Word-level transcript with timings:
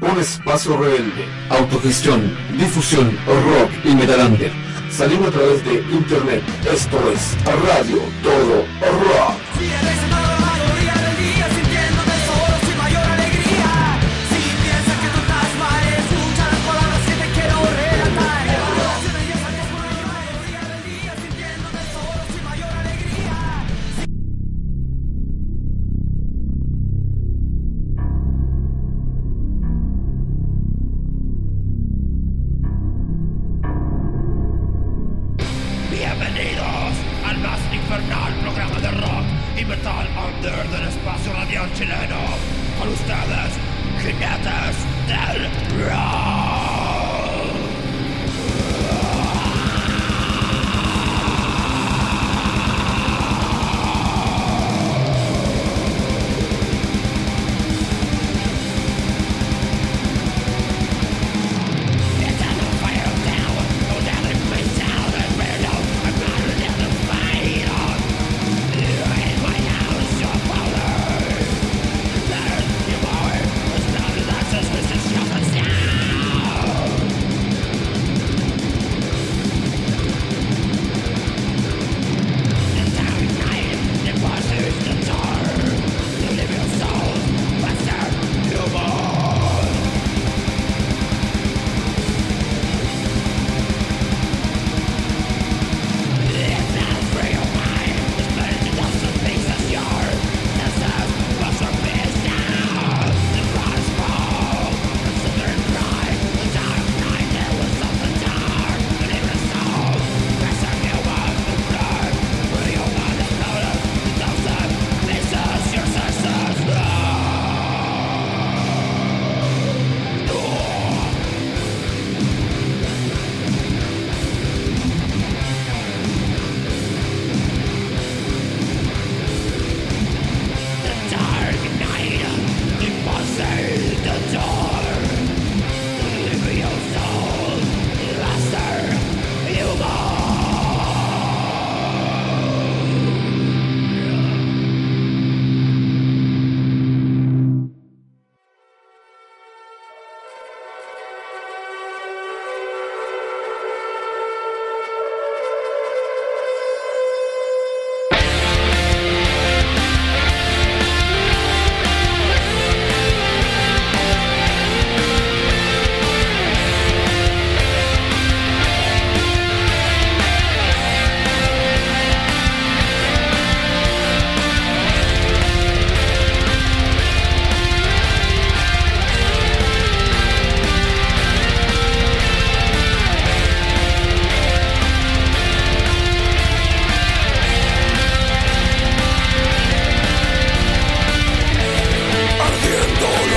Un 0.00 0.20
espacio 0.20 0.76
rebelde, 0.76 1.24
autogestión, 1.50 2.32
difusión, 2.56 3.18
rock 3.26 3.70
y 3.84 3.94
metal 3.96 4.20
under. 4.28 4.52
Salimos 4.90 5.28
a 5.28 5.30
través 5.32 5.64
de 5.64 5.74
internet. 5.90 6.42
Esto 6.72 6.98
es 7.10 7.36
Radio 7.44 7.98
Todo 8.22 8.64
Rock. 8.80 10.07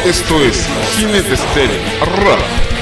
Esto 0.05 0.43
es 0.43 0.67
Cine 0.95 1.21
de 1.21 1.35
Estéreo. 1.35 2.80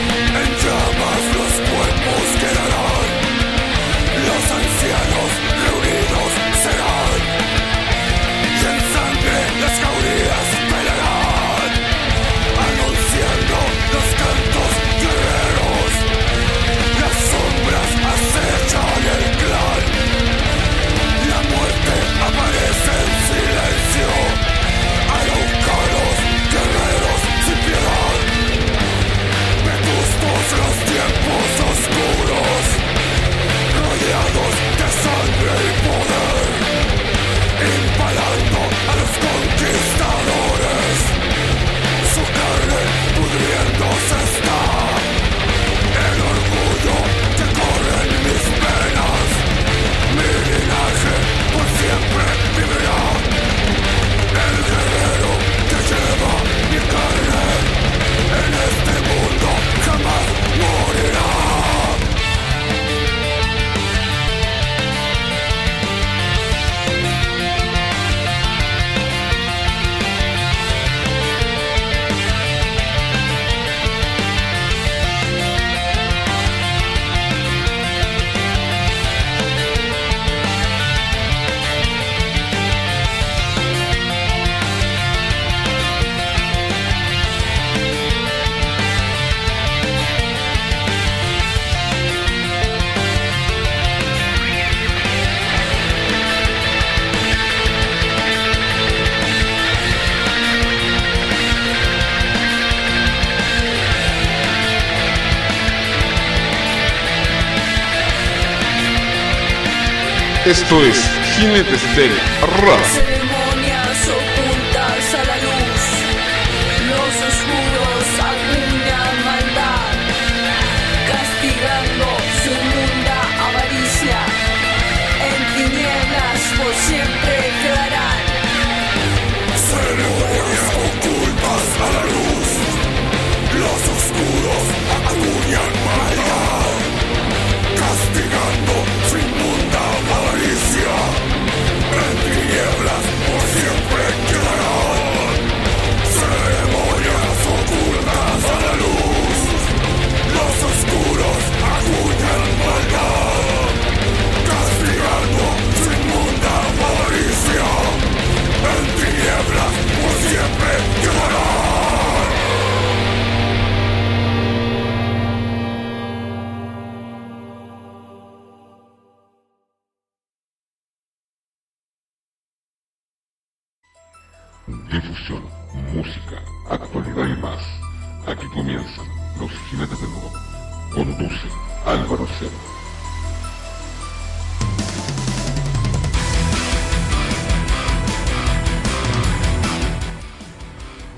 Esto 110.50 110.84
es 110.84 111.08
Jinete 111.36 111.76
Estéreo 111.76 112.18
Rock. 112.66 113.09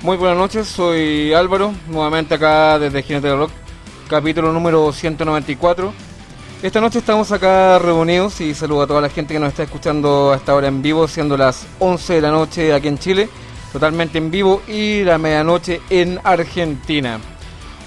Muy 0.04 0.18
buenas 0.18 0.36
noches, 0.36 0.68
soy 0.68 1.32
Álvaro, 1.32 1.76
nuevamente 1.88 2.34
acá 2.34 2.80
desde 2.80 3.04
Jinete 3.04 3.28
del 3.28 3.38
Rock, 3.38 3.52
capítulo 4.10 4.52
número 4.52 4.92
194. 4.92 5.94
Esta 6.64 6.82
noche 6.82 6.98
estamos 6.98 7.32
acá 7.32 7.78
reunidos 7.78 8.42
y 8.42 8.56
saludo 8.56 8.82
a 8.82 8.88
toda 8.88 9.02
la 9.02 9.10
gente 9.10 9.36
que 9.36 9.40
nos 9.40 9.50
está 9.50 9.62
escuchando 9.62 10.32
hasta 10.32 10.54
ahora 10.54 10.70
en 10.70 10.82
vivo, 10.82 11.08
siendo 11.08 11.38
las 11.38 11.68
11 11.78 12.14
de 12.16 12.22
la 12.22 12.32
noche 12.32 12.74
aquí 12.74 12.88
en 12.88 12.98
Chile, 12.98 13.30
totalmente 13.72 14.18
en 14.18 14.32
vivo, 14.32 14.64
y 14.68 15.04
la 15.04 15.20
medianoche 15.20 15.82
en 15.92 16.20
Argentina. 16.24 17.20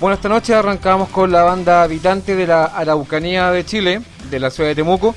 Bueno, 0.00 0.14
esta 0.14 0.28
noche 0.28 0.54
arrancamos 0.54 1.08
con 1.08 1.32
la 1.32 1.42
banda 1.42 1.82
Habitante 1.82 2.36
de 2.36 2.46
la 2.46 2.66
Araucanía 2.66 3.50
de 3.50 3.66
Chile, 3.66 4.02
de 4.30 4.38
la 4.38 4.50
ciudad 4.50 4.68
de 4.68 4.76
Temuco. 4.76 5.16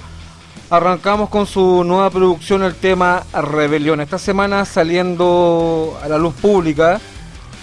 Arrancamos 0.70 1.30
con 1.30 1.48
su 1.48 1.86
nueva 1.86 2.10
producción, 2.10 2.62
el 2.62 2.76
tema 2.76 3.24
Rebelión. 3.32 4.02
Esta 4.02 4.20
semana 4.20 4.66
saliendo 4.66 5.98
a 6.04 6.10
la 6.10 6.18
luz 6.18 6.34
pública 6.34 7.00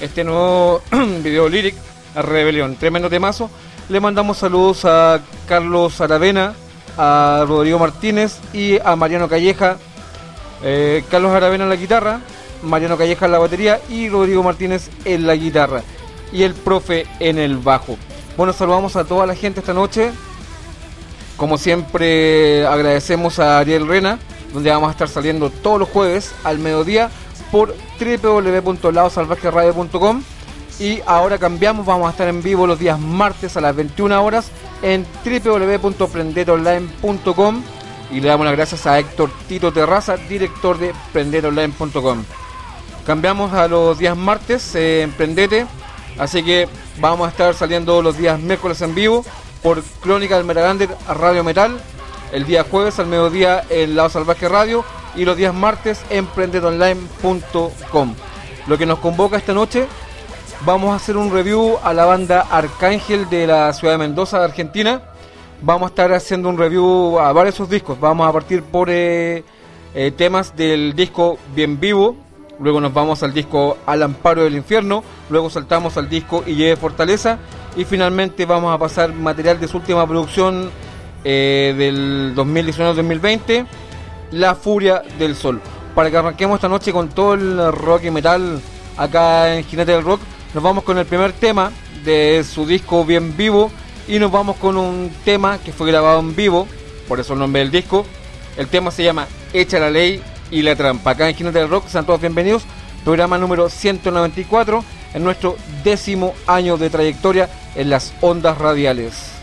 este 0.00 0.24
nuevo 0.24 0.80
video 1.22 1.46
lyric, 1.50 1.74
Rebelión. 2.14 2.76
Tremendo 2.76 3.10
temazo. 3.10 3.50
Le 3.90 4.00
mandamos 4.00 4.38
saludos 4.38 4.86
a 4.86 5.20
Carlos 5.46 6.00
Aravena, 6.00 6.54
a 6.96 7.44
Rodrigo 7.46 7.78
Martínez 7.78 8.38
y 8.54 8.78
a 8.82 8.96
Mariano 8.96 9.28
Calleja. 9.28 9.76
Eh, 10.62 11.04
Carlos 11.10 11.32
Aravena 11.32 11.64
en 11.64 11.70
la 11.70 11.76
guitarra, 11.76 12.20
Mariano 12.62 12.96
Calleja 12.96 13.26
en 13.26 13.32
la 13.32 13.38
batería 13.38 13.80
y 13.90 14.08
Rodrigo 14.08 14.42
Martínez 14.42 14.88
en 15.04 15.26
la 15.26 15.34
guitarra. 15.36 15.82
Y 16.32 16.42
el 16.42 16.54
profe 16.54 17.06
en 17.20 17.36
el 17.36 17.58
bajo. 17.58 17.98
Bueno, 18.38 18.54
saludamos 18.54 18.96
a 18.96 19.04
toda 19.04 19.26
la 19.26 19.34
gente 19.34 19.60
esta 19.60 19.74
noche. 19.74 20.10
Como 21.36 21.58
siempre, 21.58 22.64
agradecemos 22.66 23.40
a 23.40 23.58
Ariel 23.58 23.88
Rena, 23.88 24.20
donde 24.52 24.70
vamos 24.70 24.88
a 24.88 24.92
estar 24.92 25.08
saliendo 25.08 25.50
todos 25.50 25.80
los 25.80 25.88
jueves 25.88 26.32
al 26.44 26.60
mediodía 26.60 27.10
por 27.50 27.74
www.laosalvajeradio.com. 27.98 30.22
Y 30.78 31.00
ahora 31.06 31.38
cambiamos, 31.38 31.86
vamos 31.86 32.06
a 32.08 32.10
estar 32.10 32.28
en 32.28 32.42
vivo 32.42 32.66
los 32.66 32.78
días 32.78 32.98
martes 32.98 33.56
a 33.56 33.60
las 33.60 33.76
21 33.76 34.24
horas 34.24 34.50
en 34.82 35.06
www.prenderonline.com. 35.24 37.62
Y 38.12 38.20
le 38.20 38.28
damos 38.28 38.44
las 38.46 38.56
gracias 38.56 38.86
a 38.86 38.98
Héctor 38.98 39.30
Tito 39.48 39.72
Terraza, 39.72 40.16
director 40.16 40.78
de 40.78 40.92
prenderonline.com. 41.12 42.24
Cambiamos 43.06 43.52
a 43.52 43.68
los 43.68 43.98
días 43.98 44.16
martes 44.16 44.74
en 44.74 45.12
Prendete, 45.12 45.66
así 46.18 46.42
que 46.42 46.66
vamos 47.00 47.26
a 47.26 47.30
estar 47.30 47.54
saliendo 47.54 48.02
los 48.02 48.16
días 48.16 48.40
miércoles 48.40 48.80
en 48.82 48.94
vivo 48.94 49.24
por 49.64 49.82
Crónica 50.02 50.36
del 50.36 50.44
Metagander 50.44 50.90
a 51.08 51.14
Radio 51.14 51.42
Metal, 51.42 51.80
el 52.32 52.44
día 52.44 52.66
jueves 52.70 52.98
al 52.98 53.06
mediodía 53.06 53.64
en 53.70 53.96
Lado 53.96 54.10
Salvaje 54.10 54.46
Radio 54.46 54.84
y 55.16 55.24
los 55.24 55.38
días 55.38 55.54
martes 55.54 56.02
en 56.10 56.26
prendetonline.com. 56.26 58.14
Lo 58.66 58.76
que 58.76 58.84
nos 58.84 58.98
convoca 58.98 59.38
esta 59.38 59.54
noche, 59.54 59.86
vamos 60.66 60.92
a 60.92 60.96
hacer 60.96 61.16
un 61.16 61.32
review 61.32 61.78
a 61.82 61.94
la 61.94 62.04
banda 62.04 62.42
Arcángel 62.50 63.30
de 63.30 63.46
la 63.46 63.72
ciudad 63.72 63.94
de 63.94 63.98
Mendoza, 63.98 64.44
Argentina. 64.44 65.00
Vamos 65.62 65.86
a 65.86 65.88
estar 65.88 66.12
haciendo 66.12 66.50
un 66.50 66.58
review 66.58 67.18
a 67.18 67.32
varios 67.32 67.54
sus 67.54 67.70
discos. 67.70 67.98
Vamos 67.98 68.28
a 68.28 68.32
partir 68.34 68.62
por 68.62 68.90
eh, 68.90 69.44
eh, 69.94 70.10
temas 70.10 70.54
del 70.54 70.94
disco 70.94 71.38
Bien 71.54 71.80
Vivo. 71.80 72.16
Luego 72.60 72.82
nos 72.82 72.92
vamos 72.92 73.22
al 73.22 73.32
disco 73.32 73.78
Al 73.86 74.02
Amparo 74.02 74.44
del 74.44 74.56
Infierno. 74.56 75.02
Luego 75.30 75.48
saltamos 75.48 75.96
al 75.96 76.10
disco 76.10 76.44
Y 76.46 76.54
lleve 76.54 76.76
Fortaleza. 76.76 77.38
Y 77.76 77.84
finalmente 77.84 78.46
vamos 78.46 78.72
a 78.72 78.78
pasar 78.78 79.12
material 79.12 79.58
de 79.58 79.66
su 79.66 79.78
última 79.78 80.06
producción 80.06 80.70
eh, 81.24 81.74
del 81.76 82.34
2019-2020, 82.36 83.66
La 84.30 84.54
Furia 84.54 85.02
del 85.18 85.34
Sol. 85.34 85.60
Para 85.94 86.10
que 86.10 86.16
arranquemos 86.16 86.56
esta 86.56 86.68
noche 86.68 86.92
con 86.92 87.08
todo 87.08 87.34
el 87.34 87.72
rock 87.72 88.04
y 88.04 88.10
metal 88.10 88.60
acá 88.96 89.54
en 89.54 89.64
Jinete 89.64 89.92
del 89.92 90.04
Rock, 90.04 90.20
nos 90.54 90.62
vamos 90.62 90.84
con 90.84 90.98
el 90.98 91.06
primer 91.06 91.32
tema 91.32 91.72
de 92.04 92.44
su 92.44 92.64
disco 92.64 93.04
Bien 93.04 93.36
Vivo 93.36 93.72
y 94.06 94.18
nos 94.18 94.30
vamos 94.30 94.56
con 94.56 94.76
un 94.76 95.10
tema 95.24 95.58
que 95.58 95.72
fue 95.72 95.88
grabado 95.88 96.20
en 96.20 96.36
vivo, 96.36 96.68
por 97.08 97.18
eso 97.18 97.32
el 97.32 97.40
nombre 97.40 97.60
del 97.60 97.70
disco. 97.70 98.06
El 98.56 98.68
tema 98.68 98.92
se 98.92 99.02
llama 99.02 99.26
Echa 99.52 99.80
la 99.80 99.90
Ley 99.90 100.22
y 100.50 100.62
la 100.62 100.76
Trampa. 100.76 101.10
Acá 101.10 101.28
en 101.28 101.34
Jinete 101.34 101.58
del 101.58 101.68
Rock, 101.68 101.88
sean 101.88 102.06
todos 102.06 102.20
bienvenidos. 102.20 102.62
Programa 103.04 103.36
número 103.36 103.68
194 103.68 104.84
en 105.14 105.24
nuestro 105.24 105.56
décimo 105.82 106.34
año 106.46 106.76
de 106.76 106.90
trayectoria 106.90 107.48
en 107.74 107.88
las 107.88 108.12
ondas 108.20 108.58
radiales. 108.58 109.34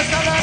Está 0.00 0.24
la 0.24 0.33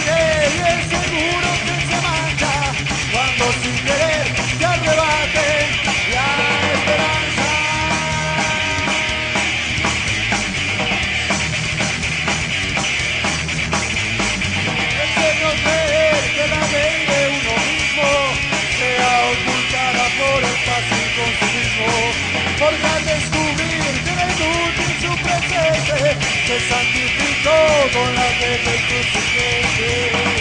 presente, 25.48 26.25
se 26.48 26.60
santificó 26.69 27.57
con 27.93 28.15
la 28.15 28.21
fe 28.21 28.50
del 28.50 28.81
crucifijo. 28.88 30.40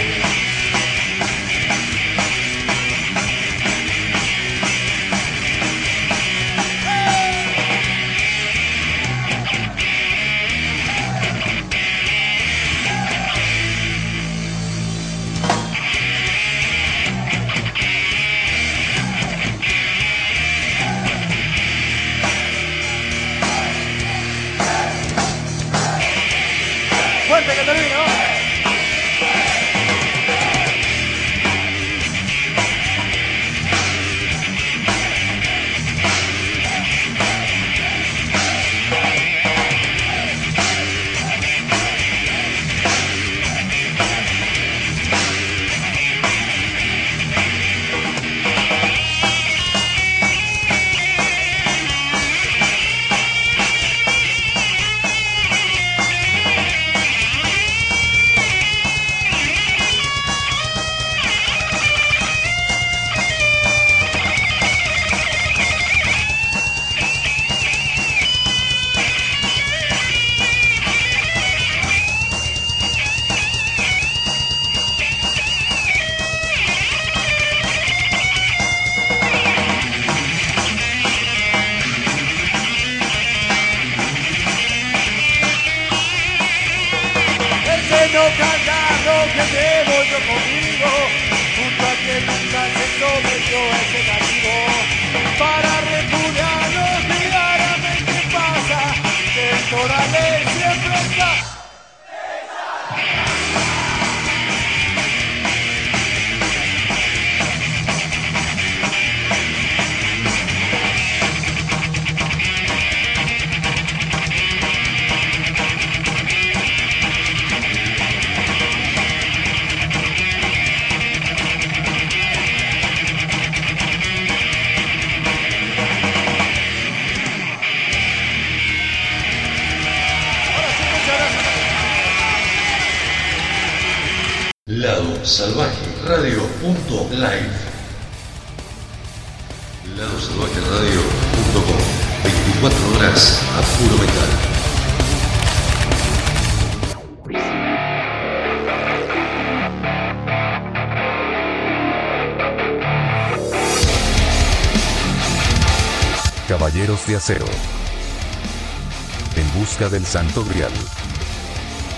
Santo 160.11 160.43
Grial. 160.43 160.73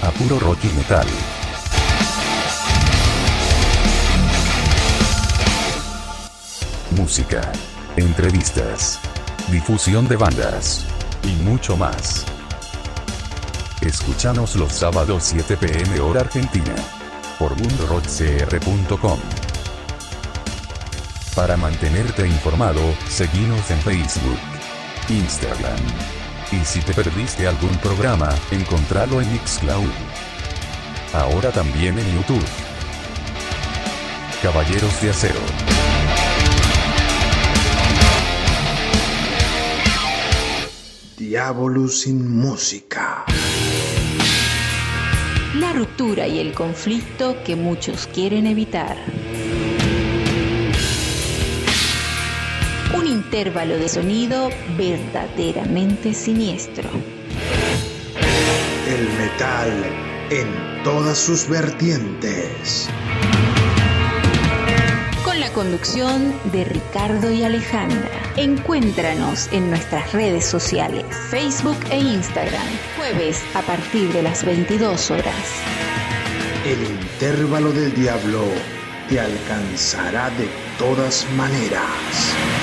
A 0.03 0.11
puro 0.11 0.37
rock 0.37 0.65
y 0.65 0.67
metal. 0.77 1.07
Música. 6.91 7.41
Entrevistas. 7.97 8.99
Difusión 9.49 10.07
de 10.07 10.17
bandas. 10.17 10.85
Y 11.23 11.33
mucho 11.41 11.75
más. 11.75 12.23
Escúchanos 13.81 14.57
los 14.57 14.73
sábados 14.73 15.23
7 15.23 15.57
pm 15.57 15.99
hora 15.99 16.21
argentina. 16.21 16.75
Por 17.39 17.55
mundorockcr.com. 17.59 19.19
Para 21.35 21.57
mantenerte 21.57 22.27
informado, 22.27 22.79
seguinos 23.09 23.71
en 23.71 23.79
Facebook, 23.79 24.37
Instagram. 25.09 26.22
Y 26.53 26.65
si 26.65 26.81
te 26.81 26.93
perdiste 26.93 27.47
algún 27.47 27.75
programa, 27.77 28.29
encontralo 28.51 29.19
en 29.21 29.31
Mixcloud. 29.31 29.89
Ahora 31.11 31.51
también 31.51 31.97
en 31.97 32.05
YouTube. 32.13 32.45
Caballeros 34.43 35.01
de 35.01 35.09
Acero. 35.09 35.39
Diabolus 41.17 42.01
sin 42.01 42.37
música. 42.39 43.25
La 45.55 45.73
ruptura 45.73 46.27
y 46.27 46.39
el 46.39 46.53
conflicto 46.53 47.35
que 47.43 47.55
muchos 47.55 48.05
quieren 48.05 48.45
evitar. 48.45 48.97
Un 53.03 53.09
intervalo 53.09 53.77
de 53.77 53.89
sonido 53.89 54.49
verdaderamente 54.77 56.13
siniestro. 56.13 56.89
El 58.87 59.09
metal 59.17 59.83
en 60.29 60.83
todas 60.85 61.17
sus 61.17 61.49
vertientes. 61.49 62.87
Con 65.25 65.37
la 65.41 65.49
conducción 65.49 66.33
de 66.53 66.63
Ricardo 66.63 67.29
y 67.29 67.43
Alejandra. 67.43 68.07
Encuéntranos 68.37 69.51
en 69.51 69.69
nuestras 69.69 70.13
redes 70.13 70.45
sociales, 70.45 71.03
Facebook 71.29 71.79
e 71.91 71.99
Instagram, 71.99 72.67
jueves 72.95 73.43
a 73.53 73.63
partir 73.63 74.13
de 74.13 74.23
las 74.23 74.45
22 74.45 75.11
horas. 75.11 75.35
El 76.65 76.81
intervalo 76.81 77.73
del 77.73 77.93
diablo 77.93 78.45
te 79.09 79.19
alcanzará 79.19 80.29
de 80.29 80.47
todas 80.79 81.27
maneras. 81.35 82.62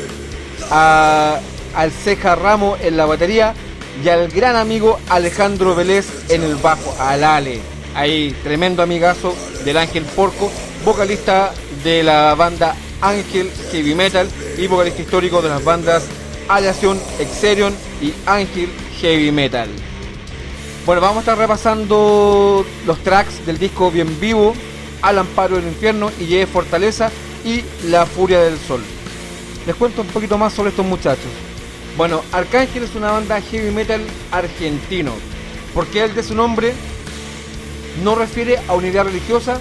al 0.70 1.90
Ceja 1.92 2.34
Ramo 2.34 2.76
en 2.80 2.96
la 2.96 3.06
batería 3.06 3.54
y 4.04 4.08
al 4.08 4.28
gran 4.28 4.56
amigo 4.56 4.98
Alejandro 5.08 5.74
Vélez 5.74 6.06
en 6.28 6.42
el 6.42 6.56
bajo, 6.56 6.94
al 6.98 7.24
Ale, 7.24 7.60
ahí 7.94 8.34
tremendo 8.42 8.82
amigazo 8.82 9.34
del 9.64 9.76
Ángel 9.76 10.04
Porco, 10.04 10.50
vocalista 10.84 11.52
de 11.84 12.02
la 12.02 12.34
banda 12.34 12.74
Ángel 13.00 13.50
Heavy 13.70 13.94
Metal 13.94 14.28
y 14.58 14.66
vocalista 14.66 15.02
histórico 15.02 15.42
de 15.42 15.48
las 15.48 15.64
bandas 15.64 16.04
Aleación, 16.48 17.00
Exerion 17.18 17.74
y 18.02 18.12
Ángel 18.26 18.68
Heavy 19.00 19.30
Metal. 19.30 19.68
Bueno, 20.84 21.00
vamos 21.00 21.18
a 21.18 21.20
estar 21.20 21.38
repasando 21.38 22.64
los 22.86 22.98
tracks 23.04 23.46
del 23.46 23.58
disco 23.58 23.90
Bien 23.90 24.18
Vivo, 24.20 24.54
Al 25.02 25.18
Amparo 25.18 25.56
del 25.56 25.66
Infierno 25.66 26.10
y 26.18 26.26
Lleve 26.26 26.46
Fortaleza 26.46 27.10
y 27.44 27.62
La 27.88 28.06
Furia 28.06 28.40
del 28.40 28.58
Sol. 28.58 28.82
Les 29.66 29.74
cuento 29.76 30.02
un 30.02 30.08
poquito 30.08 30.38
más 30.38 30.52
sobre 30.52 30.70
estos 30.70 30.86
muchachos. 30.86 31.30
Bueno, 31.96 32.22
Arcángel 32.32 32.84
es 32.84 32.94
una 32.94 33.10
banda 33.10 33.40
heavy 33.40 33.70
metal 33.70 34.00
argentino. 34.30 35.12
Porque 35.74 36.04
el 36.04 36.14
de 36.14 36.22
su 36.22 36.34
nombre 36.34 36.72
no 38.02 38.14
refiere 38.14 38.58
a 38.68 38.74
unidad 38.74 39.04
religiosa, 39.04 39.60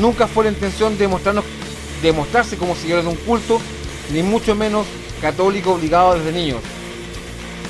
nunca 0.00 0.26
fue 0.26 0.44
la 0.44 0.50
intención 0.50 0.96
de 0.98 1.08
mostrarnos, 1.08 1.44
de 2.02 2.12
mostrarse 2.12 2.56
como 2.56 2.76
seguidores 2.76 3.04
de 3.04 3.10
un 3.10 3.16
culto, 3.16 3.60
ni 4.12 4.22
mucho 4.22 4.54
menos 4.54 4.86
católico 5.20 5.72
obligado 5.72 6.14
desde 6.14 6.32
niños 6.32 6.60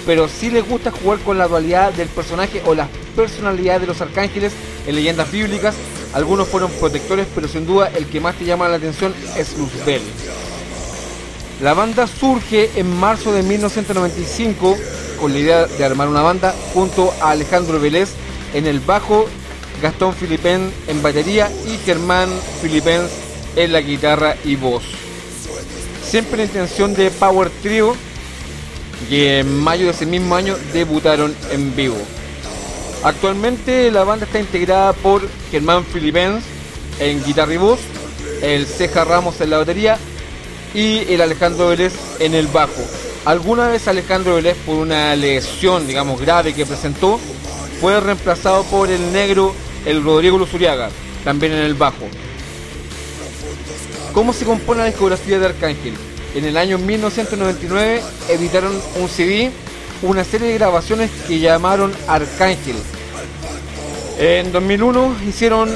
pero 0.06 0.28
sí 0.28 0.50
les 0.50 0.66
gusta 0.66 0.92
jugar 0.92 1.18
con 1.18 1.36
la 1.36 1.48
dualidad 1.48 1.92
del 1.92 2.08
personaje 2.08 2.62
o 2.64 2.74
la 2.74 2.88
personalidad 3.16 3.80
de 3.80 3.88
los 3.88 4.00
arcángeles 4.00 4.52
en 4.86 4.94
leyendas 4.94 5.30
bíblicas. 5.32 5.74
Algunos 6.12 6.48
fueron 6.48 6.70
protectores, 6.72 7.26
pero 7.34 7.48
sin 7.48 7.66
duda 7.66 7.90
el 7.94 8.06
que 8.06 8.20
más 8.20 8.36
te 8.36 8.44
llama 8.44 8.68
la 8.68 8.76
atención 8.76 9.14
es 9.36 9.56
Luzbel. 9.58 10.02
La 11.60 11.74
banda 11.74 12.06
surge 12.06 12.70
en 12.76 12.94
marzo 12.98 13.32
de 13.32 13.42
1995 13.42 14.76
con 15.18 15.32
la 15.32 15.38
idea 15.38 15.66
de 15.66 15.84
armar 15.84 16.08
una 16.08 16.22
banda 16.22 16.54
junto 16.74 17.12
a 17.20 17.30
Alejandro 17.30 17.80
Vélez 17.80 18.10
en 18.52 18.66
el 18.66 18.80
bajo, 18.80 19.26
Gastón 19.82 20.14
Filipén 20.14 20.72
en 20.86 21.02
batería 21.02 21.50
y 21.66 21.78
Germán 21.78 22.28
Filipén 22.60 23.02
en 23.56 23.72
la 23.72 23.80
guitarra 23.80 24.36
y 24.44 24.56
voz. 24.56 24.84
Siempre 26.06 26.38
la 26.38 26.44
intención 26.44 26.94
de 26.94 27.10
Power 27.10 27.50
Trio 27.62 27.96
y 29.10 29.24
en 29.24 29.58
mayo 29.58 29.86
de 29.86 29.92
ese 29.92 30.06
mismo 30.06 30.34
año 30.36 30.56
debutaron 30.72 31.34
en 31.50 31.74
vivo. 31.74 31.96
Actualmente 33.06 33.92
la 33.92 34.02
banda 34.02 34.26
está 34.26 34.40
integrada 34.40 34.92
por 34.92 35.22
Germán 35.52 35.84
Filipens 35.84 36.42
en 36.98 37.22
guitarra 37.22 37.54
y 37.54 37.56
voz, 37.56 37.78
el 38.42 38.66
Ceja 38.66 39.04
Ramos 39.04 39.40
en 39.40 39.50
la 39.50 39.58
batería 39.58 39.96
y 40.74 41.12
el 41.12 41.20
Alejandro 41.20 41.68
Vélez 41.68 41.92
en 42.18 42.34
el 42.34 42.48
bajo. 42.48 42.82
Alguna 43.24 43.68
vez 43.68 43.86
Alejandro 43.86 44.34
Vélez 44.34 44.56
por 44.66 44.78
una 44.78 45.14
lesión, 45.14 45.86
digamos, 45.86 46.20
grave 46.20 46.52
que 46.52 46.66
presentó, 46.66 47.20
fue 47.80 48.00
reemplazado 48.00 48.64
por 48.64 48.90
el 48.90 49.12
negro, 49.12 49.54
el 49.84 50.02
Rodrigo 50.02 50.36
Luzuriaga, 50.36 50.90
también 51.22 51.52
en 51.52 51.62
el 51.62 51.74
bajo. 51.74 52.08
¿Cómo 54.12 54.32
se 54.32 54.44
compone 54.44 54.80
la 54.80 54.86
discografía 54.86 55.38
de 55.38 55.46
Arcángel? 55.46 55.94
En 56.34 56.44
el 56.44 56.56
año 56.56 56.76
1999 56.78 58.02
editaron 58.30 58.72
un 58.96 59.08
CD, 59.08 59.52
una 60.02 60.24
serie 60.24 60.48
de 60.48 60.54
grabaciones 60.54 61.08
que 61.28 61.38
llamaron 61.38 61.92
Arcángel. 62.08 62.74
En 64.18 64.50
2001 64.50 65.16
hicieron 65.28 65.68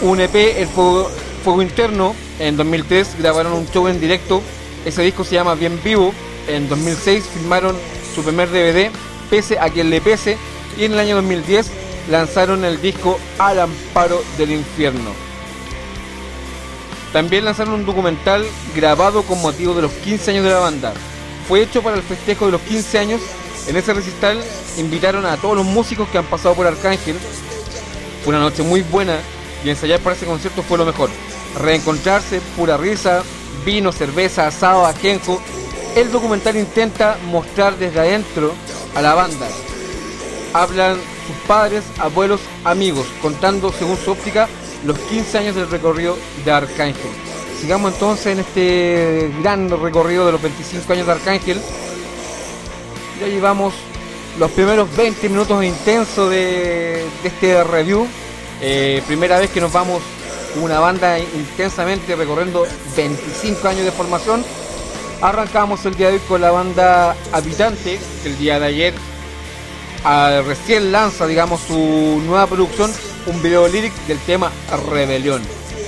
un 0.00 0.20
EP, 0.20 0.34
El 0.34 0.68
Fuego, 0.68 1.62
Interno. 1.62 2.14
En 2.38 2.56
2003 2.56 3.16
grabaron 3.18 3.54
un 3.54 3.68
show 3.68 3.88
en 3.88 4.00
directo. 4.00 4.40
Ese 4.84 5.02
disco 5.02 5.24
se 5.24 5.34
llama 5.34 5.56
Bien 5.56 5.80
Vivo. 5.82 6.12
En 6.46 6.68
2006 6.68 7.24
filmaron 7.24 7.76
su 8.14 8.22
primer 8.22 8.50
DVD, 8.50 8.90
Pese 9.30 9.58
a 9.58 9.68
quien 9.68 9.90
le 9.90 10.00
pese. 10.00 10.38
Y 10.78 10.84
en 10.84 10.92
el 10.92 11.00
año 11.00 11.16
2010 11.16 11.70
lanzaron 12.08 12.64
el 12.64 12.80
disco 12.80 13.18
Al 13.38 13.58
Amparo 13.58 14.22
del 14.38 14.52
Infierno. 14.52 15.10
También 17.12 17.44
lanzaron 17.44 17.74
un 17.74 17.86
documental 17.86 18.44
grabado 18.76 19.22
con 19.22 19.42
motivo 19.42 19.74
de 19.74 19.82
los 19.82 19.90
15 19.90 20.30
años 20.30 20.44
de 20.44 20.50
la 20.50 20.60
banda. 20.60 20.92
Fue 21.48 21.62
hecho 21.62 21.82
para 21.82 21.96
el 21.96 22.02
festejo 22.02 22.46
de 22.46 22.52
los 22.52 22.60
15 22.60 22.98
años. 22.98 23.20
En 23.66 23.76
ese 23.76 23.92
recital 23.92 24.40
invitaron 24.78 25.26
a 25.26 25.36
todos 25.36 25.56
los 25.56 25.66
músicos 25.66 26.08
que 26.10 26.18
han 26.18 26.26
pasado 26.26 26.54
por 26.54 26.66
Arcángel. 26.66 27.16
Una 28.26 28.40
noche 28.40 28.64
muy 28.64 28.82
buena 28.82 29.18
y 29.64 29.70
ensayar 29.70 30.00
para 30.00 30.16
ese 30.16 30.26
concierto 30.26 30.62
fue 30.62 30.78
lo 30.78 30.84
mejor. 30.84 31.08
Reencontrarse, 31.60 32.40
pura 32.56 32.76
risa, 32.76 33.22
vino, 33.64 33.92
cerveza, 33.92 34.48
asado, 34.48 34.84
ajenjo. 34.84 35.40
El 35.94 36.10
documental 36.10 36.56
intenta 36.56 37.16
mostrar 37.30 37.78
desde 37.78 38.00
adentro 38.00 38.52
a 38.96 39.00
la 39.00 39.14
banda. 39.14 39.46
Hablan 40.52 40.96
sus 41.26 41.36
padres, 41.46 41.84
abuelos, 41.98 42.40
amigos, 42.64 43.06
contando 43.22 43.72
según 43.72 43.96
su 43.96 44.10
óptica 44.10 44.48
los 44.84 44.98
15 44.98 45.38
años 45.38 45.54
del 45.54 45.70
recorrido 45.70 46.18
de 46.44 46.50
Arcángel. 46.50 47.10
Sigamos 47.60 47.94
entonces 47.94 48.26
en 48.26 48.40
este 48.40 49.30
gran 49.40 49.70
recorrido 49.70 50.26
de 50.26 50.32
los 50.32 50.42
25 50.42 50.92
años 50.92 51.06
de 51.06 51.12
Arcángel. 51.12 51.60
Ya 53.20 53.28
llevamos 53.28 53.72
los 54.38 54.50
primeros 54.50 54.94
20 54.96 55.28
minutos 55.28 55.64
intensos 55.64 56.30
de, 56.30 57.04
de 57.22 57.28
este 57.28 57.64
review. 57.64 58.06
Eh, 58.60 59.02
primera 59.06 59.38
vez 59.38 59.50
que 59.50 59.60
nos 59.60 59.72
vamos 59.72 60.02
una 60.60 60.80
banda 60.80 61.18
intensamente 61.18 62.16
recorriendo 62.16 62.66
25 62.96 63.68
años 63.68 63.84
de 63.84 63.92
formación. 63.92 64.44
Arrancamos 65.20 65.84
el 65.86 65.94
día 65.96 66.08
de 66.08 66.14
hoy 66.14 66.20
con 66.28 66.40
la 66.40 66.50
banda 66.50 67.16
Habitante, 67.32 67.98
que 68.22 68.28
el 68.28 68.38
día 68.38 68.58
de 68.60 68.66
ayer 68.66 68.94
ah, 70.04 70.42
recién 70.46 70.92
lanza, 70.92 71.26
digamos, 71.26 71.60
su 71.62 72.22
nueva 72.26 72.46
producción, 72.46 72.92
un 73.26 73.42
video 73.42 73.66
lyric 73.68 73.94
del 74.06 74.18
tema 74.20 74.50
Rebelión. 74.90 75.42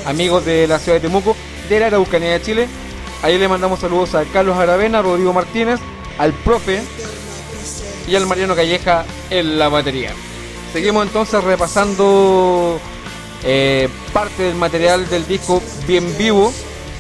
Amigos 0.07 0.45
de 0.45 0.67
la 0.67 0.79
ciudad 0.79 0.97
de 0.97 1.09
Temuco, 1.09 1.37
de 1.69 1.81
la 1.81 1.87
Araucanía 1.87 2.33
de 2.33 2.43
Chile. 2.43 2.69
Ahí 3.23 3.39
le 3.39 3.49
mandamos 3.49 3.81
saludos 3.81 4.15
a 4.15 4.25
Carlos 4.25 4.57
Aravena, 4.57 5.03
Rodrigo 5.03 5.33
Martínez, 5.33 5.81
al 6.19 6.33
profe 6.33 6.83
y 8.09 8.17
al 8.17 8.27
Mariano 8.27 8.57
Calleja 8.57 9.05
en 9.31 9.59
la 9.59 9.69
batería. 9.69 10.13
Seguimos 10.73 11.07
entonces 11.07 11.45
repasando 11.45 12.81
eh, 13.45 13.89
parte 14.13 14.45
del 14.45 14.55
material 14.55 15.09
del 15.09 15.27
disco 15.27 15.63
Bien 15.87 16.17
Vivo 16.17 16.53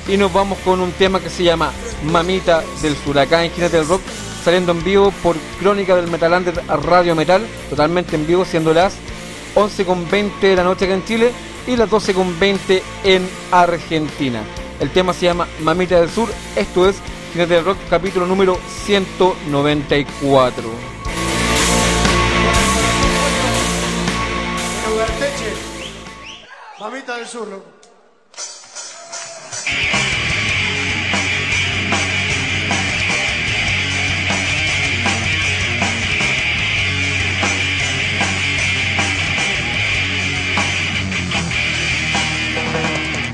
y 0.06 0.16
nos 0.16 0.32
vamos 0.32 0.58
con 0.64 0.80
un 0.80 0.92
tema 0.92 1.20
que 1.20 1.30
se 1.30 1.44
llama 1.44 1.72
Mamita 2.04 2.62
del 2.82 2.96
Sur, 2.96 3.18
acá 3.18 3.44
en 3.44 3.50
Jinete 3.50 3.78
del 3.78 3.88
Rock, 3.88 4.02
saliendo 4.44 4.72
en 4.72 4.84
vivo 4.84 5.12
por 5.22 5.36
Crónica 5.60 5.96
del 5.96 6.10
Metal 6.10 6.32
Under 6.32 6.62
a 6.68 6.76
Radio 6.76 7.14
Metal, 7.14 7.46
totalmente 7.68 8.16
en 8.16 8.26
vivo, 8.26 8.44
siendo 8.44 8.72
las 8.72 8.94
11.20 9.54 10.40
de 10.40 10.56
la 10.56 10.64
noche 10.64 10.86
acá 10.86 10.94
en 10.94 11.04
Chile 11.04 11.32
y 11.66 11.76
las 11.76 11.90
12.20 11.90 12.82
en 13.04 13.28
Argentina. 13.50 14.40
El 14.80 14.90
tema 14.90 15.12
se 15.12 15.26
llama 15.26 15.46
Mamita 15.60 16.00
del 16.00 16.08
Sur, 16.08 16.30
esto 16.56 16.88
es 16.88 16.96
Jinete 17.32 17.54
del 17.54 17.64
Rock, 17.64 17.78
capítulo 17.90 18.26
número 18.26 18.58
194. 18.86 20.97
Mamita 26.80 27.16
del 27.16 27.26
Sur, 27.26 27.48
loco. 27.48 27.64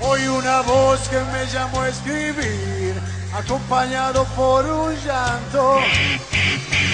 Hoy 0.00 0.26
una 0.28 0.62
voz 0.62 1.06
que 1.10 1.20
me 1.20 1.46
llamó 1.52 1.82
a 1.82 1.88
escribir, 1.90 2.94
acompañado 3.34 4.24
por 4.36 4.64
un 4.64 4.94
llanto. 5.04 5.80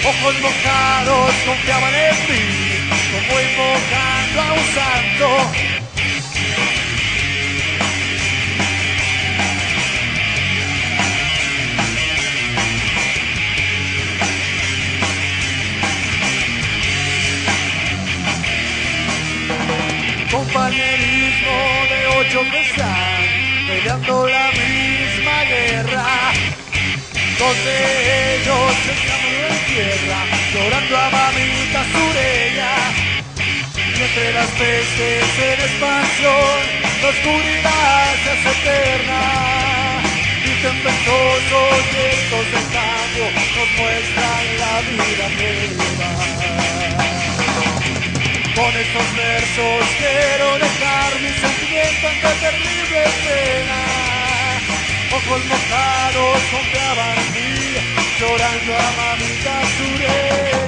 Ojos 0.03 0.35
mojados 0.41 1.33
confiaban 1.45 1.93
en 1.95 2.15
mí, 2.27 2.89
como 3.09 3.39
invocando 3.39 4.41
a 4.41 4.53
un 4.53 4.65
santo. 4.73 5.80
Compañerismo 20.31 21.57
de 21.89 22.07
ocho 22.07 22.41
que 22.49 22.61
están 22.61 23.21
peleando 23.67 24.27
la 24.27 24.47
misma 24.51 25.43
guerra. 25.43 26.31
Dos 27.37 27.55
de 27.65 28.35
ellos 28.35 28.73
estamos 28.95 29.33
en 29.49 29.73
tierra, 29.73 30.19
llorando 30.53 30.97
a 30.97 31.09
mamita 31.09 31.83
sureña. 31.91 32.73
Y 33.75 34.01
entre 34.01 34.33
las 34.33 34.47
peces 34.51 35.39
en 35.49 35.59
expansión, 35.67 36.59
la 37.01 37.09
oscuridad 37.09 38.15
se 38.23 38.31
hace 38.31 38.51
eterna. 38.61 39.21
Y 40.45 40.61
tempestuosos 40.63 41.77
vientos 41.91 42.45
de 42.53 42.61
cambio 42.71 43.25
nos 43.55 43.69
muestran 43.77 44.43
la 44.59 44.73
vida 44.87 45.27
nueva. 45.35 46.40
Con 48.55 48.75
estos 48.75 49.15
versos 49.15 49.85
quiero 49.97 50.59
dejar 50.59 51.19
mi 51.21 51.29
sentimiento 51.29 52.07
ante 52.07 52.27
terrible 52.41 53.03
pena. 53.23 53.79
Ojos 55.11 55.45
mojados 55.45 56.39
confiaban 56.51 57.17
en 57.17 57.31
llorando 58.19 58.73
a 58.75 58.91
mamita 58.97 59.61
sureña. 59.77 60.60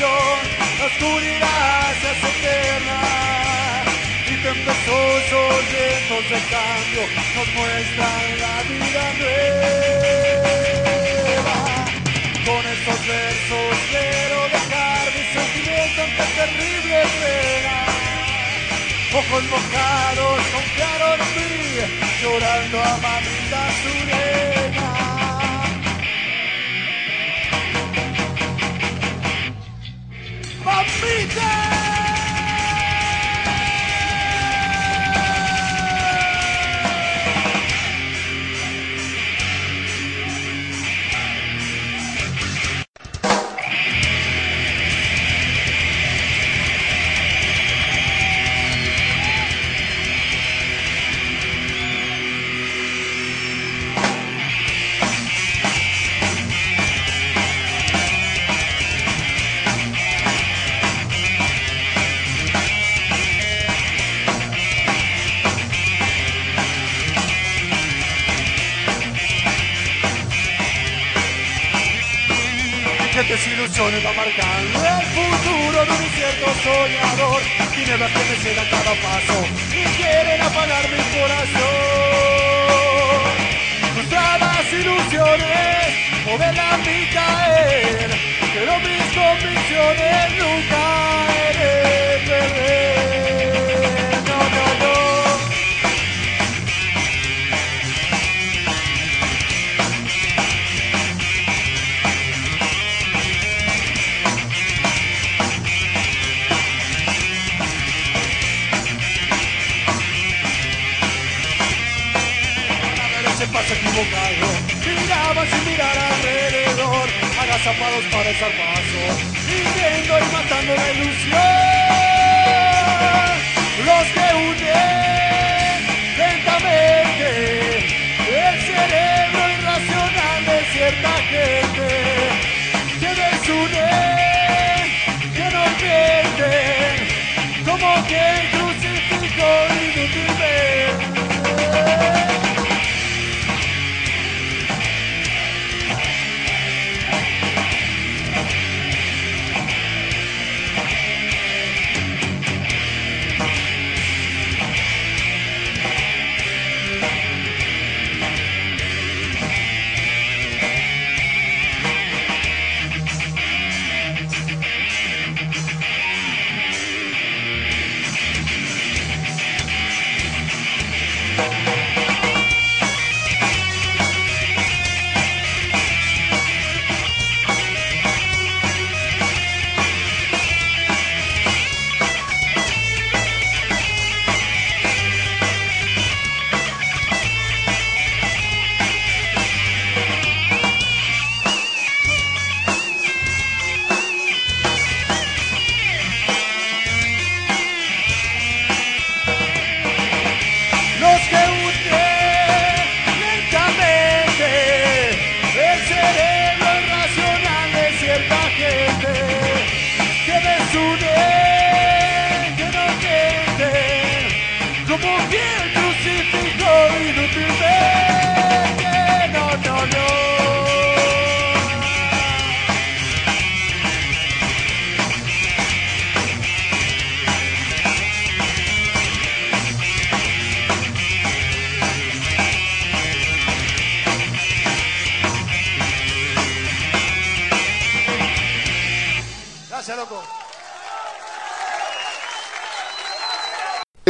La 0.00 0.86
oscuridad 0.86 1.94
se 2.00 2.06
hace 2.08 2.28
eterna. 2.38 2.98
Y 4.26 4.34
tempestuosos 4.42 5.56
vientos 5.72 6.24
de 6.30 6.38
cambio 6.54 7.02
nos 7.34 7.48
muestran 7.54 8.26
la 8.44 8.56
vida 8.70 9.04
nueva. 9.18 9.98
Con 12.46 12.62
estos 12.74 12.98
versos 13.06 13.70
quiero 13.90 14.38
dejar 14.56 15.02
mi 15.16 15.24
sentimiento 15.34 15.98
ante 16.02 16.24
terrible 16.38 16.96
pena. 17.20 17.76
Ojos 19.14 19.44
mojados 19.50 20.38
confiaron 20.54 21.18
en 21.20 21.30
mí, 21.36 21.48
llorando 22.22 22.76
a 22.82 22.96
mamita 22.98 23.62
sureña. 30.98 31.28
¡Mamita! 31.38 31.87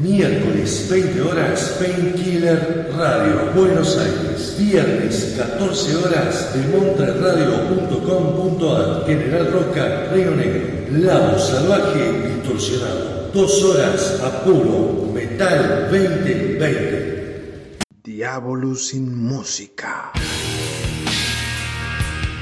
Miércoles, 0.00 0.88
20 0.88 1.20
horas, 1.20 1.76
Painkiller 1.78 2.90
Radio, 2.96 3.52
Buenos 3.54 3.98
Aires. 3.98 4.56
Viernes, 4.58 5.34
14 5.36 5.96
horas, 5.96 6.54
demontraradio.com.ar, 6.54 9.04
General 9.06 9.52
Roca, 9.52 10.08
Río 10.10 10.30
Negro. 10.30 10.80
Lado 10.90 11.38
Salvaje 11.38 12.12
Distorsionado. 12.12 13.30
Dos 13.32 13.62
horas 13.62 14.20
a 14.24 14.42
puro 14.42 15.10
Metal 15.12 15.88
2020. 15.90 17.78
Diablo 18.02 18.74
sin 18.74 19.22
música. 19.22 20.12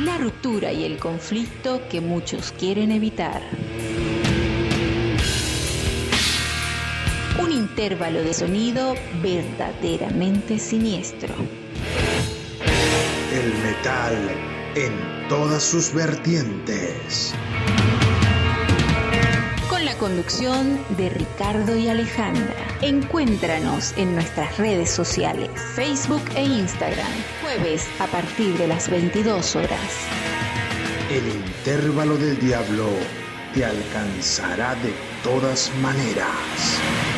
La 0.04 0.16
ruptura 0.16 0.72
y 0.72 0.84
el 0.84 0.98
conflicto 0.98 1.82
que 1.90 2.00
muchos 2.00 2.52
quieren 2.52 2.92
evitar. 2.92 3.42
Intervalo 7.58 8.22
de 8.22 8.32
sonido 8.32 8.94
verdaderamente 9.20 10.58
siniestro. 10.58 11.34
El 13.32 13.52
metal 13.62 14.14
en 14.76 15.28
todas 15.28 15.64
sus 15.64 15.92
vertientes. 15.92 17.34
Con 19.68 19.84
la 19.84 19.94
conducción 19.94 20.78
de 20.96 21.10
Ricardo 21.10 21.76
y 21.76 21.88
Alejandra. 21.88 22.54
Encuéntranos 22.80 23.92
en 23.96 24.14
nuestras 24.14 24.56
redes 24.56 24.90
sociales, 24.90 25.50
Facebook 25.74 26.22
e 26.36 26.44
Instagram, 26.44 27.12
jueves 27.42 27.88
a 27.98 28.06
partir 28.06 28.56
de 28.56 28.68
las 28.68 28.88
22 28.88 29.56
horas. 29.56 30.06
El 31.10 31.26
intervalo 31.26 32.16
del 32.16 32.38
diablo 32.38 32.86
te 33.52 33.64
alcanzará 33.64 34.76
de 34.76 34.92
todas 35.24 35.72
maneras. 35.82 37.17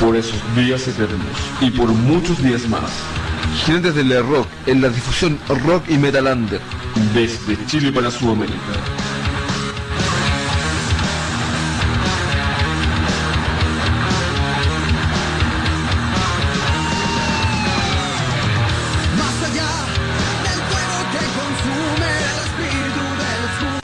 Por 0.00 0.16
esos 0.16 0.40
días 0.56 0.88
eternos 0.88 1.36
y 1.60 1.70
por 1.72 1.88
muchos 1.88 2.42
días 2.42 2.66
más. 2.68 3.17
Jinetes 3.56 3.94
del 3.94 4.26
Rock 4.26 4.46
en 4.66 4.80
la 4.80 4.88
difusión 4.88 5.38
rock 5.66 5.84
y 5.88 5.98
metalander 5.98 6.60
desde 7.14 7.56
Chile 7.66 7.92
para 7.92 8.10
Sudamérica. 8.10 8.56
Más 19.18 19.42
allá 19.50 19.70
del 20.44 20.60
fuego 20.68 20.98
que 21.12 21.22
consume 21.38 22.10
el 22.18 22.38
espíritu 22.46 23.04
del 23.20 23.40
oscuro. 23.44 23.80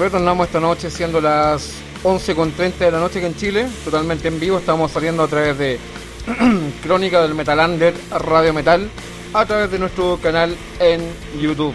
Retornamos 0.00 0.46
esta 0.46 0.60
noche 0.60 0.90
siendo 0.90 1.20
las 1.20 1.85
11.30 2.02 2.78
de 2.78 2.90
la 2.90 3.00
noche 3.00 3.20
que 3.20 3.26
en 3.26 3.36
Chile, 3.36 3.66
totalmente 3.84 4.28
en 4.28 4.38
vivo, 4.38 4.58
estamos 4.58 4.92
saliendo 4.92 5.22
a 5.22 5.28
través 5.28 5.58
de 5.58 5.78
Crónica 6.82 7.22
del 7.22 7.34
Metalander, 7.34 7.94
Radio 8.10 8.52
Metal, 8.52 8.88
a 9.32 9.46
través 9.46 9.70
de 9.70 9.78
nuestro 9.78 10.18
canal 10.22 10.56
en 10.80 11.00
YouTube. 11.40 11.74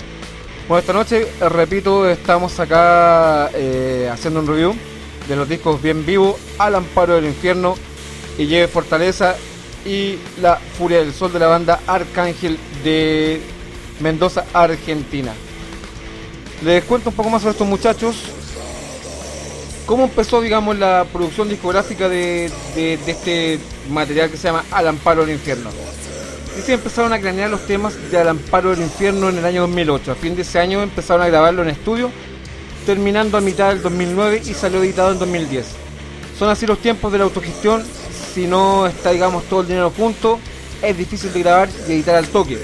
Bueno, 0.67 0.79
esta 0.79 0.93
noche, 0.93 1.27
repito, 1.49 2.10
estamos 2.10 2.60
acá 2.60 3.49
eh, 3.53 4.10
haciendo 4.12 4.39
un 4.39 4.47
review 4.47 4.75
de 5.27 5.36
los 5.36 5.47
discos 5.47 5.81
Bien 5.81 6.05
Vivo, 6.05 6.38
Al 6.57 6.75
Amparo 6.75 7.15
del 7.15 7.25
Infierno, 7.25 7.75
y 8.38 8.47
Lleve 8.47 8.67
Fortaleza 8.67 9.36
y 9.86 10.17
La 10.41 10.57
Furia 10.57 10.99
del 10.99 11.13
Sol 11.13 11.34
de 11.34 11.39
la 11.39 11.47
banda 11.47 11.79
Arcángel 11.88 12.57
de 12.84 13.41
Mendoza, 13.99 14.45
Argentina. 14.53 15.34
Les 16.63 16.84
cuento 16.84 17.10
un 17.10 17.15
poco 17.15 17.29
más 17.29 17.41
sobre 17.41 17.53
estos 17.53 17.67
muchachos. 17.67 18.15
¿Cómo 19.91 20.06
empezó, 20.06 20.39
digamos, 20.39 20.80
la 20.80 21.06
producción 21.12 21.49
discográfica 21.49 22.08
de, 22.08 22.49
este 22.75 23.60
material 23.89 24.32
que 24.32 24.38
se 24.38 24.43
llama 24.43 24.63
Al 24.71 24.88
Amparo 24.88 25.25
del 25.25 25.36
Infierno? 25.36 25.69
Dice 26.56 26.65
que 26.65 26.73
empezaron 26.75 27.12
a 27.12 27.19
cranear 27.19 27.49
los 27.49 27.67
temas 27.67 28.10
de 28.10 28.17
Al 28.17 28.30
Amparo 28.30 28.69
del 28.69 28.84
Infierno 28.84 29.27
en 29.27 29.39
el 29.39 29.43
año 29.43 29.63
2008. 29.63 30.13
A 30.13 30.15
fin 30.15 30.34
de 30.38 30.43
ese 30.43 30.60
año 30.60 30.82
empezaron 30.82 31.23
a 31.23 31.27
grabarlo 31.27 31.62
en 31.62 31.67
estudio, 31.67 32.10
terminando 32.86 33.38
a 33.38 33.41
mitad 33.41 33.67
del 33.67 33.82
2009 33.82 34.43
y 34.45 34.54
salió 34.54 34.82
editado 34.82 35.12
en 35.12 35.19
2010. 35.19 35.65
Son 36.39 36.47
así 36.47 36.65
los 36.65 36.80
tiempos 36.80 37.12
de 37.12 37.17
la 37.17 37.25
autogestión. 37.25 37.84
Si 38.34 38.47
no 38.47 38.88
está, 38.88 39.12
digamos, 39.12 39.43
todo 39.43 39.60
el 39.60 39.67
dinero 39.67 39.91
junto, 39.93 40.39
es 40.82 40.97
difícil 40.97 41.34
de 41.34 41.39
grabar 41.41 41.69
y 41.89 41.91
editar 41.91 42.15
al 42.15 42.30
toque. 42.30 42.58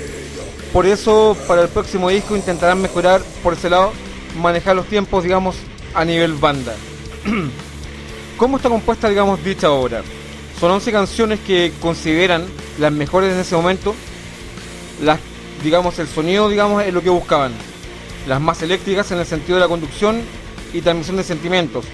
Por 0.71 0.85
eso, 0.85 1.35
para 1.45 1.63
el 1.63 1.67
próximo 1.67 2.07
disco 2.07 2.37
intentarán 2.37 2.81
mejorar 2.81 3.19
por 3.43 3.51
ese 3.51 3.69
lado, 3.69 3.91
manejar 4.39 4.77
los 4.77 4.85
tiempos, 4.85 5.25
digamos, 5.25 5.57
a 5.93 6.05
nivel 6.05 6.31
banda. 6.35 6.73
¿Cómo 8.37 8.57
está 8.57 8.69
compuesta, 8.69 9.09
digamos, 9.09 9.43
dicha 9.43 9.71
obra? 9.71 10.03
Son 10.59 10.71
11 10.71 10.91
canciones 10.91 11.39
que 11.39 11.71
consideran 11.79 12.45
las 12.79 12.91
mejores 12.91 13.33
en 13.33 13.39
ese 13.39 13.55
momento. 13.55 13.95
Las, 15.01 15.19
digamos, 15.63 15.99
el 15.99 16.07
sonido, 16.07 16.49
digamos, 16.49 16.83
es 16.83 16.93
lo 16.93 17.01
que 17.01 17.09
buscaban. 17.09 17.51
Las 18.27 18.41
más 18.41 18.61
eléctricas 18.61 19.11
en 19.11 19.19
el 19.19 19.25
sentido 19.25 19.55
de 19.55 19.61
la 19.61 19.67
conducción 19.67 20.21
y 20.73 20.81
transmisión 20.81 21.17
de 21.17 21.23
sentimientos. 21.23 21.85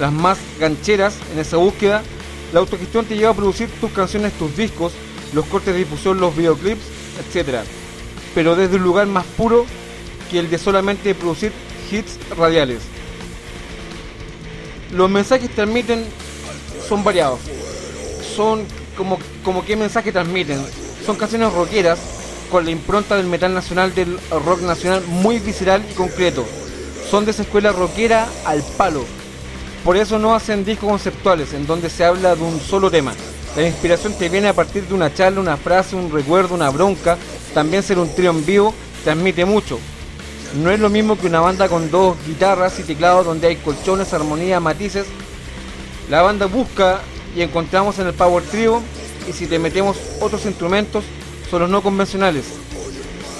Las 0.00 0.12
más 0.12 0.38
gancheras 0.58 1.16
en 1.32 1.38
esa 1.38 1.56
búsqueda. 1.56 2.02
La 2.52 2.60
autogestión 2.60 3.04
te 3.04 3.16
lleva 3.16 3.30
a 3.30 3.34
producir 3.34 3.68
tus 3.80 3.90
canciones, 3.92 4.32
tus 4.32 4.56
discos, 4.56 4.92
los 5.32 5.44
cortes 5.46 5.74
de 5.74 5.80
difusión, 5.80 6.20
los 6.20 6.34
videoclips, 6.34 6.82
etcétera 7.20 7.62
pero 8.34 8.54
desde 8.54 8.76
un 8.76 8.84
lugar 8.84 9.06
más 9.06 9.24
puro 9.24 9.66
que 10.30 10.38
el 10.38 10.48
de 10.48 10.58
solamente 10.58 11.14
producir 11.14 11.52
hits 11.90 12.18
radiales. 12.36 12.82
Los 14.92 15.10
mensajes 15.10 15.50
transmiten 15.50 16.04
son 16.88 17.04
variados. 17.04 17.40
Son 18.36 18.64
como, 18.96 19.18
como 19.44 19.64
qué 19.64 19.76
mensaje 19.76 20.12
transmiten. 20.12 20.58
Son 21.04 21.16
canciones 21.16 21.52
rockeras 21.52 21.98
con 22.50 22.64
la 22.64 22.70
impronta 22.70 23.16
del 23.16 23.26
metal 23.26 23.52
nacional, 23.52 23.94
del 23.94 24.18
rock 24.30 24.62
nacional 24.62 25.02
muy 25.06 25.38
visceral 25.38 25.84
y 25.90 25.94
concreto. 25.94 26.44
Son 27.10 27.24
de 27.24 27.32
esa 27.32 27.42
escuela 27.42 27.72
rockera 27.72 28.26
al 28.44 28.62
palo. 28.76 29.04
Por 29.84 29.96
eso 29.96 30.18
no 30.18 30.34
hacen 30.34 30.64
discos 30.64 30.88
conceptuales 30.88 31.52
en 31.54 31.66
donde 31.66 31.90
se 31.90 32.04
habla 32.04 32.34
de 32.34 32.42
un 32.42 32.60
solo 32.60 32.90
tema. 32.90 33.12
La 33.56 33.66
inspiración 33.66 34.14
te 34.14 34.28
viene 34.28 34.48
a 34.48 34.54
partir 34.54 34.84
de 34.86 34.94
una 34.94 35.12
charla, 35.12 35.40
una 35.40 35.56
frase, 35.56 35.96
un 35.96 36.10
recuerdo, 36.10 36.54
una 36.54 36.70
bronca. 36.70 37.16
También 37.54 37.82
ser 37.82 37.98
un 37.98 38.14
trío 38.14 38.30
en 38.30 38.44
vivo 38.44 38.74
transmite 39.04 39.44
mucho. 39.44 39.78
No 40.54 40.70
es 40.70 40.80
lo 40.80 40.88
mismo 40.88 41.18
que 41.18 41.26
una 41.26 41.40
banda 41.40 41.68
con 41.68 41.90
dos 41.90 42.16
guitarras 42.26 42.78
y 42.78 42.82
teclados 42.82 43.26
donde 43.26 43.48
hay 43.48 43.56
colchones, 43.56 44.14
armonía, 44.14 44.60
matices. 44.60 45.06
La 46.08 46.22
banda 46.22 46.46
busca 46.46 47.00
y 47.36 47.42
encontramos 47.42 47.98
en 47.98 48.06
el 48.06 48.14
Power 48.14 48.42
Trio 48.44 48.80
y 49.28 49.32
si 49.32 49.46
te 49.46 49.58
metemos 49.58 49.98
otros 50.20 50.46
instrumentos 50.46 51.04
son 51.50 51.60
los 51.60 51.70
no 51.70 51.82
convencionales, 51.82 52.46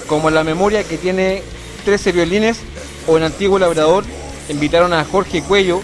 como 0.07 0.31
la 0.31 0.45
memoria 0.45 0.85
que 0.85 0.99
tiene 0.99 1.43
13 1.85 2.13
violines 2.13 2.59
o 3.07 3.17
en 3.17 3.23
Antiguo 3.23 3.59
Labrador 3.59 4.05
invitaron 4.51 4.93
a 4.93 5.05
Jorge 5.05 5.43
Cuello 5.43 5.81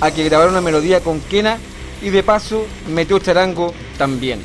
a 0.00 0.12
que 0.12 0.24
grabara 0.24 0.50
una 0.50 0.60
melodía 0.60 1.00
con 1.00 1.20
quena 1.20 1.58
y 2.00 2.10
de 2.10 2.22
paso 2.22 2.64
metió 2.88 3.18
charango 3.18 3.74
también. 3.96 4.40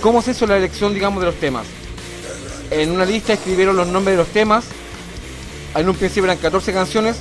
¿Cómo 0.00 0.20
se 0.20 0.32
hizo 0.32 0.46
la 0.46 0.56
elección, 0.56 0.94
digamos, 0.94 1.20
de 1.20 1.26
los 1.26 1.36
temas? 1.36 1.66
En 2.70 2.90
una 2.90 3.04
lista 3.04 3.32
escribieron 3.32 3.76
los 3.76 3.86
nombres 3.86 4.16
de 4.16 4.22
los 4.22 4.32
temas. 4.32 4.64
En 5.74 5.88
un 5.88 5.94
principio 5.94 6.24
eran 6.24 6.38
14 6.38 6.72
canciones. 6.72 7.16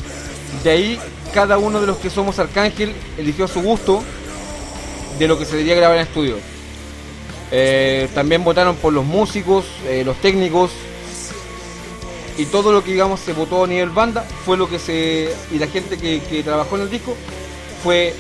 De 0.64 0.70
ahí 0.72 1.00
cada 1.34 1.58
uno 1.58 1.82
de 1.82 1.88
los 1.88 1.98
que 1.98 2.10
somos 2.10 2.40
Arcángel 2.40 2.94
eligió 3.18 3.46
a 3.46 3.48
su 3.48 3.62
gusto 3.62 4.02
de 5.20 5.28
lo 5.28 5.38
que 5.38 5.46
se 5.46 5.52
debería 5.52 5.76
grabar 5.76 5.98
en 5.98 6.04
estudio. 6.04 6.38
Eh, 7.52 8.08
también 8.14 8.44
votaron 8.44 8.76
por 8.78 8.94
los 8.94 9.06
músicos, 9.06 9.66
eh, 9.86 10.04
los 10.04 10.16
técnicos 10.18 10.72
y 12.38 12.46
todo 12.46 12.72
lo 12.72 12.84
que 12.84 12.92
digamos 12.92 13.20
se 13.20 13.34
votó 13.34 13.64
a 13.64 13.68
nivel 13.68 13.90
banda 13.90 14.26
fue 14.46 14.58
lo 14.58 14.68
que 14.68 14.80
se 14.80 15.34
y 15.52 15.60
la 15.60 15.68
gente 15.68 15.98
que, 15.98 16.22
que 16.22 16.44
trabajó 16.44 16.76
en 16.76 16.82
el 16.84 16.90
disco 16.90 17.16
fue 17.84 18.14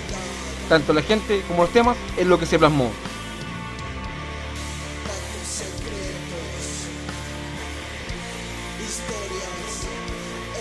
tanto 0.69 0.93
la 0.93 1.01
gente 1.01 1.41
como 1.47 1.63
los 1.63 1.71
temas 1.71 1.97
es 2.17 2.27
lo 2.27 2.39
que 2.39 2.45
se 2.45 2.59
plasmó. 2.59 2.91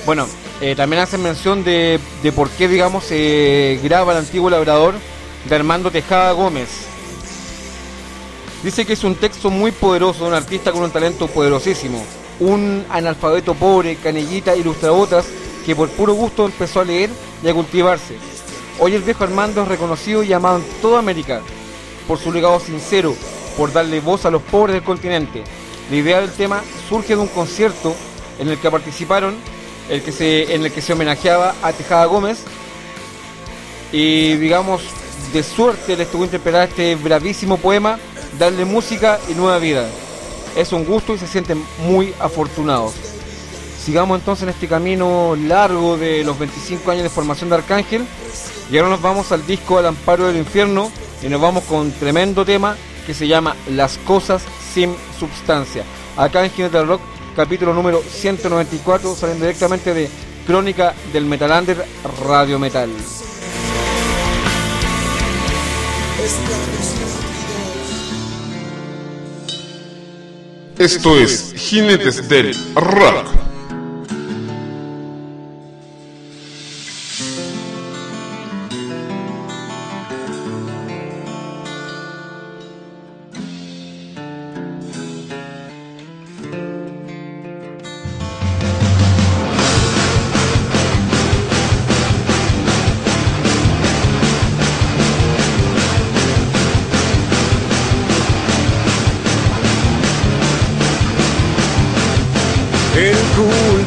Bueno, 0.07 0.27
eh, 0.61 0.75
también 0.77 1.01
hacen 1.01 1.23
mención 1.23 1.65
de, 1.65 1.99
de 2.23 2.33
por 2.33 2.51
qué, 2.51 2.69
digamos, 2.69 3.05
se 3.05 3.81
graba 3.83 4.13
el 4.13 4.19
antiguo 4.19 4.51
labrador 4.51 4.95
de 5.49 5.55
Armando 5.55 5.91
Tejada 5.91 6.33
Gómez. 6.33 6.69
Dice 8.63 8.85
que 8.85 8.93
es 8.93 9.05
un 9.05 9.15
texto 9.15 9.51
muy 9.51 9.73
poderoso 9.73 10.25
de 10.25 10.29
un 10.29 10.35
artista 10.35 10.73
con 10.73 10.83
un 10.83 10.91
talento 10.91 11.27
poderosísimo. 11.27 12.05
Un 12.39 12.85
analfabeto 12.91 13.55
pobre, 13.55 13.97
canellita, 13.97 14.55
ilustrabotas, 14.55 15.27
que 15.65 15.75
por 15.75 15.89
puro 15.89 16.13
gusto 16.13 16.45
empezó 16.45 16.81
a 16.81 16.85
leer 16.85 17.09
y 17.43 17.49
a 17.49 17.55
cultivarse. 17.55 18.17
Hoy 18.81 18.95
el 18.95 19.03
viejo 19.03 19.25
Armando 19.25 19.63
es 19.63 19.69
reconocido 19.69 20.23
y 20.23 20.35
amado 20.35 20.59
en 20.59 20.65
toda 20.83 20.99
América 20.99 21.41
por 22.07 22.19
su 22.19 22.31
legado 22.31 22.61
sincero, 22.61 23.15
por 23.57 23.73
darle 23.73 24.01
voz 24.01 24.27
a 24.27 24.31
los 24.31 24.43
pobres 24.43 24.75
del 24.75 24.85
continente. 24.85 25.45
La 25.91 25.97
idea 25.97 26.21
del 26.21 26.33
tema 26.33 26.63
surge 26.91 27.17
de 27.17 27.23
un 27.23 27.29
concierto 27.29 27.95
en 28.39 28.51
el 28.51 28.59
que 28.59 28.71
participaron 28.71 29.37
el 29.89 30.03
que 30.03 30.13
se, 30.13 30.55
en 30.55 30.65
el 30.65 30.73
que 30.73 30.81
se 30.81 30.93
homenajeaba 30.93 31.55
a 31.63 31.73
Tejada 31.73 32.07
Gómez 32.07 32.39
y 33.93 34.35
digamos 34.37 34.83
de 35.33 35.43
suerte 35.43 35.97
les 35.97 36.11
tocó 36.11 36.25
interpretar 36.25 36.69
este 36.69 36.95
bravísimo 36.97 37.57
poema, 37.57 37.99
darle 38.39 38.65
música 38.65 39.19
y 39.29 39.35
nueva 39.35 39.59
vida. 39.59 39.89
Es 40.57 40.73
un 40.73 40.85
gusto 40.85 41.15
y 41.15 41.19
se 41.19 41.27
sienten 41.27 41.65
muy 41.87 42.15
afortunados. 42.21 42.95
Sigamos 43.85 44.19
entonces 44.19 44.45
en 44.45 44.49
este 44.51 44.69
camino 44.69 45.37
largo 45.37 45.97
de 45.97 46.25
los 46.25 46.39
25 46.39 46.91
años 46.91 47.03
de 47.03 47.11
formación 47.11 47.51
de 47.51 47.57
Arcángel 47.57 48.07
y 48.71 48.79
ahora 48.79 48.91
nos 48.91 49.03
vamos 49.03 49.31
al 49.33 49.47
disco 49.47 49.79
Al 49.79 49.87
Amparo 49.87 50.27
del 50.27 50.37
Infierno 50.37 50.91
y 51.23 51.29
nos 51.29 51.41
vamos 51.41 51.65
con 51.65 51.81
un 51.81 51.93
tremendo 51.93 52.45
tema 52.45 52.77
que 53.07 53.13
se 53.13 53.27
llama 53.27 53.57
Las 53.69 53.99
Cosas 53.99 54.43
Sin 54.73 54.95
Substancia. 55.19 55.85
Acá 56.17 56.45
en 56.45 56.71
del 56.71 56.87
Rock 56.87 57.01
capítulo 57.35 57.75
número 57.75 58.03
194, 58.03 59.15
saliendo 59.15 59.45
directamente 59.45 59.93
de 59.93 60.09
Crónica 60.47 60.95
del 61.13 61.27
Metalander 61.27 61.85
Radio 62.27 62.59
Metal. 62.59 62.91
Esto 70.79 71.17
es 71.17 71.55
Jinetes 71.57 72.29
del 72.29 72.57
Rock. 72.75 73.54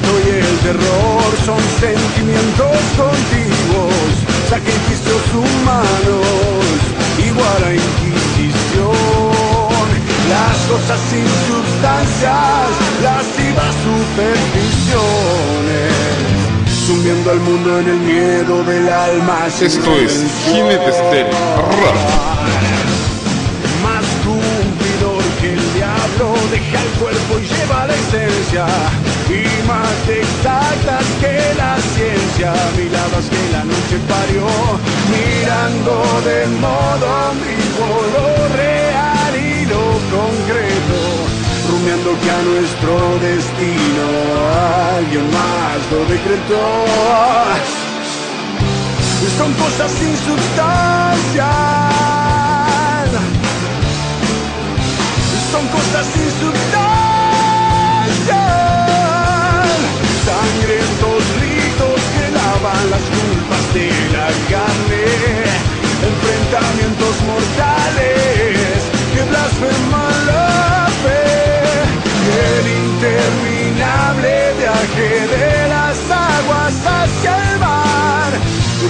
Culto 0.07 0.19
y 0.25 0.29
el 0.35 0.57
terror 0.59 1.23
son 1.45 1.59
sentimientos 1.79 2.77
contiguos, 2.97 4.11
sacrificios 4.49 5.21
humanos, 5.33 6.65
igual 7.25 7.63
a 7.63 7.73
inquisición. 7.73 9.87
Las 10.29 10.57
cosas 10.67 10.99
sin 11.09 11.25
sustancias, 11.47 12.69
lascivas 13.01 13.73
supersticiones, 13.87 15.95
sumiendo 16.85 17.31
al 17.31 17.39
mundo 17.39 17.79
en 17.79 17.87
el 17.87 17.99
miedo 17.99 18.61
del 18.63 18.89
alma. 18.89 19.47
Esto 19.47 19.97
es 19.99 20.25
del 20.53 21.55
Rock. 21.55 21.95
Más 23.81 24.05
cumplidor 24.25 25.23
que 25.39 25.53
el 25.53 25.73
diablo, 25.75 26.35
deja 26.51 26.81
el 26.83 26.89
cuerpo 26.99 27.39
y 27.39 27.47
lleva 27.47 27.87
la 27.87 27.95
esencia. 27.95 28.65
Y 29.29 29.67
más 29.67 29.99
exactas 30.07 31.05
que 31.19 31.35
la 31.57 31.75
ciencia, 31.95 32.53
miradas 32.77 33.25
que 33.29 33.43
la 33.51 33.63
noche 33.65 33.97
parió, 34.07 34.47
mirando 35.11 35.93
de 36.29 36.47
modo 36.63 37.07
ambiguo 37.31 37.97
lo 38.15 38.27
real 38.55 39.33
y 39.35 39.65
lo 39.65 39.85
concreto, 40.15 40.99
soñando 41.67 42.09
que 42.21 42.31
a 42.31 42.41
nuestro 42.51 42.93
destino 43.19 44.05
alguien 44.95 45.25
más 45.31 45.79
lo 45.91 45.99
decretó. 46.05 46.63
Son 49.37 49.53
cosas 49.53 49.91
sin 49.91 50.17
sustancia. 50.17 51.47
Son 55.51 55.67
cosas 55.67 56.05
sin 56.07 56.31
sustancia. 56.39 56.86
Sangrientos 60.67 61.23
ritos 61.39 61.99
que 62.13 62.27
lavan 62.29 62.91
las 62.91 63.01
culpas 63.15 63.73
de 63.73 63.87
la 64.11 64.27
carne. 64.51 65.05
Enfrentamientos 66.11 67.15
mortales 67.23 68.75
que 69.13 69.21
blasfeman 69.29 70.25
la 70.25 70.89
fe. 71.03 71.23
El 72.51 72.65
interminable 72.83 74.31
viaje 74.59 75.09
de 75.35 75.69
las 75.69 75.97
aguas 76.11 76.75
hacia 76.85 77.31
el 77.49 77.59
mar. 77.59 78.31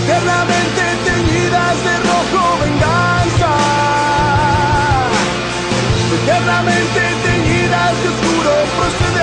Eternamente 0.01 0.83
teñidas 1.05 1.77
de 1.85 1.93
rojo 2.09 2.57
venganza. 2.63 3.53
Eternamente 6.23 7.01
teñidas 7.23 7.93
de 8.01 8.09
oscuro 8.09 8.51
proceder. 8.77 9.16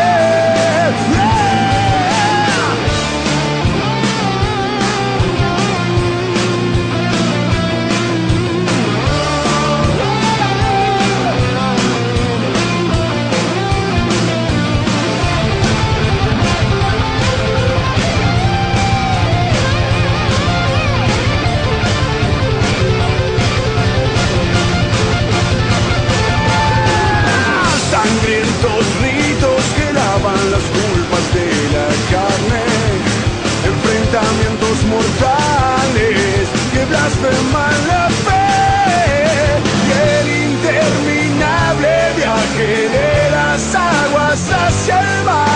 Mortales 34.94 36.48
que 36.72 36.84
blasfeman 36.84 37.78
la 37.88 38.08
fe 38.24 38.46
y 39.86 39.90
el 40.18 40.26
interminable 40.52 41.90
viaje 42.16 42.70
de 42.96 43.30
las 43.30 43.74
aguas 43.74 44.40
hacia 44.50 45.00
el 45.00 45.24
mar, 45.24 45.53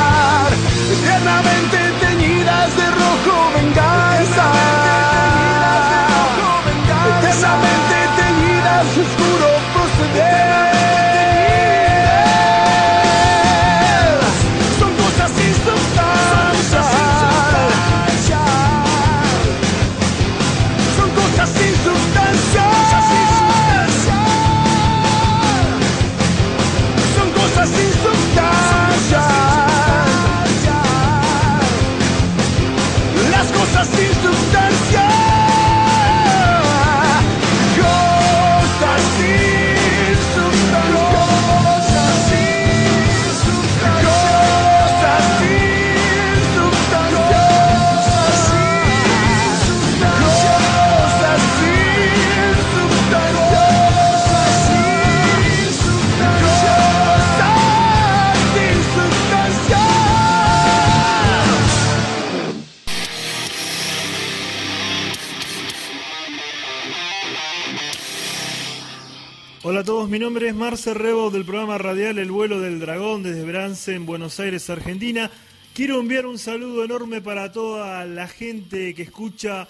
mi 70.18 70.24
nombre 70.24 70.48
es 70.48 70.54
Marce 70.56 70.94
Rebo 70.94 71.30
del 71.30 71.44
programa 71.44 71.78
radial 71.78 72.18
El 72.18 72.32
vuelo 72.32 72.60
del 72.60 72.80
dragón 72.80 73.22
desde 73.22 73.44
Brance 73.44 73.94
en 73.94 74.04
Buenos 74.04 74.40
Aires, 74.40 74.68
Argentina. 74.68 75.30
Quiero 75.74 76.00
enviar 76.00 76.26
un 76.26 76.40
saludo 76.40 76.82
enorme 76.82 77.20
para 77.20 77.52
toda 77.52 78.04
la 78.04 78.26
gente 78.26 78.96
que 78.96 79.02
escucha 79.02 79.68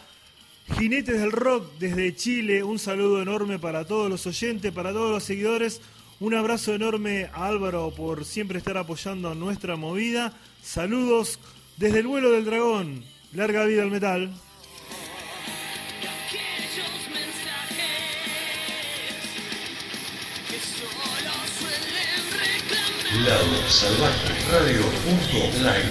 Jinetes 0.78 1.20
del 1.20 1.32
Rock 1.32 1.72
desde 1.78 2.16
Chile. 2.16 2.64
Un 2.64 2.78
saludo 2.78 3.20
enorme 3.20 3.58
para 3.58 3.84
todos 3.84 4.08
los 4.08 4.26
oyentes, 4.26 4.72
para 4.72 4.90
todos 4.90 5.10
los 5.10 5.22
seguidores. 5.22 5.82
Un 6.18 6.32
abrazo 6.32 6.74
enorme 6.74 7.28
a 7.34 7.46
Álvaro 7.46 7.92
por 7.94 8.24
siempre 8.24 8.56
estar 8.56 8.78
apoyando 8.78 9.34
nuestra 9.34 9.76
movida. 9.76 10.32
Saludos 10.62 11.40
desde 11.76 11.98
el 11.98 12.06
vuelo 12.06 12.30
del 12.30 12.46
dragón. 12.46 13.04
Larga 13.34 13.66
vida 13.66 13.82
al 13.82 13.90
metal. 13.90 14.32
Lado 23.26 23.68
Salvaje 23.68 24.32
Radio 24.52 24.82
punto 25.02 25.38
live. 25.58 25.90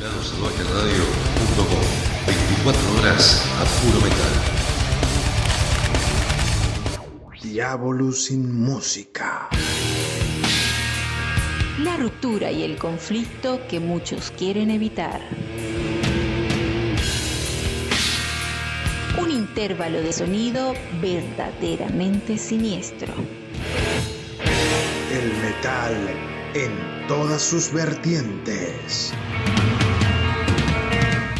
Lado 0.00 0.22
Salvaje 0.22 0.62
Radio 0.62 1.04
punto 1.34 1.62
com. 1.68 1.82
24 2.26 2.94
horas 2.98 3.42
a 3.58 3.64
puro 3.80 4.00
metal. 4.00 4.34
Diablo 7.42 8.12
sin 8.12 8.54
música. 8.60 9.48
La 11.82 11.96
ruptura 11.96 12.52
y 12.52 12.62
el 12.62 12.76
conflicto 12.76 13.60
que 13.68 13.80
muchos 13.80 14.30
quieren 14.30 14.70
evitar. 14.70 15.20
Un 19.20 19.30
intervalo 19.32 20.00
de 20.00 20.12
sonido 20.12 20.72
verdaderamente 21.02 22.38
siniestro. 22.38 23.12
El 25.18 25.32
metal 25.38 25.96
en 26.54 27.08
todas 27.08 27.42
sus 27.42 27.72
vertientes. 27.72 29.12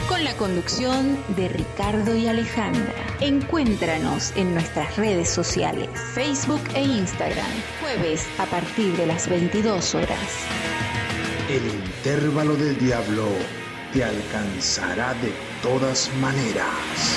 Con 0.09 0.25
la 0.25 0.35
conducción 0.35 1.17
de 1.37 1.49
Ricardo 1.49 2.17
y 2.17 2.27
Alejandra. 2.27 2.93
Encuéntranos 3.21 4.33
en 4.35 4.53
nuestras 4.53 4.97
redes 4.97 5.29
sociales, 5.29 5.89
Facebook 6.13 6.63
e 6.75 6.83
Instagram, 6.83 7.47
jueves 7.81 8.27
a 8.39 8.47
partir 8.47 8.97
de 8.97 9.07
las 9.07 9.29
22 9.29 9.95
horas. 9.95 10.29
El 11.49 11.65
intervalo 11.65 12.57
del 12.57 12.77
diablo 12.79 13.29
te 13.93 14.03
alcanzará 14.03 15.15
de 15.15 15.33
todas 15.63 16.11
maneras. 16.21 17.17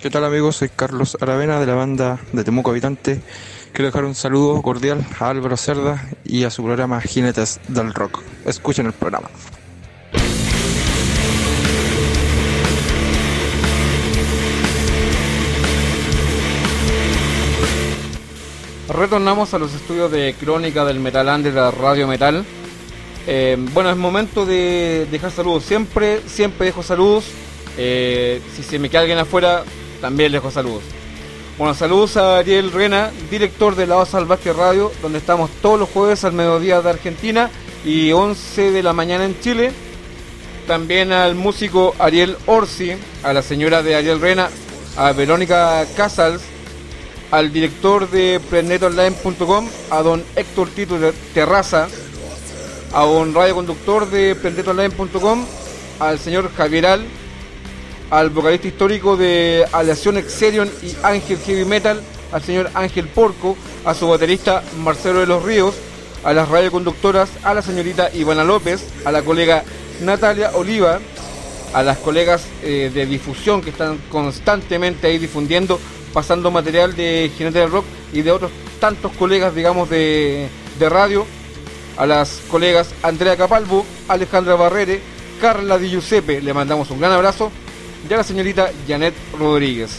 ¿Qué 0.00 0.08
tal 0.08 0.24
amigos? 0.24 0.56
Soy 0.56 0.70
Carlos 0.70 1.18
Aravena 1.20 1.60
de 1.60 1.66
la 1.66 1.74
banda 1.74 2.18
de 2.32 2.44
Temuco 2.44 2.70
Habitante. 2.70 3.20
Quiero 3.74 3.88
dejar 3.88 4.06
un 4.06 4.14
saludo 4.14 4.62
cordial 4.62 5.06
a 5.20 5.28
Álvaro 5.28 5.58
Cerda 5.58 6.08
y 6.24 6.44
a 6.44 6.50
su 6.50 6.64
programa 6.64 7.02
Jinetes 7.02 7.60
del 7.68 7.92
Rock. 7.92 8.22
Escuchen 8.46 8.86
el 8.86 8.94
programa. 8.94 9.28
Retornamos 18.96 19.52
a 19.52 19.58
los 19.58 19.74
estudios 19.74 20.10
de 20.10 20.34
Crónica 20.40 20.82
del 20.86 21.00
Metal 21.00 21.28
Under 21.28 21.52
de 21.52 21.70
Radio 21.70 22.08
Metal. 22.08 22.46
Eh, 23.26 23.54
bueno, 23.74 23.90
es 23.90 23.96
momento 23.96 24.46
de 24.46 25.06
dejar 25.10 25.30
saludos. 25.30 25.64
Siempre, 25.64 26.22
siempre 26.26 26.68
dejo 26.68 26.82
saludos. 26.82 27.26
Eh, 27.76 28.40
si 28.54 28.62
se 28.62 28.78
me 28.78 28.88
queda 28.88 29.02
alguien 29.02 29.18
afuera, 29.18 29.64
también 30.00 30.32
dejo 30.32 30.50
saludos. 30.50 30.82
Bueno, 31.58 31.74
saludos 31.74 32.16
a 32.16 32.38
Ariel 32.38 32.72
Rena, 32.72 33.10
director 33.30 33.76
de 33.76 33.86
La 33.86 33.96
Voz 33.96 34.08
Salvaje 34.08 34.50
Radio, 34.54 34.90
donde 35.02 35.18
estamos 35.18 35.50
todos 35.60 35.78
los 35.78 35.90
jueves 35.90 36.24
al 36.24 36.32
mediodía 36.32 36.80
de 36.80 36.88
Argentina 36.88 37.50
y 37.84 38.12
11 38.12 38.70
de 38.70 38.82
la 38.82 38.94
mañana 38.94 39.26
en 39.26 39.38
Chile. 39.40 39.72
También 40.66 41.12
al 41.12 41.34
músico 41.34 41.94
Ariel 41.98 42.38
Orsi, 42.46 42.92
a 43.22 43.34
la 43.34 43.42
señora 43.42 43.82
de 43.82 43.94
Ariel 43.94 44.22
Rena, 44.22 44.48
a 44.96 45.12
Verónica 45.12 45.84
Casals, 45.94 46.40
al 47.30 47.52
director 47.52 48.10
de 48.10 48.40
PrendetOnline.com, 48.50 49.68
a 49.90 50.02
don 50.02 50.24
Héctor 50.36 50.68
Tito 50.68 50.98
Terraza, 51.34 51.88
a 52.92 53.04
un 53.04 53.34
radioconductor 53.34 54.08
de 54.10 54.34
PrendetOnline.com, 54.34 55.44
al 55.98 56.18
señor 56.18 56.50
Javieral, 56.54 57.04
al 58.10 58.30
vocalista 58.30 58.68
histórico 58.68 59.16
de 59.16 59.66
Aleación 59.72 60.16
Exerion 60.16 60.70
y 60.82 60.94
Ángel 61.02 61.38
Heavy 61.38 61.64
Metal, 61.64 62.00
al 62.32 62.42
señor 62.42 62.70
Ángel 62.74 63.08
Porco, 63.08 63.56
a 63.84 63.94
su 63.94 64.08
baterista 64.08 64.62
Marcelo 64.78 65.20
de 65.20 65.26
los 65.26 65.42
Ríos, 65.42 65.74
a 66.24 66.32
las 66.32 66.48
radioconductoras, 66.48 67.28
a 67.42 67.54
la 67.54 67.62
señorita 67.62 68.10
Ivana 68.14 68.44
López, 68.44 68.84
a 69.04 69.12
la 69.12 69.22
colega 69.22 69.64
Natalia 70.02 70.52
Oliva, 70.54 71.00
a 71.72 71.82
las 71.82 71.98
colegas 71.98 72.46
eh, 72.62 72.90
de 72.92 73.06
difusión 73.06 73.62
que 73.62 73.70
están 73.70 73.98
constantemente 74.10 75.06
ahí 75.06 75.18
difundiendo, 75.18 75.78
pasando 76.16 76.50
material 76.50 76.96
de 76.96 77.30
Jinete 77.36 77.58
del 77.58 77.70
Rock 77.70 77.84
y 78.10 78.22
de 78.22 78.32
otros 78.32 78.50
tantos 78.80 79.12
colegas, 79.18 79.54
digamos, 79.54 79.90
de, 79.90 80.48
de 80.78 80.88
radio, 80.88 81.26
a 81.98 82.06
las 82.06 82.40
colegas 82.50 82.94
Andrea 83.02 83.36
Capalvo, 83.36 83.84
Alejandra 84.08 84.54
Barrere, 84.54 85.02
Carla 85.42 85.76
Di 85.76 85.90
Giuseppe, 85.90 86.40
le 86.40 86.54
mandamos 86.54 86.90
un 86.90 87.00
gran 87.00 87.12
abrazo, 87.12 87.52
y 88.08 88.14
a 88.14 88.16
la 88.16 88.22
señorita 88.22 88.70
Janet 88.88 89.12
Rodríguez, 89.38 89.98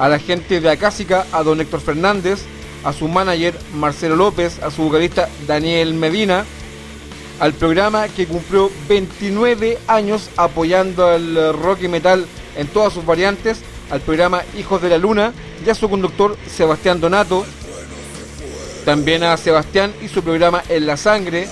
a 0.00 0.08
la 0.08 0.18
gente 0.18 0.60
de 0.60 0.68
Acásica, 0.68 1.26
a 1.30 1.44
don 1.44 1.60
Héctor 1.60 1.80
Fernández, 1.80 2.40
a 2.82 2.92
su 2.92 3.06
manager 3.06 3.56
Marcelo 3.72 4.16
López, 4.16 4.60
a 4.64 4.70
su 4.72 4.82
vocalista 4.82 5.28
Daniel 5.46 5.94
Medina, 5.94 6.44
al 7.38 7.52
programa 7.52 8.08
que 8.08 8.26
cumplió 8.26 8.68
29 8.88 9.78
años 9.86 10.28
apoyando 10.36 11.06
al 11.06 11.56
rock 11.56 11.84
y 11.84 11.88
metal 11.88 12.26
en 12.56 12.66
todas 12.66 12.92
sus 12.92 13.06
variantes, 13.06 13.60
al 13.92 14.00
programa 14.00 14.42
Hijos 14.58 14.82
de 14.82 14.88
la 14.88 14.98
Luna 14.98 15.32
y 15.64 15.70
a 15.70 15.74
su 15.74 15.88
conductor 15.88 16.36
Sebastián 16.54 17.00
Donato, 17.00 17.44
también 18.84 19.22
a 19.22 19.36
Sebastián 19.36 19.92
y 20.02 20.08
su 20.08 20.22
programa 20.22 20.62
En 20.68 20.86
la 20.86 20.96
Sangre, 20.96 21.48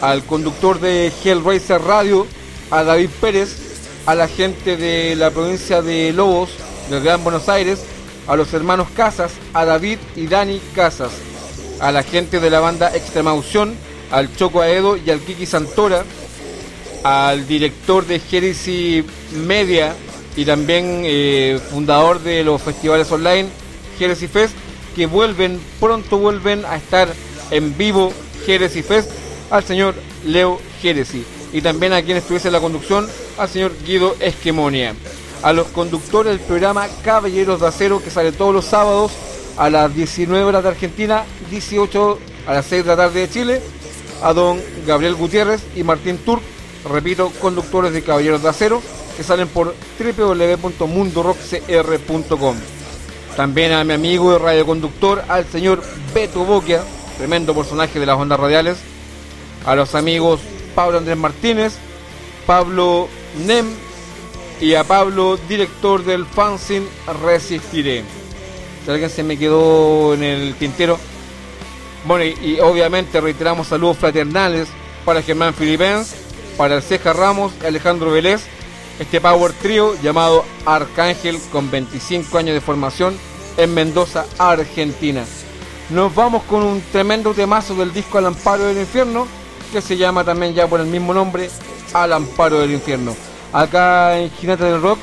al 0.00 0.22
conductor 0.24 0.80
de 0.80 1.12
Hellraiser 1.24 1.80
Radio, 1.82 2.26
a 2.70 2.84
David 2.84 3.10
Pérez, 3.20 3.56
a 4.06 4.14
la 4.14 4.28
gente 4.28 4.76
de 4.76 5.16
la 5.16 5.30
provincia 5.30 5.82
de 5.82 6.12
Lobos, 6.12 6.50
del 6.90 7.02
Gran 7.02 7.24
Buenos 7.24 7.48
Aires, 7.48 7.80
a 8.26 8.36
los 8.36 8.52
hermanos 8.52 8.88
Casas, 8.94 9.32
a 9.54 9.64
David 9.64 9.98
y 10.14 10.26
Dani 10.26 10.60
Casas, 10.74 11.12
a 11.80 11.90
la 11.90 12.02
gente 12.02 12.40
de 12.40 12.50
la 12.50 12.60
banda 12.60 12.94
Extremaución, 12.94 13.74
al 14.10 14.34
Choco 14.36 14.60
Aedo 14.60 14.96
y 14.96 15.10
al 15.10 15.20
Kiki 15.20 15.46
Santora, 15.46 16.04
al 17.02 17.46
director 17.46 18.06
de 18.06 18.20
Heresy 18.30 19.04
Media 19.32 19.94
y 20.36 20.44
también 20.44 21.02
eh, 21.04 21.60
fundador 21.70 22.20
de 22.20 22.44
los 22.44 22.62
festivales 22.62 23.10
online 23.10 23.48
Heresy 23.98 24.28
Fest, 24.28 24.54
que 24.94 25.06
vuelven, 25.06 25.60
pronto 25.80 26.18
vuelven 26.18 26.64
a 26.64 26.76
estar 26.76 27.08
en 27.50 27.76
vivo 27.76 28.12
Heresy 28.46 28.82
Fest, 28.82 29.10
al 29.50 29.64
señor 29.64 29.94
Leo 30.24 30.60
Heresy. 30.82 31.24
Y 31.52 31.62
también 31.62 31.92
a 31.92 32.02
quien 32.02 32.16
estuviese 32.16 32.48
en 32.48 32.52
la 32.52 32.60
conducción, 32.60 33.08
al 33.38 33.48
señor 33.48 33.72
Guido 33.86 34.14
Esquemonia. 34.20 34.94
A 35.42 35.52
los 35.52 35.68
conductores 35.68 36.36
del 36.36 36.46
programa 36.46 36.88
Caballeros 37.02 37.60
de 37.60 37.68
Acero, 37.68 38.02
que 38.02 38.10
sale 38.10 38.32
todos 38.32 38.54
los 38.54 38.64
sábados 38.64 39.12
a 39.56 39.70
las 39.70 39.94
19 39.94 40.44
horas 40.44 40.62
de 40.62 40.68
Argentina, 40.68 41.24
18 41.50 42.18
a 42.46 42.54
las 42.54 42.66
6 42.66 42.84
de 42.84 42.88
la 42.88 42.96
tarde 42.96 43.20
de 43.20 43.30
Chile, 43.30 43.62
a 44.22 44.32
don 44.32 44.60
Gabriel 44.86 45.14
Gutiérrez 45.14 45.62
y 45.74 45.82
Martín 45.82 46.18
Turk, 46.18 46.42
repito, 46.84 47.32
conductores 47.40 47.92
de 47.92 48.02
Caballeros 48.02 48.42
de 48.42 48.48
Acero, 48.48 48.82
que 49.16 49.22
salen 49.22 49.46
por 49.48 49.76
www.mundorockcr.com. 49.98 52.56
También 53.36 53.72
a 53.72 53.84
mi 53.84 53.92
amigo 53.92 54.32
de 54.32 54.38
radioconductor, 54.38 55.22
al 55.28 55.44
señor 55.46 55.82
Beto 56.14 56.44
Boquia, 56.44 56.82
tremendo 57.18 57.54
personaje 57.54 58.00
de 58.00 58.06
las 58.06 58.18
ondas 58.18 58.40
radiales, 58.40 58.78
a 59.64 59.74
los 59.74 59.94
amigos 59.94 60.40
Pablo 60.74 60.98
Andrés 60.98 61.16
Martínez, 61.16 61.74
Pablo 62.46 63.08
Nem 63.46 63.66
y 64.60 64.74
a 64.74 64.84
Pablo, 64.84 65.38
director 65.48 66.04
del 66.04 66.26
fanzine 66.26 66.86
Resistiré. 67.22 68.04
Si 68.84 68.90
alguien 68.90 69.10
se 69.10 69.22
me 69.22 69.38
quedó 69.38 70.14
en 70.14 70.22
el 70.22 70.54
tintero, 70.54 70.98
bueno, 72.06 72.24
y, 72.24 72.36
y 72.40 72.60
obviamente 72.60 73.20
reiteramos 73.20 73.66
saludos 73.68 73.98
fraternales 73.98 74.68
para 75.04 75.22
Germán 75.22 75.54
Filipens, 75.54 76.14
para 76.58 76.74
el 76.74 76.82
Ceja 76.82 77.12
Ramos 77.12 77.52
y 77.62 77.66
Alejandro 77.66 78.10
Vélez, 78.10 78.42
este 78.98 79.20
Power 79.20 79.52
Trio 79.52 79.94
llamado 80.02 80.44
Arcángel 80.66 81.38
con 81.52 81.70
25 81.70 82.36
años 82.36 82.54
de 82.54 82.60
formación 82.60 83.16
en 83.56 83.72
Mendoza, 83.72 84.26
Argentina. 84.38 85.24
Nos 85.90 86.12
vamos 86.14 86.42
con 86.42 86.64
un 86.64 86.82
tremendo 86.92 87.32
temazo 87.32 87.76
del 87.76 87.94
disco 87.94 88.18
Al 88.18 88.26
Amparo 88.26 88.64
del 88.64 88.78
Infierno, 88.78 89.28
que 89.72 89.80
se 89.80 89.96
llama 89.96 90.24
también 90.24 90.52
ya 90.52 90.66
por 90.66 90.80
el 90.80 90.86
mismo 90.86 91.14
nombre, 91.14 91.48
Al 91.94 92.12
Amparo 92.12 92.58
del 92.58 92.72
Infierno. 92.72 93.14
Acá 93.52 94.18
en 94.18 94.28
Ginata 94.32 94.64
del 94.64 94.82
Rock, 94.82 94.98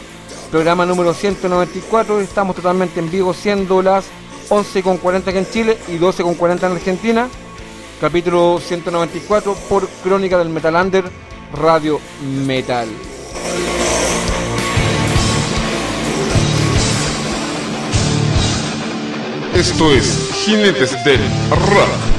programa 0.52 0.86
número 0.86 1.14
194, 1.14 2.20
estamos 2.20 2.58
totalmente 2.58 3.00
en 3.00 3.10
vivo, 3.10 3.34
siendo 3.34 3.82
las 3.82 4.06
11.40 4.50 5.30
aquí 5.30 5.38
en 5.38 5.50
Chile 5.50 5.78
y 5.88 5.98
12.40 5.98 6.66
en 6.66 6.72
Argentina. 6.74 7.30
Capítulo 8.02 8.60
194 8.60 9.56
por 9.70 9.88
Crónica 10.04 10.38
del 10.38 10.50
Metal 10.50 10.76
Under, 10.76 11.06
Radio 11.56 12.00
Metal. 12.46 12.88
Esto 19.54 19.94
es 19.94 20.32
Jinetes 20.46 20.92
del 21.06 21.22
Rock. 21.50 22.15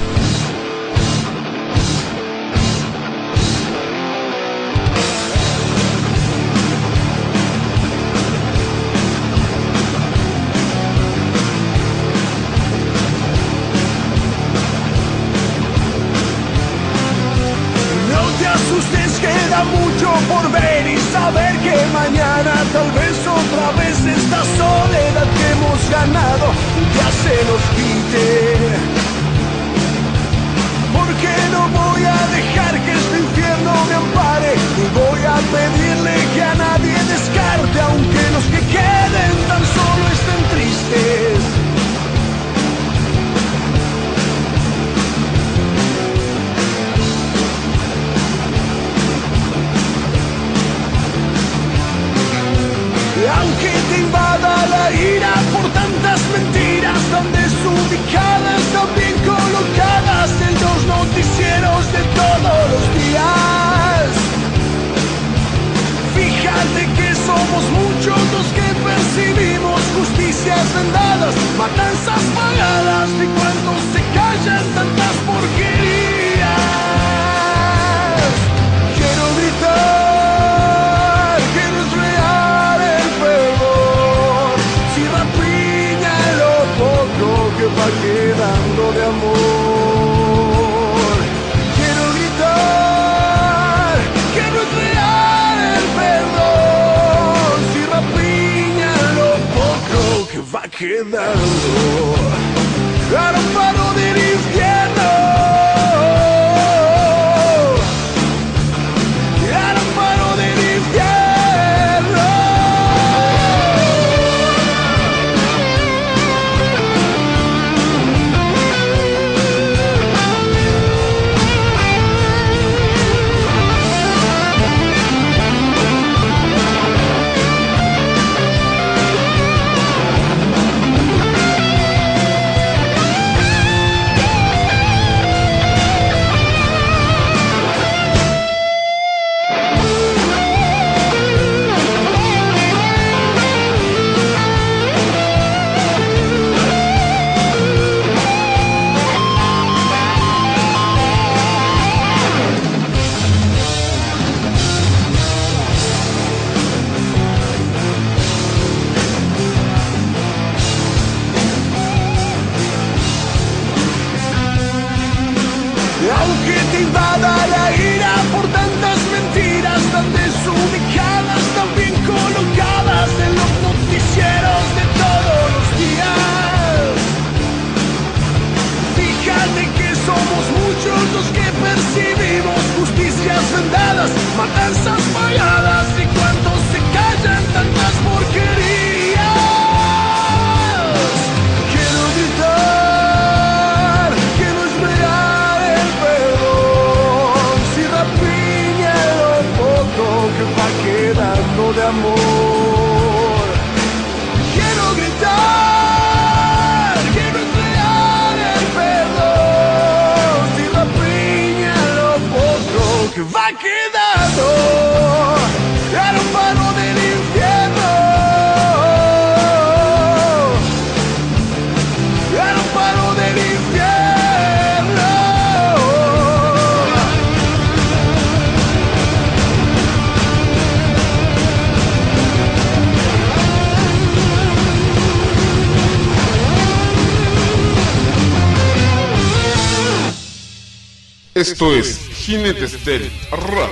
Esto 241.47 241.73
es 241.73 241.99
Jinetes 242.09 242.85
del 242.85 243.09
Rap. 243.31 243.71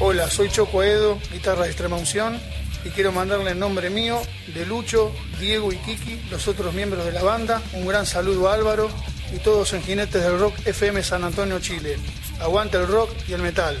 Hola, 0.00 0.28
soy 0.28 0.50
Choco 0.50 0.82
Edo, 0.82 1.18
guitarra 1.32 1.62
de 1.62 1.68
extrema 1.68 1.96
unción, 1.96 2.38
y 2.84 2.90
quiero 2.90 3.10
mandarle 3.10 3.52
en 3.52 3.58
nombre 3.58 3.88
mío, 3.88 4.20
de 4.54 4.66
Lucho, 4.66 5.14
Diego 5.40 5.72
y 5.72 5.76
Kiki, 5.76 6.20
los 6.30 6.46
otros 6.46 6.74
miembros 6.74 7.06
de 7.06 7.12
la 7.12 7.22
banda, 7.22 7.62
un 7.72 7.86
gran 7.86 8.04
saludo 8.04 8.50
a 8.50 8.54
Álvaro 8.54 8.90
y 9.34 9.38
todos 9.38 9.72
en 9.72 9.82
Jinetes 9.82 10.22
del 10.22 10.38
Rock 10.38 10.54
FM 10.66 11.02
San 11.02 11.24
Antonio, 11.24 11.58
Chile. 11.58 11.96
Aguante 12.38 12.76
el 12.76 12.86
rock 12.86 13.10
y 13.28 13.32
el 13.32 13.40
metal. 13.40 13.80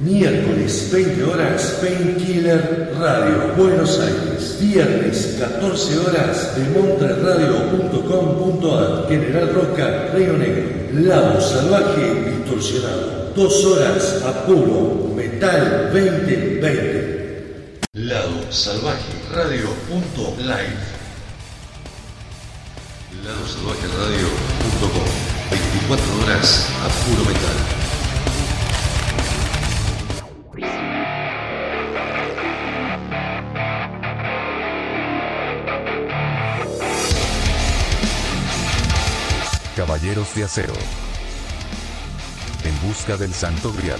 Miércoles 0.00 0.90
20 0.92 1.22
horas 1.22 1.78
Painkiller 1.80 2.92
Radio 2.98 3.54
Buenos 3.56 3.98
Aires. 3.98 4.58
Viernes 4.60 5.36
14 5.38 5.98
horas 5.98 6.54
de 6.54 6.64
montreradio.com.ar 6.78 9.06
General 9.08 9.48
Roca 9.54 10.10
Río 10.14 10.34
Negro. 10.34 10.68
Lado 10.92 11.40
salvaje 11.40 12.30
distorsionado. 12.30 13.32
Dos 13.34 13.64
horas 13.64 14.22
a 14.24 14.32
puro 14.44 15.12
metal 15.14 15.90
2020. 15.92 17.16
Lado 17.94 18.44
Salvaje 18.50 19.14
Radio.live 19.34 20.76
Lado 23.24 23.48
Salvaje 23.48 23.86
Radio.com 23.98 25.08
24 25.50 26.22
horas 26.22 26.66
a 26.84 26.88
puro 27.06 27.24
metal. 27.24 27.75
Caballeros 39.96 40.34
de 40.34 40.44
Acero. 40.44 40.74
En 42.64 42.86
busca 42.86 43.16
del 43.16 43.32
Santo 43.32 43.72
Grial. 43.72 43.98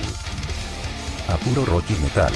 A 1.26 1.38
puro 1.38 1.64
rock 1.64 1.84
y 1.88 1.94
metal. 1.94 2.34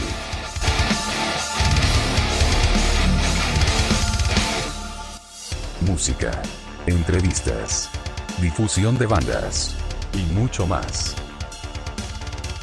Música. 5.82 6.40
Entrevistas. 6.86 7.90
Difusión 8.40 8.96
de 8.96 9.04
bandas. 9.04 9.74
Y 10.14 10.22
mucho 10.32 10.66
más. 10.66 11.14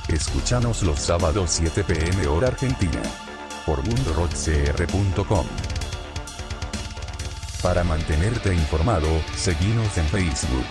Escúchanos 0.08 0.82
los 0.82 1.00
sábados 1.00 1.52
7 1.52 1.84
pm 1.84 2.26
hora 2.26 2.48
argentina. 2.48 3.04
Por 3.68 3.84
mundorockcr.com. 3.84 5.46
Para 7.62 7.84
mantenerte 7.84 8.54
informado, 8.54 9.08
seguinos 9.36 9.98
en 9.98 10.06
Facebook, 10.06 10.66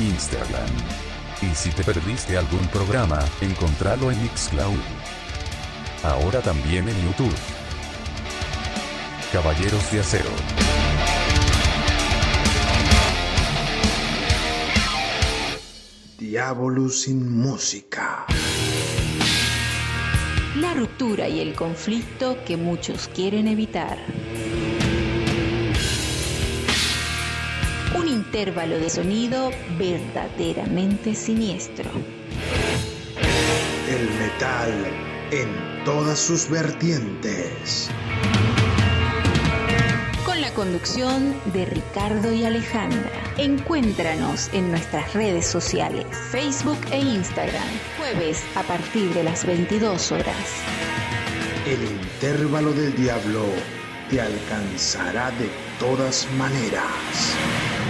Instagram. 0.00 0.70
Y 1.42 1.54
si 1.54 1.70
te 1.70 1.84
perdiste 1.84 2.36
algún 2.36 2.66
programa, 2.68 3.20
encontralo 3.40 4.10
en 4.10 4.22
Mixcloud. 4.22 4.78
Ahora 6.02 6.40
también 6.40 6.88
en 6.88 6.96
YouTube. 7.04 7.34
Caballeros 9.32 9.92
de 9.92 10.00
Acero. 10.00 10.30
Diabolus 16.18 17.02
sin 17.02 17.38
música. 17.38 18.26
La 20.56 20.74
ruptura 20.74 21.28
y 21.28 21.40
el 21.40 21.54
conflicto 21.54 22.36
que 22.44 22.56
muchos 22.56 23.08
quieren 23.08 23.48
evitar. 23.48 23.98
Intervalo 28.30 28.78
de 28.78 28.88
sonido 28.88 29.50
verdaderamente 29.76 31.16
siniestro. 31.16 31.90
El 33.88 34.08
metal 34.20 34.70
en 35.32 35.84
todas 35.84 36.20
sus 36.20 36.48
vertientes. 36.48 37.90
Con 40.24 40.40
la 40.40 40.54
conducción 40.54 41.34
de 41.52 41.64
Ricardo 41.64 42.32
y 42.32 42.44
Alejandra. 42.44 43.10
Encuéntranos 43.36 44.48
en 44.52 44.70
nuestras 44.70 45.12
redes 45.12 45.44
sociales, 45.44 46.06
Facebook 46.30 46.78
e 46.92 47.00
Instagram, 47.00 47.68
jueves 47.98 48.44
a 48.54 48.62
partir 48.62 49.12
de 49.12 49.24
las 49.24 49.44
22 49.44 50.12
horas. 50.12 50.46
El 51.66 51.82
intervalo 51.82 52.72
del 52.74 52.94
diablo 52.94 53.44
te 54.08 54.20
alcanzará 54.20 55.32
de 55.32 55.50
todas 55.80 56.28
maneras. 56.38 57.89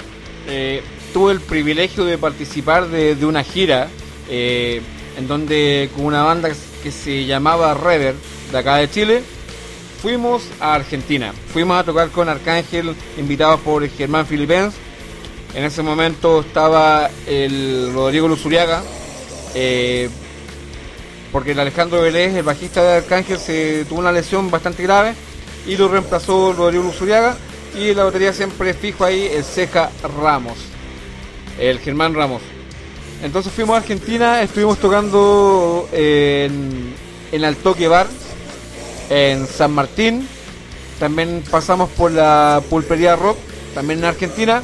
eh, 0.48 0.84
tuve 1.14 1.32
el 1.32 1.40
privilegio 1.40 2.04
de 2.04 2.18
participar 2.18 2.90
de, 2.90 3.26
una 3.26 3.44
gira 3.44 3.88
eh, 4.30 4.82
en 5.18 5.28
donde 5.30 5.90
con 5.96 6.06
una 6.06 6.24
banda 6.24 6.50
que 6.84 6.92
se 6.92 7.26
llamaba 7.26 7.74
Rever 7.74 8.16
de 8.52 8.58
acá 8.58 8.76
de 8.76 8.90
Chile 8.90 9.24
fuimos 10.02 10.44
a 10.60 10.74
Argentina. 10.74 11.34
Fuimos 11.54 11.78
a 11.78 11.84
tocar 11.86 12.10
con 12.10 12.28
Arcángel, 12.28 12.94
invitados 13.18 13.62
por 13.62 13.88
Germán 13.88 14.26
Filipens. 14.26 14.74
En 15.54 15.64
ese 15.64 15.82
momento 15.82 16.42
estaba 16.42 17.10
el 17.26 17.94
Rodrigo 17.94 18.28
Luzuriaga, 18.28 18.84
porque 21.32 21.52
el 21.52 21.60
Alejandro 21.60 22.02
Vélez, 22.02 22.34
el 22.36 22.44
bajista 22.44 22.84
de 22.84 22.98
Arcángel, 22.98 23.40
se 23.40 23.86
tuvo 23.86 24.00
una 24.00 24.12
lesión 24.12 24.50
bastante 24.50 24.84
grave 24.84 25.14
y 25.68 25.76
lo 25.78 25.88
reemplazó 25.88 26.54
Rodrigo 26.54 26.84
Luzuriaga. 26.84 27.38
Y 27.78 27.94
la 27.94 28.06
batería 28.06 28.32
siempre 28.32 28.74
fijo 28.74 29.04
ahí 29.04 29.30
el 29.34 29.44
Ceja 29.44 29.90
Ramos, 30.18 30.58
el 31.60 31.80
Germán 31.80 32.14
Ramos. 32.14 32.42
Entonces 33.22 33.52
fuimos 33.52 33.76
a 33.76 33.80
Argentina, 33.80 34.42
estuvimos 34.42 34.78
tocando 34.78 35.90
en, 35.92 36.94
en 37.32 37.46
Altoque 37.46 37.88
Bar, 37.88 38.08
en 39.10 39.46
San 39.48 39.74
Martín. 39.74 40.28
También 41.00 41.44
pasamos 41.52 41.90
por 41.90 42.12
la 42.12 42.62
pulpería 42.70 43.16
Rock, 43.16 43.38
también 43.74 44.00
en 44.00 44.06
Argentina. 44.06 44.64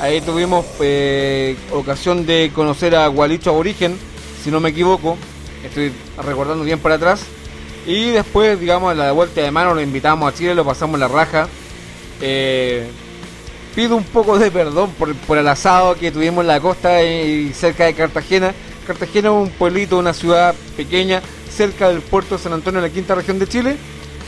Ahí 0.00 0.20
tuvimos 0.20 0.64
eh, 0.80 1.56
ocasión 1.72 2.24
de 2.24 2.50
conocer 2.54 2.94
a 2.94 3.08
Gualicho 3.08 3.50
Aborigen, 3.50 3.98
si 4.42 4.50
no 4.50 4.60
me 4.60 4.70
equivoco. 4.70 5.18
Estoy 5.64 5.92
recordando 6.24 6.64
bien 6.64 6.78
para 6.78 6.96
atrás. 6.96 7.22
Y 7.86 8.10
después, 8.10 8.60
digamos, 8.60 8.96
la 8.96 9.12
vuelta 9.12 9.40
de 9.40 9.50
mano 9.50 9.74
lo 9.74 9.80
invitamos 9.80 10.32
a 10.32 10.36
Chile, 10.36 10.54
lo 10.54 10.64
pasamos 10.64 10.98
la 11.00 11.08
raja. 11.08 11.48
Eh, 12.20 12.88
pido 13.74 13.96
un 13.96 14.04
poco 14.04 14.38
de 14.38 14.50
perdón 14.50 14.90
por, 14.98 15.14
por 15.14 15.38
el 15.38 15.48
asado 15.48 15.94
que 15.94 16.10
tuvimos 16.10 16.42
en 16.42 16.48
la 16.48 16.60
costa 16.60 17.02
y 17.02 17.52
cerca 17.52 17.86
de 17.86 17.94
Cartagena. 17.94 18.52
Cartagena 18.86 19.28
es 19.28 19.34
un 19.34 19.50
pueblito, 19.50 19.98
una 19.98 20.14
ciudad 20.14 20.54
pequeña, 20.76 21.22
cerca 21.50 21.88
del 21.88 22.00
puerto 22.00 22.36
de 22.36 22.42
San 22.42 22.52
Antonio, 22.52 22.78
en 22.78 22.84
la 22.84 22.90
quinta 22.90 23.14
región 23.14 23.38
de 23.38 23.46
Chile. 23.46 23.76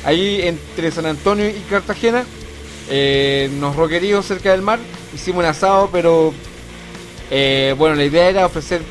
Ahí 0.05 0.41
entre 0.43 0.91
San 0.91 1.07
Antonio 1.07 1.49
y 1.49 1.61
Cartagena, 1.69 2.25
eh, 2.89 3.51
nos 3.59 3.77
roqueríos 3.77 4.27
cerca 4.27 4.51
del 4.51 4.63
mar, 4.63 4.79
hicimos 5.15 5.41
un 5.41 5.51
asado, 5.51 5.91
pero 5.93 6.33
eh, 7.31 7.75
bueno, 7.77 7.97
la 7.97 8.05
idea 8.05 8.29
era 8.29 8.47
ofrecer, 8.47 8.83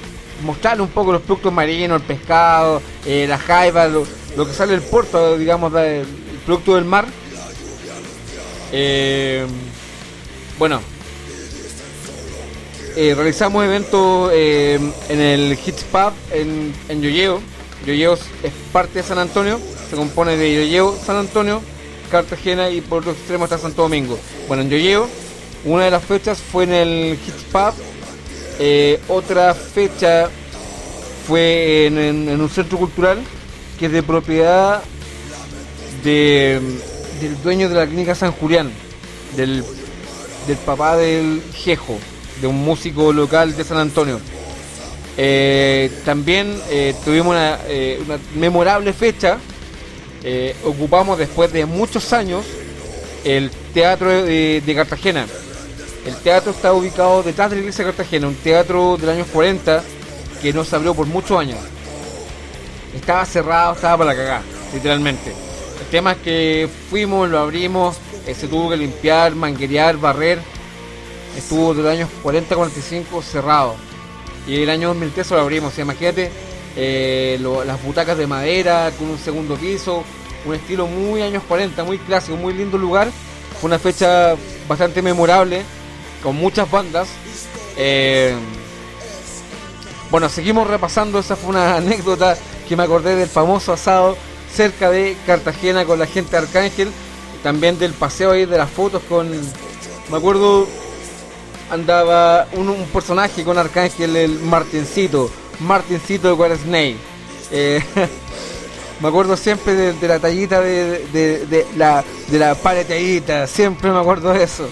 mostrarle 0.41 0.83
un 0.83 0.89
poco 0.89 1.11
los 1.11 1.21
productos 1.21 1.51
marinos, 1.53 2.01
el 2.01 2.07
pescado, 2.07 2.81
eh, 3.05 3.25
la 3.27 3.37
jaiba, 3.37 3.87
lo, 3.87 4.05
que 4.45 4.53
sale 4.53 4.73
del 4.73 4.81
puerto, 4.81 5.37
digamos, 5.37 5.73
el 5.75 6.05
producto 6.45 6.75
del 6.75 6.85
mar. 6.85 7.05
Eh, 8.71 9.45
Bueno, 10.59 10.81
eh, 12.97 13.15
realizamos 13.15 13.63
eventos 13.63 14.29
eh, 14.33 14.77
en 15.07 15.21
el 15.21 15.53
Hits 15.53 15.85
Pub 15.85 16.11
en, 16.33 16.73
en 16.89 17.01
Yoyeo. 17.01 17.39
Yoyeo 17.85 18.15
es 18.15 18.51
parte 18.73 18.99
de 18.99 19.03
San 19.03 19.19
Antonio, 19.19 19.57
se 19.89 19.95
compone 19.95 20.35
de 20.35 20.53
Yoyeo, 20.53 20.97
San 21.05 21.15
Antonio, 21.15 21.61
Cartagena 22.11 22.69
y 22.69 22.81
por 22.81 22.99
otro 22.99 23.13
extremo 23.13 23.45
está 23.45 23.57
Santo 23.57 23.83
Domingo. 23.83 24.19
Bueno, 24.49 24.63
en 24.63 24.69
Yoyeo, 24.69 25.07
una 25.63 25.85
de 25.85 25.91
las 25.91 26.03
fechas 26.03 26.39
fue 26.39 26.65
en 26.65 26.73
el 26.73 27.13
Hits 27.25 27.45
Pub, 27.53 27.73
eh, 28.61 28.99
otra 29.07 29.53
fecha 29.53 30.29
fue 31.25 31.85
en, 31.85 32.29
un 32.41 32.49
centro 32.49 32.77
cultural 32.77 33.19
que 33.79 33.85
es 33.85 33.91
de 33.93 34.03
propiedad 34.03 34.81
de, 36.03 36.59
del 37.21 37.41
dueño 37.41 37.69
de 37.69 37.75
la 37.75 37.87
clínica 37.87 38.15
San 38.15 38.33
Julián, 38.33 38.69
del, 39.37 39.63
papá 40.65 40.97
del 40.97 41.41
Jejo, 41.53 41.97
de 42.41 42.47
un 42.47 42.57
músico 42.57 43.13
local 43.13 43.55
de 43.55 43.63
San 43.63 43.77
Antonio. 43.77 44.19
Eh, 45.15 45.89
también 46.03 46.53
eh, 46.69 46.93
tuvimos 47.05 47.27
una, 47.27 47.59
memorable 48.35 48.91
fecha. 48.91 49.37
Ocupamos 50.65 51.17
después 51.17 51.53
de 51.53 51.65
muchos 51.65 52.11
años 52.11 52.45
el 53.23 53.49
teatro 53.73 54.25
de 54.25 54.73
Cartagena. 54.75 55.25
El 56.09 56.15
teatro 56.15 56.51
está 56.53 56.73
ubicado 56.73 57.21
detrás 57.21 57.51
de 57.51 57.57
la 57.57 57.59
iglesia 57.59 57.85
de 57.85 57.91
Cartagena, 57.91 58.27
un 58.27 58.33
teatro 58.33 58.97
del 58.97 59.11
año 59.11 59.25
40 59.31 59.83
que 60.41 60.51
no 60.51 60.65
se 60.65 60.75
abrió 60.75 60.95
por 60.95 61.05
muchos 61.05 61.39
años. 61.39 61.59
Estaba 62.95 63.23
cerrado, 63.25 63.75
estaba 63.75 63.97
para 63.97 64.13
la 64.13 64.17
cagada, 64.17 64.41
literalmente. 64.73 65.29
El 65.79 65.85
tema 65.91 66.13
es 66.13 66.17
que 66.17 66.67
fuimos, 66.89 67.29
lo 67.29 67.37
abrimos, 67.37 67.97
eh, 68.25 68.33
se 68.33 68.47
tuvo 68.47 68.71
que 68.71 68.77
limpiar, 68.77 69.35
manguerear, 69.35 69.97
barrer. 69.97 70.39
Estuvo 71.37 71.75
de 71.75 71.83
los 71.83 71.91
años 71.91 72.09
40-45 72.23 73.21
cerrado. 73.21 73.75
Y 74.47 74.63
el 74.63 74.69
año 74.71 74.87
2003 74.87 75.29
lo 75.29 75.41
abrimos. 75.41 75.77
O 75.77 75.81
imagínate 75.81 76.31
eh, 76.75 77.39
las 77.67 77.83
butacas 77.83 78.17
de 78.17 78.25
madera 78.25 78.91
con 78.97 79.09
un 79.09 79.19
segundo 79.19 79.57
piso, 79.57 80.03
un 80.43 80.55
estilo 80.55 80.87
muy 80.87 81.21
años 81.21 81.43
40, 81.47 81.83
muy 81.83 81.99
clásico, 81.99 82.35
muy 82.35 82.55
lindo 82.55 82.79
lugar. 82.79 83.09
Fue 83.61 83.67
una 83.67 83.77
fecha 83.77 84.35
bastante 84.67 85.03
memorable, 85.03 85.61
con 86.21 86.35
muchas 86.35 86.69
bandas. 86.69 87.07
Eh, 87.77 88.35
bueno, 90.11 90.27
seguimos 90.29 90.67
repasando, 90.67 91.19
esa 91.19 91.35
fue 91.35 91.51
una 91.51 91.75
anécdota 91.75 92.37
que 92.67 92.75
me 92.75 92.83
acordé 92.83 93.15
del 93.15 93.29
famoso 93.29 93.73
asado 93.73 94.17
cerca 94.53 94.89
de 94.89 95.15
Cartagena 95.25 95.85
con 95.85 95.99
la 95.99 96.07
gente 96.07 96.31
de 96.31 96.37
Arcángel, 96.37 96.91
también 97.43 97.77
del 97.77 97.93
paseo 97.93 98.31
ahí 98.31 98.45
de 98.45 98.57
las 98.57 98.69
fotos 98.69 99.01
con, 99.07 99.29
me 99.29 100.17
acuerdo, 100.17 100.67
andaba 101.69 102.47
un, 102.53 102.73
personaje 102.91 103.43
con 103.43 103.57
Arcángel, 103.57 104.15
el 104.15 104.39
Martincito, 104.39 105.29
Martincito 105.59 106.27
de 106.27 106.33
Guaresney. 106.33 106.97
Eh, 107.51 107.81
me 109.01 109.07
acuerdo 109.07 109.37
siempre 109.37 109.73
de, 109.73 110.07
la 110.07 110.19
tallita 110.19 110.61
de, 110.61 111.65
la, 111.77 112.03
de 112.27 112.39
la 112.39 113.47
siempre 113.47 113.91
me 113.91 113.99
acuerdo 113.99 114.33
de 114.33 114.43
eso. 114.43 114.67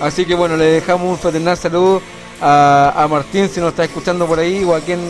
Así 0.00 0.24
que 0.24 0.34
bueno, 0.34 0.56
le 0.56 0.64
dejamos 0.64 1.08
un 1.08 1.18
fraternal 1.18 1.56
saludo 1.56 2.00
a, 2.40 2.92
a 2.96 3.06
Martín 3.08 3.48
si 3.48 3.60
nos 3.60 3.70
está 3.70 3.84
escuchando 3.84 4.26
por 4.26 4.38
ahí 4.38 4.64
o 4.64 4.74
a 4.74 4.80
quien 4.80 5.00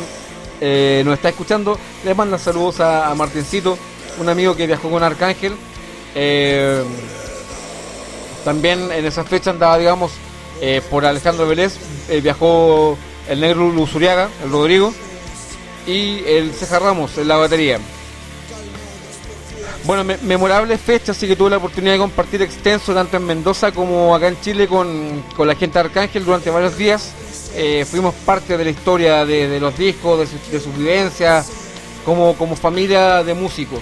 eh, 0.60 1.02
nos 1.04 1.14
está 1.14 1.28
escuchando. 1.28 1.78
Le 2.04 2.14
manda 2.14 2.38
saludos 2.38 2.80
a, 2.80 3.08
a 3.10 3.14
Martincito, 3.14 3.78
un 4.18 4.28
amigo 4.28 4.56
que 4.56 4.66
viajó 4.66 4.90
con 4.90 5.02
Arcángel. 5.02 5.54
Eh, 6.14 6.82
también 8.44 8.90
en 8.90 9.04
esa 9.04 9.22
fecha 9.22 9.50
andaba, 9.50 9.78
digamos, 9.78 10.12
eh, 10.60 10.82
por 10.90 11.04
Alejandro 11.04 11.46
Vélez, 11.46 11.76
eh, 12.08 12.20
viajó 12.20 12.98
el 13.28 13.40
negro 13.40 13.70
Luzuriaga, 13.70 14.28
el 14.42 14.50
Rodrigo, 14.50 14.92
y 15.86 16.24
el 16.26 16.52
Ceja 16.52 16.78
Ramos 16.78 17.16
en 17.16 17.28
la 17.28 17.36
batería. 17.36 17.78
Bueno, 19.84 20.04
me- 20.04 20.18
memorable 20.18 20.76
fecha, 20.78 21.12
así 21.12 21.26
que 21.26 21.36
tuve 21.36 21.50
la 21.50 21.56
oportunidad 21.56 21.94
de 21.94 21.98
compartir 21.98 22.42
extenso 22.42 22.92
tanto 22.94 23.16
en 23.16 23.24
Mendoza 23.24 23.72
como 23.72 24.14
acá 24.14 24.28
en 24.28 24.40
Chile 24.40 24.68
con, 24.68 25.22
con 25.36 25.48
la 25.48 25.54
gente 25.54 25.78
de 25.78 25.86
Arcángel 25.86 26.24
durante 26.24 26.50
varios 26.50 26.76
días. 26.76 27.12
Eh, 27.54 27.84
fuimos 27.90 28.14
parte 28.14 28.56
de 28.56 28.64
la 28.64 28.70
historia 28.70 29.24
de, 29.24 29.48
de 29.48 29.58
los 29.58 29.76
discos, 29.76 30.18
de 30.20 30.26
su, 30.26 30.36
de 30.52 30.60
sus 30.60 30.76
vivencias, 30.76 31.48
como, 32.04 32.34
como 32.36 32.54
familia 32.56 33.24
de 33.24 33.34
músicos. 33.34 33.80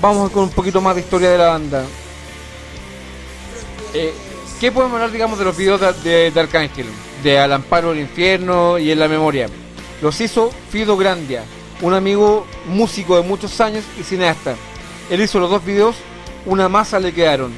Vamos 0.00 0.30
con 0.32 0.44
un 0.44 0.50
poquito 0.50 0.80
más 0.80 0.96
de 0.96 1.00
historia 1.02 1.30
de 1.30 1.38
la 1.38 1.48
banda. 1.48 1.84
Eh, 3.94 4.12
¿Qué 4.60 4.70
podemos 4.72 4.94
hablar, 4.94 5.12
digamos, 5.12 5.38
de 5.38 5.44
los 5.44 5.56
videos 5.56 5.80
de, 5.80 5.92
de- 6.10 6.30
de 6.30 6.40
Arcángel? 6.40 6.86
De 7.22 7.38
Al 7.38 7.52
Amparo 7.52 7.90
del 7.90 8.00
Infierno 8.00 8.78
y 8.78 8.90
En 8.90 8.98
la 8.98 9.06
Memoria. 9.08 9.48
Los 10.00 10.20
hizo 10.20 10.50
Fido 10.70 10.96
Grandia, 10.96 11.44
un 11.80 11.94
amigo 11.94 12.46
músico 12.66 13.16
de 13.16 13.22
muchos 13.22 13.60
años 13.60 13.84
y 13.98 14.02
cineasta. 14.02 14.56
Él 15.10 15.20
hizo 15.20 15.40
los 15.40 15.50
dos 15.50 15.64
videos, 15.64 15.96
una 16.46 16.68
masa 16.68 16.98
le 16.98 17.12
quedaron. 17.12 17.52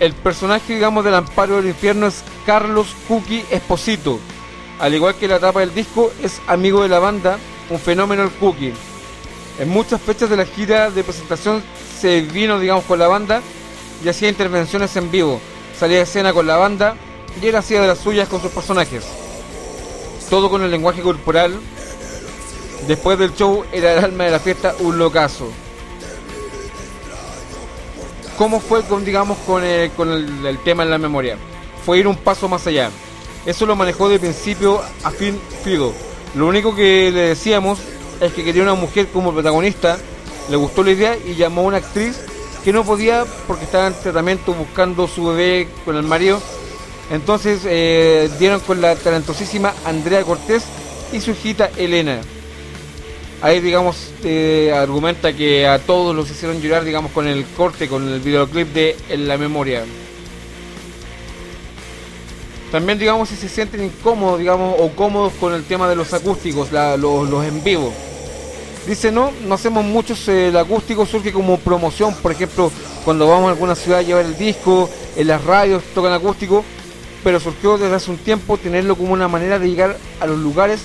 El 0.00 0.12
personaje, 0.12 0.74
digamos, 0.74 1.04
del 1.04 1.14
Amparo 1.14 1.56
del 1.56 1.68
Infierno 1.68 2.06
es 2.06 2.24
Carlos 2.44 2.88
Cookie 3.08 3.44
Esposito. 3.50 4.18
Al 4.80 4.94
igual 4.94 5.14
que 5.14 5.28
la 5.28 5.38
tapa 5.38 5.60
del 5.60 5.72
disco, 5.72 6.12
es 6.22 6.40
amigo 6.46 6.82
de 6.82 6.88
la 6.88 6.98
banda, 6.98 7.38
un 7.70 7.78
fenómeno 7.78 8.24
el 8.24 8.30
Cookie. 8.30 8.74
En 9.60 9.68
muchas 9.68 10.00
fechas 10.00 10.28
de 10.28 10.36
la 10.36 10.46
gira 10.46 10.90
de 10.90 11.04
presentación 11.04 11.62
se 12.00 12.22
vino, 12.22 12.58
digamos, 12.58 12.84
con 12.84 12.98
la 12.98 13.06
banda 13.06 13.40
y 14.04 14.08
hacía 14.08 14.28
intervenciones 14.28 14.94
en 14.96 15.10
vivo. 15.10 15.40
Salía 15.78 15.98
de 15.98 16.02
escena 16.02 16.32
con 16.32 16.46
la 16.46 16.56
banda 16.56 16.96
y 17.40 17.46
él 17.46 17.56
hacía 17.56 17.80
de 17.80 17.86
las 17.86 17.98
suyas 17.98 18.28
con 18.28 18.42
sus 18.42 18.50
personajes. 18.50 19.04
Todo 20.28 20.50
con 20.50 20.62
el 20.62 20.70
lenguaje 20.70 21.02
corporal. 21.02 21.58
Después 22.86 23.18
del 23.18 23.34
show 23.34 23.64
era 23.72 23.94
el 23.94 24.04
alma 24.04 24.24
de 24.24 24.30
la 24.30 24.38
fiesta 24.38 24.74
un 24.80 24.98
locazo. 24.98 25.50
¿Cómo 28.36 28.60
fue 28.60 28.82
con, 28.82 29.04
digamos, 29.04 29.38
con, 29.46 29.64
el, 29.64 29.90
con 29.92 30.10
el, 30.10 30.58
tema 30.64 30.82
en 30.82 30.90
la 30.90 30.98
memoria? 30.98 31.38
Fue 31.84 31.98
ir 31.98 32.06
un 32.06 32.16
paso 32.16 32.48
más 32.48 32.66
allá. 32.66 32.90
Eso 33.46 33.64
lo 33.64 33.76
manejó 33.76 34.08
de 34.08 34.18
principio 34.18 34.82
a 35.02 35.10
fin 35.10 35.40
Fido. 35.62 35.92
Lo 36.34 36.46
único 36.46 36.74
que 36.74 37.10
le 37.12 37.20
decíamos 37.28 37.78
es 38.20 38.32
que 38.32 38.44
quería 38.44 38.62
una 38.62 38.74
mujer 38.74 39.08
como 39.12 39.32
protagonista, 39.32 39.98
le 40.50 40.56
gustó 40.56 40.82
la 40.82 40.90
idea 40.90 41.16
y 41.16 41.36
llamó 41.36 41.62
a 41.62 41.64
una 41.64 41.76
actriz 41.78 42.20
que 42.64 42.72
no 42.72 42.84
podía 42.84 43.24
porque 43.46 43.64
estaba 43.64 43.86
en 43.86 43.94
tratamiento 43.94 44.52
buscando 44.52 45.06
su 45.06 45.26
bebé 45.26 45.68
con 45.84 45.96
el 45.96 46.02
marido. 46.02 46.40
Entonces 47.10 47.60
eh, 47.64 48.30
dieron 48.38 48.60
con 48.60 48.80
la 48.80 48.96
talentosísima 48.96 49.72
Andrea 49.84 50.22
Cortés 50.22 50.64
y 51.12 51.20
su 51.20 51.30
hijita 51.30 51.70
Elena. 51.76 52.20
Ahí, 53.44 53.60
digamos, 53.60 54.08
argumenta 54.74 55.34
que 55.34 55.66
a 55.66 55.78
todos 55.78 56.16
los 56.16 56.30
hicieron 56.30 56.62
llorar, 56.62 56.82
digamos, 56.82 57.12
con 57.12 57.28
el 57.28 57.44
corte, 57.44 57.88
con 57.88 58.08
el 58.08 58.20
videoclip 58.20 58.72
de 58.72 58.96
En 59.10 59.28
la 59.28 59.36
memoria. 59.36 59.84
También, 62.72 62.98
digamos, 62.98 63.28
si 63.28 63.36
se 63.36 63.50
sienten 63.50 63.84
incómodos, 63.84 64.38
digamos, 64.38 64.74
o 64.80 64.88
cómodos 64.96 65.34
con 65.34 65.52
el 65.52 65.62
tema 65.64 65.90
de 65.90 65.94
los 65.94 66.14
acústicos, 66.14 66.72
los 66.72 67.44
en 67.44 67.62
vivo. 67.62 67.92
Dice, 68.86 69.12
no, 69.12 69.30
no 69.46 69.56
hacemos 69.56 69.84
muchos, 69.84 70.26
eh, 70.28 70.48
el 70.48 70.56
acústico 70.56 71.04
surge 71.04 71.30
como 71.30 71.58
promoción, 71.58 72.14
por 72.14 72.32
ejemplo, 72.32 72.72
cuando 73.04 73.28
vamos 73.28 73.48
a 73.48 73.50
alguna 73.50 73.74
ciudad 73.74 73.98
a 73.98 74.02
llevar 74.02 74.24
el 74.24 74.38
disco, 74.38 74.88
en 75.16 75.26
las 75.26 75.44
radios 75.44 75.82
tocan 75.94 76.14
acústico, 76.14 76.64
pero 77.22 77.38
surgió 77.38 77.76
desde 77.76 77.94
hace 77.94 78.10
un 78.10 78.16
tiempo 78.16 78.56
tenerlo 78.56 78.96
como 78.96 79.12
una 79.12 79.28
manera 79.28 79.58
de 79.58 79.68
llegar 79.68 79.98
a 80.18 80.24
los 80.24 80.38
lugares 80.38 80.80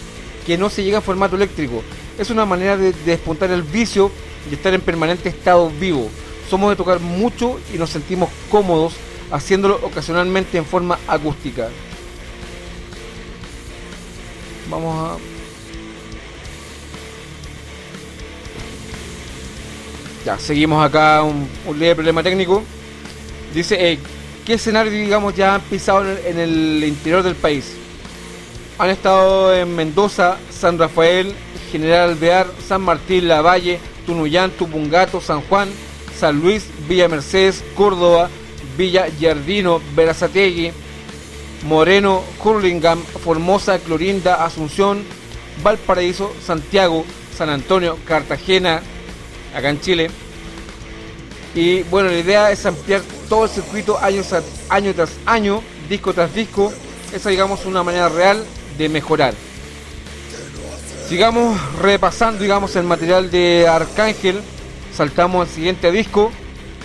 que 0.50 0.58
no 0.58 0.72
se 0.72 0.84
llega 0.84 0.97
en 0.97 1.04
formato 1.04 1.36
eléctrico. 1.36 1.84
Es 2.18 2.32
una 2.32 2.43
manera 2.43 2.76
de, 2.76 2.91
de 2.91 3.12
despuntar 3.12 3.52
el 3.52 3.62
vicio 3.62 4.10
y 4.50 4.56
estar 4.56 4.74
en 4.74 4.82
permanente 4.82 5.30
estado 5.30 5.70
vivo. 5.70 6.10
Somos 6.50 6.72
de 6.72 6.76
tocar 6.76 7.00
mucho 7.00 7.60
y 7.72 7.78
nos 7.78 7.91
sentimos 7.91 8.30
cómodos 8.50 8.93
haciéndolo 9.32 9.80
ocasionalmente 9.84 10.58
en 10.58 10.66
forma 10.66 10.97
acústica. 11.08 11.70
Vamos 14.72 15.12
a 15.12 15.18
Ya, 20.26 20.39
seguimos 20.39 20.84
acá 20.84 21.22
un, 21.22 21.47
un 21.68 21.80
leve 21.80 21.93
problema 21.93 22.24
técnico. 22.24 22.64
Dice, 23.54 23.91
eh, 23.91 24.00
¿qué 24.47 24.56
escenario, 24.56 24.91
digamos, 24.91 25.36
ya 25.36 25.56
han 25.56 25.62
pisado 25.62 26.04
en 26.26 26.39
el 26.39 26.84
interior 26.84 27.22
del 27.22 27.36
país? 27.36 27.78
Han 28.80 28.89
estado 28.89 29.53
en 29.53 29.75
Mendoza, 29.75 30.38
San 30.49 30.80
Rafael, 30.80 31.36
General 31.69 32.11
Alvear, 32.11 32.47
San 32.65 32.82
Martín, 32.82 33.27
Lavalle, 33.27 33.77
Tunuyán, 34.05 34.51
Tupungato, 34.51 35.19
San 35.19 35.41
Juan, 35.41 35.67
San 36.17 36.39
Luis, 36.39 36.65
Villa 36.88 37.09
Mercedes, 37.09 37.61
Córdoba, 37.75 38.30
Villa 38.77 39.09
Yardino, 39.19 39.82
Verazategui, 39.97 40.71
Moreno, 41.67 42.23
Hurlingham, 42.41 43.01
Formosa, 43.03 43.80
Clorinda, 43.80 44.45
Asunción, 44.45 45.03
Valparaíso, 45.61 46.34
Santiago, 46.41 47.03
San 47.38 47.49
Antonio, 47.49 47.97
Cartagena, 48.05 48.82
acá 49.53 49.69
en 49.71 49.82
Chile, 49.82 50.09
Y 51.53 51.84
bueno, 51.84 52.07
la 52.09 52.19
idea 52.19 52.51
es 52.51 52.65
ampliar 52.65 53.01
todo 53.27 53.43
el 53.43 53.49
circuito 53.49 53.97
año, 53.99 54.21
año 54.69 54.93
tras 54.93 55.11
año, 55.25 55.61
disco 55.89 56.13
tras 56.13 56.34
disco. 56.34 56.71
Esa 57.11 57.30
digamos 57.30 57.65
una 57.65 57.84
manera 57.84 58.07
real 58.07 58.45
de 58.80 58.89
mejorar. 58.89 59.34
Sigamos 61.07 61.59
repasando 61.82 62.41
digamos 62.41 62.75
el 62.75 62.86
material 62.86 63.30
de 63.30 63.67
Arcángel. 63.67 64.41
Saltamos 64.95 65.47
al 65.47 65.53
siguiente 65.53 65.91
disco 65.91 66.32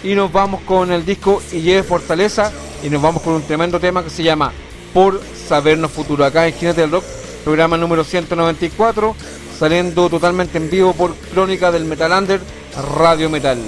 y 0.02 0.14
nos 0.14 0.30
vamos 0.30 0.60
con 0.62 0.92
el 0.92 1.04
disco 1.04 1.42
Y 1.50 1.62
lleve 1.62 1.82
Fortaleza 1.82 2.52
y 2.82 2.90
nos 2.90 3.00
vamos 3.00 3.22
con 3.22 3.32
un 3.34 3.42
tremendo 3.42 3.80
tema 3.80 4.02
que 4.04 4.10
se 4.10 4.22
llama 4.22 4.52
Por 4.92 5.20
Sabernos 5.48 5.90
Futuro. 5.90 6.24
Acá 6.24 6.46
en 6.46 6.54
Jinete 6.54 6.82
del 6.82 6.90
Rock, 6.90 7.04
programa 7.44 7.76
número 7.76 8.04
194, 8.04 9.14
saliendo 9.58 10.10
totalmente 10.10 10.58
en 10.58 10.68
vivo 10.68 10.92
por 10.92 11.14
Crónica 11.14 11.70
del 11.70 11.84
Metal 11.84 12.12
Under, 12.12 12.40
Radio 12.98 13.30
Metal. 13.30 13.58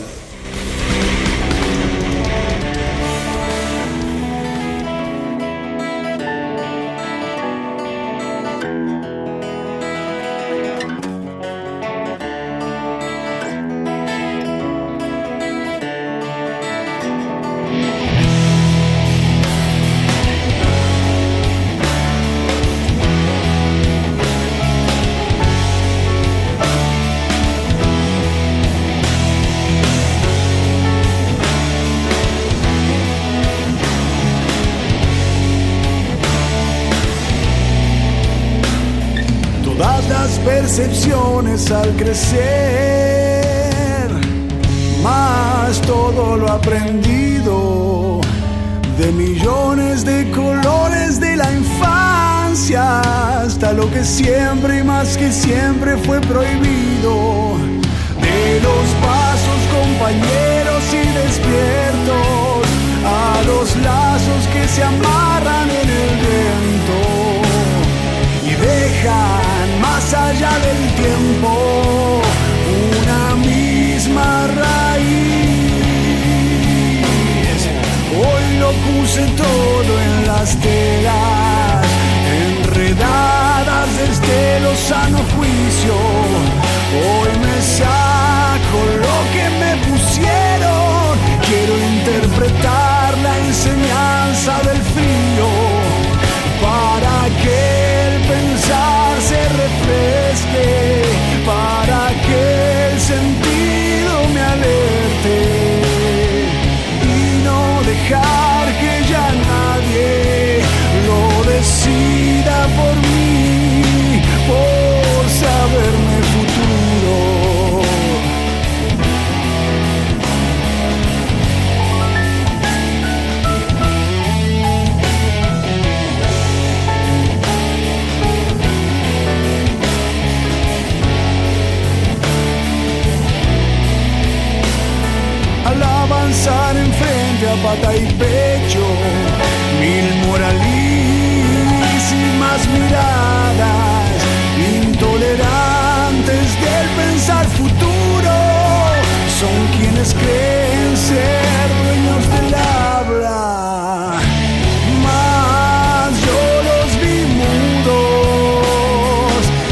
say 42.17 42.46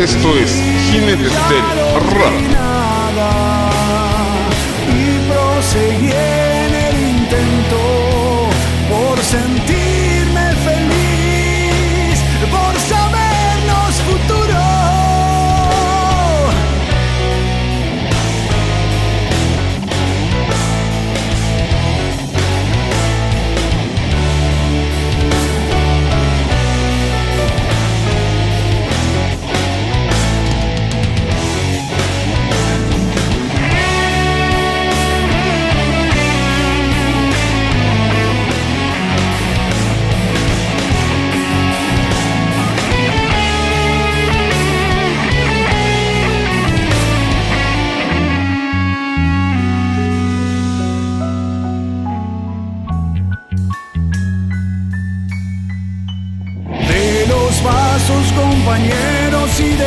Esto 0.05 0.37
es 0.37 0.61
Jinetes 0.91 1.33
del 1.49 1.65
Rock. 2.13 2.55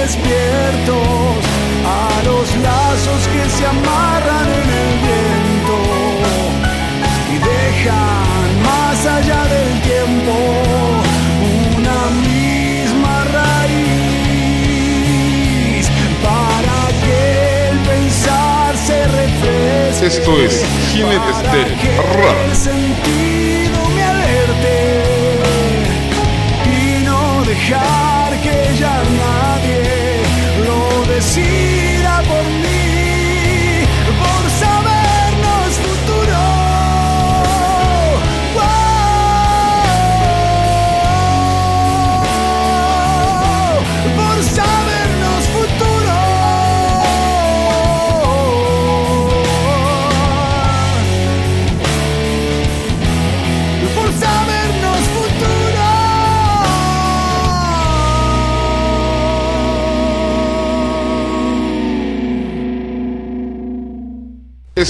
Despiertos 0.08 1.44
a 1.86 2.24
los 2.24 2.48
lazos 2.64 3.22
que 3.34 3.44
se 3.50 3.66
amarran 3.66 4.48
en 4.60 4.70
el 4.84 4.92
viento 5.08 5.78
y 7.34 7.36
dejan 7.52 8.48
más 8.64 8.98
allá 9.06 9.42
del 9.56 9.72
tiempo 9.82 10.34
una 11.76 12.00
misma 12.26 13.16
raíz 13.40 14.16
para 16.24 16.80
que 17.04 17.20
el 17.70 17.78
pensar 17.80 18.72
se 18.78 18.98
refresque 19.08 20.06
Esto 20.08 20.32
es 20.40 20.54
Jinetes 20.90 21.40
del 21.52 21.70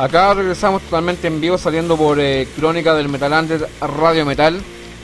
Acá 0.00 0.32
regresamos 0.32 0.80
totalmente 0.80 1.26
en 1.26 1.42
vivo 1.42 1.58
saliendo 1.58 1.94
por 1.94 2.18
eh, 2.18 2.48
Crónica 2.56 2.94
del 2.94 3.10
Metal 3.10 3.34
Under 3.34 3.68
Radio 3.82 4.24
Metal, 4.24 4.58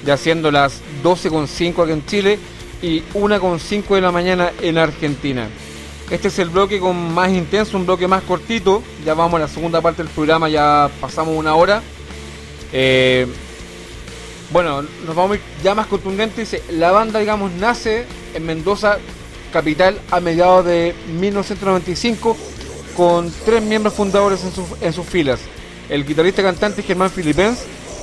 ya 0.06 0.16
siendo 0.16 0.50
las 0.50 0.80
12.5 1.04 1.82
aquí 1.82 1.92
en 1.92 2.06
Chile 2.06 2.38
y 2.80 3.02
1.5 3.12 3.94
de 3.94 4.00
la 4.00 4.10
mañana 4.10 4.52
en 4.62 4.78
Argentina. 4.78 5.50
Este 6.10 6.28
es 6.28 6.38
el 6.38 6.48
bloque 6.48 6.80
con 6.80 7.12
más 7.12 7.30
intenso, 7.30 7.76
un 7.76 7.84
bloque 7.84 8.08
más 8.08 8.22
cortito. 8.22 8.82
Ya 9.04 9.12
vamos 9.12 9.36
a 9.36 9.40
la 9.40 9.48
segunda 9.48 9.82
parte 9.82 10.02
del 10.02 10.10
programa, 10.10 10.48
ya 10.48 10.88
pasamos 10.98 11.36
una 11.36 11.54
hora. 11.56 11.82
Eh, 12.72 13.26
bueno, 14.50 14.80
nos 14.80 15.14
vamos 15.14 15.32
a 15.32 15.34
ir 15.34 15.42
ya 15.62 15.74
más 15.74 15.88
contundente. 15.88 16.40
Dice, 16.40 16.62
la 16.70 16.90
banda, 16.90 17.20
digamos, 17.20 17.52
nace 17.52 18.06
en 18.32 18.46
Mendoza, 18.46 18.96
capital, 19.52 20.00
a 20.10 20.20
mediados 20.20 20.64
de 20.64 20.94
1995, 21.20 22.34
con 22.96 23.30
tres 23.44 23.62
miembros 23.62 23.94
fundadores 23.94 24.40
en, 24.42 24.52
en 24.86 24.92
sus 24.92 25.06
filas. 25.06 25.40
El 25.88 26.04
guitarrista 26.04 26.42
cantante 26.42 26.82
Germán 26.82 27.10
Filipens, 27.10 27.58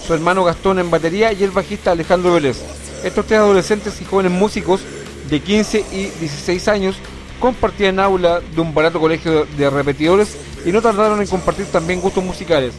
su 0.05 0.13
hermano 0.13 0.43
Gastón 0.43 0.79
en 0.79 0.91
batería 0.91 1.33
y 1.33 1.43
el 1.43 1.51
bajista 1.51 1.91
Alejandro 1.91 2.33
Vélez. 2.33 2.61
Estos 3.03 3.25
tres 3.25 3.39
adolescentes 3.39 3.99
y 4.01 4.05
jóvenes 4.05 4.31
músicos 4.31 4.81
de 5.29 5.39
15 5.41 5.85
y 5.91 6.05
16 6.19 6.67
años 6.67 6.95
compartían 7.39 7.99
aula 7.99 8.39
de 8.39 8.61
un 8.61 8.73
barato 8.73 8.99
colegio 8.99 9.45
de 9.57 9.69
repetidores 9.69 10.37
y 10.65 10.71
no 10.71 10.81
tardaron 10.81 11.19
en 11.19 11.27
compartir 11.27 11.65
también 11.65 11.99
gustos 11.99 12.23
musicales. 12.23 12.73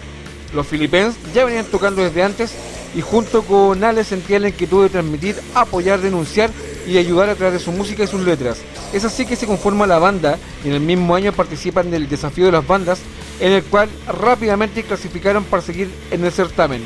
Los 0.54 0.66
Filipens 0.66 1.16
ya 1.34 1.44
venían 1.44 1.66
tocando 1.66 2.02
desde 2.02 2.22
antes 2.22 2.54
y 2.94 3.00
junto 3.00 3.42
con 3.42 3.82
Ale 3.82 4.04
sentían 4.04 4.42
la 4.42 4.48
inquietud 4.48 4.84
de 4.84 4.90
transmitir, 4.90 5.36
apoyar, 5.54 6.00
denunciar 6.00 6.50
y 6.86 6.98
ayudar 6.98 7.28
a 7.28 7.34
través 7.34 7.54
de 7.54 7.64
su 7.64 7.72
música 7.72 8.04
y 8.04 8.06
sus 8.06 8.20
letras. 8.20 8.58
Es 8.92 9.04
así 9.04 9.26
que 9.26 9.36
se 9.36 9.46
conforma 9.46 9.86
la 9.86 9.98
banda 9.98 10.38
y 10.64 10.68
en 10.68 10.74
el 10.74 10.80
mismo 10.80 11.14
año 11.14 11.32
participan 11.32 11.90
del 11.90 12.08
desafío 12.08 12.46
de 12.46 12.52
las 12.52 12.66
bandas 12.66 13.00
en 13.40 13.52
el 13.52 13.64
cual 13.64 13.88
rápidamente 14.06 14.82
clasificaron 14.82 15.44
para 15.44 15.62
seguir 15.62 15.90
en 16.10 16.24
el 16.24 16.32
certamen. 16.32 16.82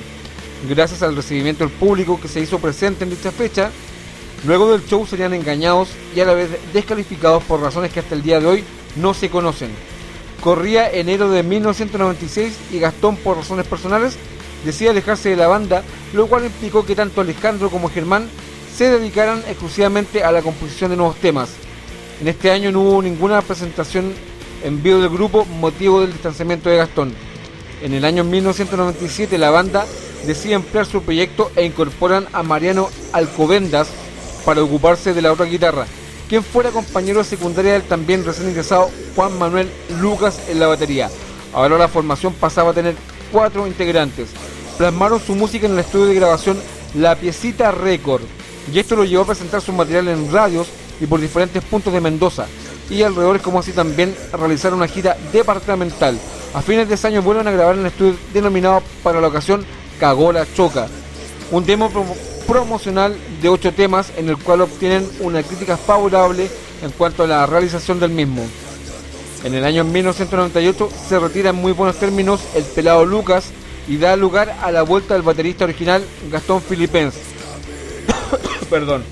Gracias 0.68 1.02
al 1.02 1.14
recibimiento 1.14 1.64
del 1.64 1.72
público 1.72 2.20
que 2.20 2.28
se 2.28 2.40
hizo 2.40 2.58
presente 2.58 3.04
en 3.04 3.10
dicha 3.10 3.30
fecha, 3.30 3.70
luego 4.46 4.72
del 4.72 4.84
show 4.86 5.06
serían 5.06 5.34
engañados 5.34 5.88
y 6.14 6.20
a 6.20 6.24
la 6.24 6.34
vez 6.34 6.50
descalificados 6.72 7.44
por 7.44 7.60
razones 7.60 7.92
que 7.92 8.00
hasta 8.00 8.14
el 8.14 8.22
día 8.22 8.40
de 8.40 8.46
hoy 8.46 8.64
no 8.96 9.14
se 9.14 9.30
conocen. 9.30 9.70
Corría 10.42 10.90
enero 10.90 11.30
de 11.30 11.42
1996 11.42 12.56
y 12.72 12.78
Gastón, 12.78 13.16
por 13.16 13.36
razones 13.36 13.66
personales, 13.66 14.16
decide 14.64 14.90
alejarse 14.90 15.30
de 15.30 15.36
la 15.36 15.48
banda, 15.48 15.82
lo 16.12 16.26
cual 16.26 16.44
implicó 16.44 16.86
que 16.86 16.94
tanto 16.94 17.20
Alejandro 17.20 17.70
como 17.70 17.90
Germán 17.90 18.28
se 18.78 18.88
dedicaran 18.88 19.42
exclusivamente 19.48 20.22
a 20.22 20.30
la 20.30 20.40
composición 20.40 20.92
de 20.92 20.96
nuevos 20.96 21.16
temas. 21.16 21.48
En 22.20 22.28
este 22.28 22.52
año 22.52 22.70
no 22.70 22.82
hubo 22.82 23.02
ninguna 23.02 23.42
presentación 23.42 24.12
en 24.62 24.80
vivo 24.84 25.00
del 25.00 25.10
grupo, 25.10 25.44
motivo 25.44 26.00
del 26.00 26.12
distanciamiento 26.12 26.70
de 26.70 26.76
Gastón. 26.76 27.12
En 27.82 27.92
el 27.92 28.04
año 28.04 28.22
1997 28.22 29.36
la 29.36 29.50
banda 29.50 29.84
decide 30.24 30.54
ampliar 30.54 30.86
su 30.86 31.02
proyecto 31.02 31.50
e 31.56 31.64
incorporan 31.64 32.28
a 32.32 32.44
Mariano 32.44 32.88
Alcobendas 33.12 33.88
para 34.44 34.62
ocuparse 34.62 35.12
de 35.12 35.22
la 35.22 35.32
otra 35.32 35.46
guitarra, 35.46 35.86
quien 36.28 36.44
fuera 36.44 36.70
compañero 36.70 37.18
de 37.18 37.24
secundaria 37.24 37.72
del 37.72 37.82
también 37.82 38.24
recién 38.24 38.48
ingresado 38.48 38.92
Juan 39.16 39.36
Manuel 39.40 39.68
Lucas 40.00 40.38
en 40.48 40.60
la 40.60 40.68
batería. 40.68 41.10
Ahora 41.52 41.78
la 41.78 41.88
formación 41.88 42.32
pasaba 42.32 42.70
a 42.70 42.74
tener 42.74 42.94
cuatro 43.32 43.66
integrantes. 43.66 44.28
Plasmaron 44.76 45.18
su 45.18 45.34
música 45.34 45.66
en 45.66 45.72
el 45.72 45.80
estudio 45.80 46.06
de 46.06 46.14
grabación 46.14 46.56
La 46.94 47.16
Piecita 47.16 47.72
Record 47.72 48.22
y 48.72 48.78
esto 48.78 48.96
lo 48.96 49.04
llevó 49.04 49.22
a 49.22 49.26
presentar 49.26 49.60
su 49.60 49.72
material 49.72 50.08
en 50.08 50.30
radios 50.32 50.68
y 51.00 51.06
por 51.06 51.20
diferentes 51.20 51.62
puntos 51.64 51.92
de 51.92 52.00
Mendoza 52.00 52.46
y 52.90 53.02
alrededores 53.02 53.42
como 53.42 53.58
así 53.60 53.72
también 53.72 54.14
realizar 54.32 54.72
una 54.74 54.88
gira 54.88 55.16
departamental. 55.32 56.18
A 56.54 56.62
fines 56.62 56.88
de 56.88 56.94
ese 56.94 57.06
año 57.06 57.22
vuelven 57.22 57.46
a 57.46 57.50
grabar 57.52 57.74
en 57.74 57.80
el 57.82 57.86
estudio 57.88 58.16
denominado 58.32 58.82
para 59.02 59.20
la 59.20 59.28
ocasión 59.28 59.64
Cagola 60.00 60.46
Choca, 60.56 60.88
un 61.50 61.64
demo 61.66 61.90
promo- 61.90 62.16
promocional 62.46 63.14
de 63.42 63.48
ocho 63.48 63.72
temas 63.72 64.10
en 64.16 64.28
el 64.30 64.38
cual 64.38 64.62
obtienen 64.62 65.06
una 65.20 65.42
crítica 65.42 65.76
favorable 65.76 66.48
en 66.82 66.90
cuanto 66.92 67.24
a 67.24 67.26
la 67.26 67.44
realización 67.46 68.00
del 68.00 68.10
mismo. 68.10 68.42
En 69.44 69.54
el 69.54 69.64
año 69.64 69.84
1998 69.84 70.88
se 71.08 71.18
retira 71.18 71.50
en 71.50 71.56
muy 71.56 71.72
buenos 71.72 71.96
términos 71.96 72.40
el 72.54 72.64
pelado 72.64 73.04
Lucas 73.04 73.50
y 73.86 73.96
da 73.98 74.16
lugar 74.16 74.56
a 74.62 74.70
la 74.72 74.82
vuelta 74.82 75.14
del 75.14 75.22
baterista 75.22 75.64
original 75.64 76.02
Gastón 76.30 76.60
Filipens. 76.62 77.14
Perdón. 78.70 79.04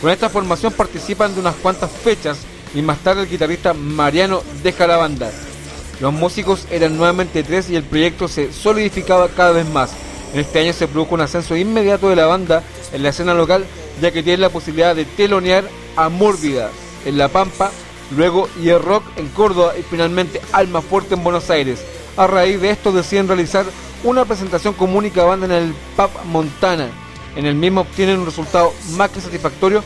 Con 0.00 0.10
esta 0.10 0.28
formación 0.28 0.72
participan 0.72 1.34
de 1.34 1.40
unas 1.40 1.54
cuantas 1.56 1.90
fechas 1.90 2.38
y 2.74 2.82
más 2.82 2.98
tarde 2.98 3.22
el 3.22 3.28
guitarrista 3.28 3.74
Mariano 3.74 4.42
deja 4.62 4.86
la 4.86 4.96
banda. 4.96 5.30
Los 6.00 6.12
músicos 6.12 6.66
eran 6.70 6.96
nuevamente 6.96 7.42
tres 7.44 7.70
y 7.70 7.76
el 7.76 7.84
proyecto 7.84 8.26
se 8.26 8.52
solidificaba 8.52 9.28
cada 9.28 9.52
vez 9.52 9.68
más. 9.68 9.92
En 10.34 10.40
este 10.40 10.60
año 10.60 10.72
se 10.72 10.88
produjo 10.88 11.14
un 11.14 11.20
ascenso 11.20 11.56
inmediato 11.56 12.08
de 12.08 12.16
la 12.16 12.26
banda 12.26 12.62
en 12.92 13.02
la 13.02 13.10
escena 13.10 13.34
local, 13.34 13.64
ya 14.00 14.10
que 14.10 14.22
tiene 14.22 14.38
la 14.38 14.48
posibilidad 14.48 14.96
de 14.96 15.04
telonear 15.04 15.64
a 15.94 16.08
Mórbida 16.08 16.70
en 17.04 17.18
La 17.18 17.28
Pampa, 17.28 17.70
luego 18.16 18.48
y 18.60 18.72
Rock 18.72 19.04
en 19.16 19.28
Córdoba 19.28 19.74
y 19.78 19.82
finalmente 19.82 20.40
Alma 20.52 20.80
Fuerte 20.80 21.14
en 21.14 21.22
Buenos 21.22 21.50
Aires. 21.50 21.84
A 22.16 22.26
raíz 22.26 22.60
de 22.60 22.70
esto 22.70 22.92
deciden 22.92 23.28
realizar 23.28 23.66
una 24.04 24.24
presentación 24.24 24.74
con 24.74 24.96
única 24.96 25.22
banda 25.22 25.46
en 25.46 25.52
el 25.52 25.74
Pub 25.96 26.10
Montana. 26.24 26.90
En 27.36 27.46
el 27.46 27.54
mismo 27.54 27.82
obtienen 27.82 28.18
un 28.18 28.26
resultado 28.26 28.72
más 28.96 29.10
que 29.10 29.20
satisfactorio, 29.20 29.82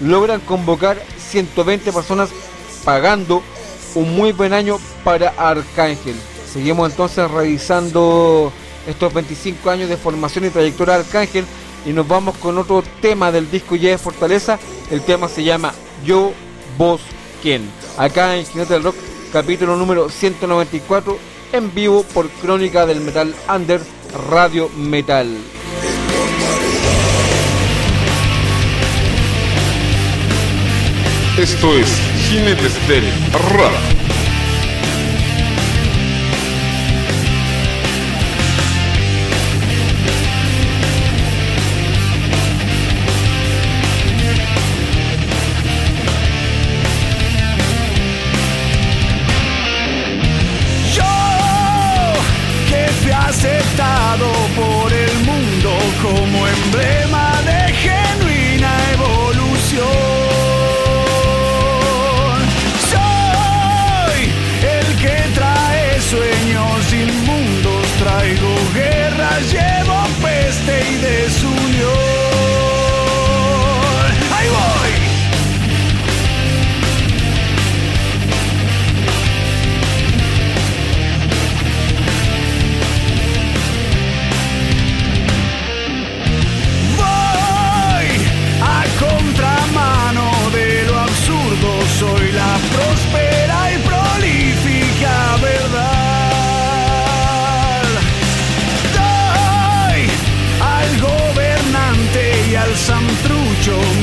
logran 0.00 0.40
convocar 0.40 1.02
120 1.18 1.92
personas 1.92 2.30
pagando 2.84 3.42
un 3.94 4.14
muy 4.14 4.32
buen 4.32 4.52
año 4.52 4.78
para 5.04 5.30
Arcángel. 5.36 6.16
Seguimos 6.52 6.90
entonces 6.90 7.30
revisando 7.30 8.52
estos 8.86 9.12
25 9.12 9.68
años 9.70 9.88
de 9.88 9.96
formación 9.96 10.44
y 10.44 10.50
trayectoria 10.50 10.94
de 10.94 11.00
Arcángel 11.00 11.44
y 11.84 11.92
nos 11.92 12.06
vamos 12.06 12.36
con 12.38 12.58
otro 12.58 12.82
tema 13.00 13.30
del 13.30 13.50
disco 13.50 13.76
Ya 13.76 13.90
de 13.90 13.98
Fortaleza. 13.98 14.58
El 14.90 15.02
tema 15.02 15.28
se 15.28 15.44
llama 15.44 15.74
Yo, 16.04 16.32
Vos, 16.78 17.00
¿Quién? 17.42 17.68
Acá 17.96 18.36
en 18.36 18.46
Jinete 18.46 18.74
del 18.74 18.82
Rock, 18.82 18.96
capítulo 19.32 19.76
número 19.76 20.08
194, 20.08 21.18
en 21.52 21.74
vivo 21.74 22.02
por 22.14 22.28
Crónica 22.28 22.86
del 22.86 23.00
Metal 23.00 23.34
Under 23.48 23.80
Radio 24.30 24.68
Metal. 24.76 25.28
Esto 31.38 31.76
es 31.76 32.00
Jinetes 32.30 32.88
del 32.88 33.04
Rap. 33.50 33.70
Yo, 50.94 51.04
que 52.66 52.88
fui 53.02 53.10
aceptado 53.10 54.32
por 54.56 54.90
el 54.90 55.14
mundo 55.26 55.76
como 56.02 56.48
emblema 56.48 57.05
show 103.66 103.95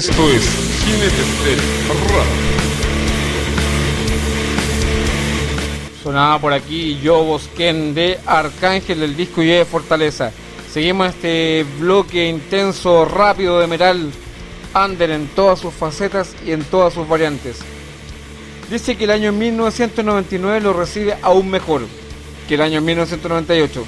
Esto 0.00 0.30
es. 0.30 0.48
Sonaba 6.02 6.38
por 6.38 6.54
aquí 6.54 6.98
Yo 7.02 7.22
Bosquen 7.22 7.92
de 7.92 8.18
Arcángel, 8.24 9.02
el 9.02 9.14
disco 9.14 9.42
y 9.42 9.48
de 9.48 9.66
Fortaleza. 9.66 10.32
Seguimos 10.72 11.08
este 11.08 11.66
bloque 11.78 12.26
intenso, 12.26 13.04
rápido 13.04 13.60
de 13.60 13.66
metal 13.66 14.10
under 14.74 15.10
en 15.10 15.26
todas 15.34 15.58
sus 15.58 15.74
facetas 15.74 16.34
y 16.46 16.52
en 16.52 16.64
todas 16.64 16.94
sus 16.94 17.06
variantes. 17.06 17.58
Dice 18.70 18.96
que 18.96 19.04
el 19.04 19.10
año 19.10 19.32
1999 19.32 20.62
lo 20.62 20.72
recibe 20.72 21.18
aún 21.20 21.50
mejor 21.50 21.82
que 22.48 22.54
el 22.54 22.62
año 22.62 22.80
1998, 22.80 23.84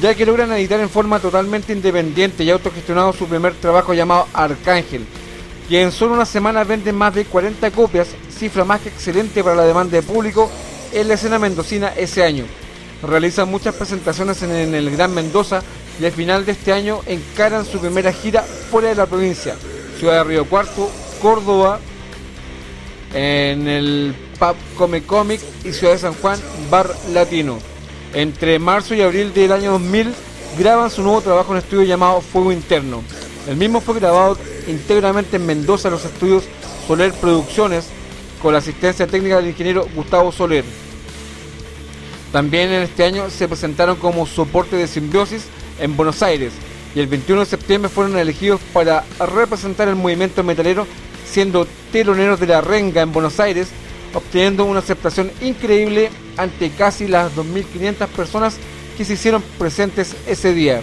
ya 0.00 0.14
que 0.14 0.24
logran 0.24 0.50
editar 0.52 0.80
en 0.80 0.88
forma 0.88 1.20
totalmente 1.20 1.74
independiente 1.74 2.42
y 2.42 2.48
autogestionado 2.48 3.12
su 3.12 3.26
primer 3.26 3.52
trabajo 3.52 3.92
llamado 3.92 4.26
Arcángel, 4.32 5.04
que 5.72 5.80
en 5.80 5.90
solo 5.90 6.12
una 6.12 6.26
semana 6.26 6.64
vende 6.64 6.92
más 6.92 7.14
de 7.14 7.24
40 7.24 7.70
copias, 7.70 8.08
cifra 8.28 8.62
más 8.62 8.82
que 8.82 8.90
excelente 8.90 9.42
para 9.42 9.56
la 9.56 9.64
demanda 9.64 9.92
de 9.92 10.02
público 10.02 10.50
en 10.92 11.08
la 11.08 11.14
escena 11.14 11.38
mendocina 11.38 11.94
ese 11.96 12.22
año. 12.22 12.44
Realizan 13.02 13.48
muchas 13.48 13.74
presentaciones 13.74 14.42
en 14.42 14.74
el 14.74 14.90
Gran 14.90 15.14
Mendoza 15.14 15.62
y 15.98 16.04
al 16.04 16.12
final 16.12 16.44
de 16.44 16.52
este 16.52 16.74
año 16.74 17.00
encaran 17.06 17.64
su 17.64 17.78
primera 17.78 18.12
gira 18.12 18.42
fuera 18.42 18.90
de 18.90 18.96
la 18.96 19.06
provincia, 19.06 19.56
Ciudad 19.98 20.18
de 20.18 20.24
Río 20.24 20.44
Cuarto, 20.44 20.90
Córdoba, 21.22 21.80
en 23.14 23.66
el 23.66 24.14
Pub 24.38 24.56
Come 24.76 25.04
Comic 25.04 25.40
y 25.64 25.72
Ciudad 25.72 25.94
de 25.94 26.00
San 26.00 26.12
Juan, 26.12 26.38
Bar 26.70 26.94
Latino. 27.14 27.58
Entre 28.12 28.58
marzo 28.58 28.94
y 28.94 29.00
abril 29.00 29.32
del 29.32 29.52
año 29.52 29.70
2000 29.70 30.12
graban 30.58 30.90
su 30.90 31.02
nuevo 31.02 31.22
trabajo 31.22 31.52
en 31.52 31.60
estudio 31.60 31.84
llamado 31.84 32.20
Fuego 32.20 32.52
Interno. 32.52 33.02
El 33.48 33.56
mismo 33.56 33.80
fue 33.80 33.94
grabado 33.94 34.36
íntegramente 34.68 35.36
en 35.36 35.46
Mendoza 35.46 35.88
en 35.88 35.94
los 35.94 36.04
estudios 36.04 36.44
Soler 36.86 37.12
Producciones 37.12 37.86
con 38.40 38.52
la 38.52 38.58
asistencia 38.58 39.06
técnica 39.06 39.36
del 39.36 39.48
ingeniero 39.48 39.86
Gustavo 39.94 40.32
Soler. 40.32 40.64
También 42.32 42.70
en 42.72 42.82
este 42.82 43.04
año 43.04 43.30
se 43.30 43.46
presentaron 43.46 43.96
como 43.96 44.26
soporte 44.26 44.76
de 44.76 44.88
simbiosis 44.88 45.44
en 45.78 45.96
Buenos 45.96 46.22
Aires 46.22 46.52
y 46.94 47.00
el 47.00 47.06
21 47.06 47.40
de 47.40 47.46
septiembre 47.46 47.88
fueron 47.88 48.16
elegidos 48.16 48.60
para 48.72 49.04
representar 49.18 49.88
el 49.88 49.96
movimiento 49.96 50.42
metalero 50.42 50.86
siendo 51.24 51.66
teloneros 51.92 52.40
de 52.40 52.46
la 52.46 52.60
renga 52.60 53.00
en 53.00 53.12
Buenos 53.12 53.40
Aires, 53.40 53.68
obteniendo 54.12 54.64
una 54.64 54.80
aceptación 54.80 55.30
increíble 55.40 56.10
ante 56.36 56.70
casi 56.70 57.08
las 57.08 57.34
2.500 57.34 58.06
personas 58.08 58.56
que 58.96 59.04
se 59.04 59.14
hicieron 59.14 59.42
presentes 59.58 60.14
ese 60.26 60.52
día. 60.52 60.82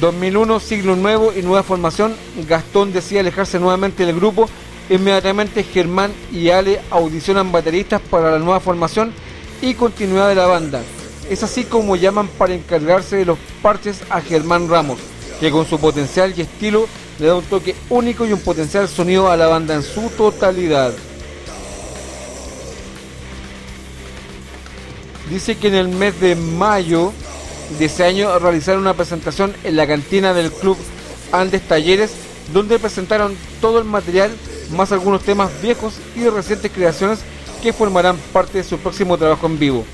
2001, 0.00 0.60
siglo 0.60 0.96
nuevo 0.96 1.32
y 1.32 1.42
nueva 1.42 1.62
formación, 1.62 2.14
Gastón 2.48 2.92
decide 2.92 3.20
alejarse 3.20 3.58
nuevamente 3.58 4.04
del 4.04 4.16
grupo, 4.16 4.48
inmediatamente 4.90 5.62
Germán 5.62 6.12
y 6.32 6.50
Ale 6.50 6.80
audicionan 6.90 7.50
bateristas 7.50 8.00
para 8.10 8.30
la 8.30 8.38
nueva 8.38 8.60
formación 8.60 9.12
y 9.62 9.74
continuidad 9.74 10.28
de 10.28 10.34
la 10.34 10.46
banda. 10.46 10.82
Es 11.30 11.42
así 11.42 11.64
como 11.64 11.96
llaman 11.96 12.28
para 12.28 12.54
encargarse 12.54 13.16
de 13.16 13.24
los 13.24 13.38
parches 13.62 14.02
a 14.10 14.20
Germán 14.20 14.68
Ramos, 14.68 14.98
que 15.40 15.50
con 15.50 15.66
su 15.66 15.78
potencial 15.78 16.34
y 16.36 16.42
estilo 16.42 16.86
le 17.18 17.26
da 17.26 17.36
un 17.36 17.44
toque 17.44 17.74
único 17.88 18.26
y 18.26 18.32
un 18.32 18.40
potencial 18.40 18.88
sonido 18.88 19.30
a 19.30 19.36
la 19.36 19.46
banda 19.46 19.74
en 19.74 19.82
su 19.82 20.10
totalidad. 20.10 20.92
Dice 25.30 25.56
que 25.56 25.68
en 25.68 25.74
el 25.74 25.88
mes 25.88 26.20
de 26.20 26.36
mayo 26.36 27.12
de 27.78 27.84
ese 27.84 28.04
año 28.04 28.38
realizaron 28.38 28.82
una 28.82 28.94
presentación 28.94 29.54
en 29.64 29.76
la 29.76 29.86
cantina 29.86 30.32
del 30.32 30.52
club 30.52 30.76
Andes 31.32 31.62
Talleres, 31.62 32.12
donde 32.52 32.78
presentaron 32.78 33.36
todo 33.60 33.78
el 33.78 33.84
material, 33.84 34.30
más 34.70 34.92
algunos 34.92 35.22
temas 35.22 35.50
viejos 35.60 35.94
y 36.14 36.28
recientes 36.28 36.70
creaciones 36.72 37.20
que 37.62 37.72
formarán 37.72 38.16
parte 38.32 38.58
de 38.58 38.64
su 38.64 38.78
próximo 38.78 39.18
trabajo 39.18 39.46
en 39.46 39.58
vivo, 39.58 39.84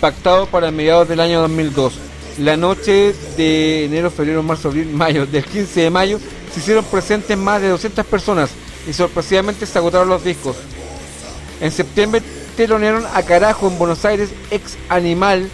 pactado 0.00 0.46
para 0.46 0.70
mediados 0.70 1.08
del 1.08 1.20
año 1.20 1.40
2002. 1.40 1.94
La 2.38 2.56
noche 2.56 3.14
de 3.36 3.86
enero, 3.86 4.10
febrero, 4.10 4.42
marzo, 4.42 4.68
abril, 4.68 4.90
mayo, 4.92 5.26
del 5.26 5.44
15 5.44 5.80
de 5.80 5.90
mayo, 5.90 6.20
se 6.52 6.60
hicieron 6.60 6.84
presentes 6.84 7.36
más 7.36 7.60
de 7.62 7.68
200 7.68 8.04
personas 8.06 8.50
y 8.86 8.92
sorpresivamente 8.92 9.66
se 9.66 9.78
agotaron 9.78 10.08
los 10.08 10.22
discos. 10.22 10.56
En 11.60 11.72
septiembre 11.72 12.22
telonearon 12.56 13.04
a 13.14 13.22
Carajo 13.22 13.68
en 13.68 13.78
Buenos 13.78 14.04
Aires, 14.04 14.30
ex 14.50 14.76
Animal. 14.88 15.48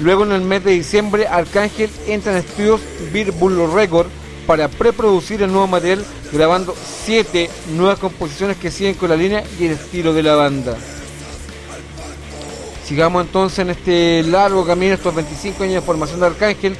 Luego 0.00 0.24
en 0.24 0.32
el 0.32 0.42
mes 0.42 0.64
de 0.64 0.72
diciembre 0.72 1.26
Arcángel 1.26 1.90
entra 2.06 2.32
en 2.32 2.38
estudios 2.38 2.80
Beer 3.12 3.32
Bull 3.32 3.72
Record 3.72 4.08
para 4.46 4.68
preproducir 4.68 5.42
el 5.42 5.50
nuevo 5.50 5.66
material, 5.66 6.04
grabando 6.32 6.74
siete 7.04 7.50
nuevas 7.74 7.98
composiciones 7.98 8.56
que 8.56 8.70
siguen 8.70 8.94
con 8.94 9.10
la 9.10 9.16
línea 9.16 9.44
y 9.58 9.66
el 9.66 9.72
estilo 9.72 10.14
de 10.14 10.22
la 10.22 10.36
banda. 10.36 10.78
Sigamos 12.86 13.26
entonces 13.26 13.58
en 13.58 13.70
este 13.70 14.22
largo 14.22 14.64
camino, 14.64 14.94
estos 14.94 15.14
25 15.14 15.64
años 15.64 15.74
de 15.74 15.80
formación 15.82 16.20
de 16.20 16.26
Arcángel, 16.26 16.76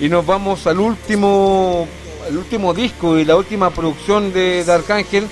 y 0.00 0.08
nos 0.08 0.26
vamos 0.26 0.66
al 0.66 0.80
último, 0.80 1.86
al 2.26 2.36
último 2.36 2.74
disco 2.74 3.16
y 3.16 3.24
la 3.24 3.36
última 3.36 3.70
producción 3.70 4.32
de, 4.32 4.64
Arcángel, 4.66 5.28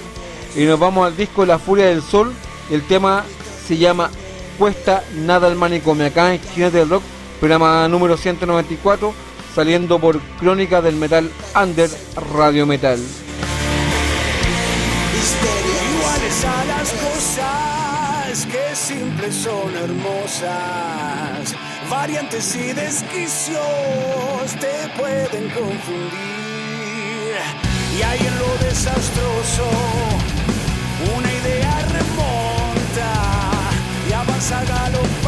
y 0.55 0.65
nos 0.67 0.79
vamos 0.79 1.07
al 1.07 1.17
disco 1.17 1.45
La 1.45 1.59
Furia 1.59 1.87
del 1.87 2.03
Sol. 2.03 2.33
El 2.71 2.83
tema 2.83 3.25
se 3.67 3.79
llama 3.79 4.11
Cuesta 4.57 5.03
Nada 5.17 5.49
al 5.49 5.57
Manicomio, 5.57 6.07
acá 6.07 6.33
en 6.33 6.41
Jinete 6.41 6.79
del 6.79 6.91
Rock, 6.91 7.03
programa 7.41 7.89
número 7.89 8.17
194, 8.19 9.13
saliendo 9.55 9.99
por 9.99 10.21
Crónica 10.39 10.81
del 10.83 10.97
Metal 10.97 11.29
Under 11.61 11.91
Radio 12.35 12.67
Metal. 12.67 13.01
Iguales 15.91 16.45
a 16.45 16.65
las 16.67 16.93
cosas 16.93 18.47
que 18.47 18.77
simples 18.77 19.35
son 19.35 19.75
hermosas. 19.75 21.57
Variantes 21.89 22.55
y 22.55 22.73
desquicios 22.75 23.61
te 24.61 24.89
pueden 24.99 25.49
confundir. 25.51 26.11
Y 27.99 28.03
hay 28.03 28.19
en 28.19 28.39
lo 28.39 28.69
desastroso 28.69 29.69
una 31.17 31.33
idea 31.33 31.81
remonta 31.91 33.13
y 34.09 34.13
avanza 34.13 34.63
galopante, 34.65 35.20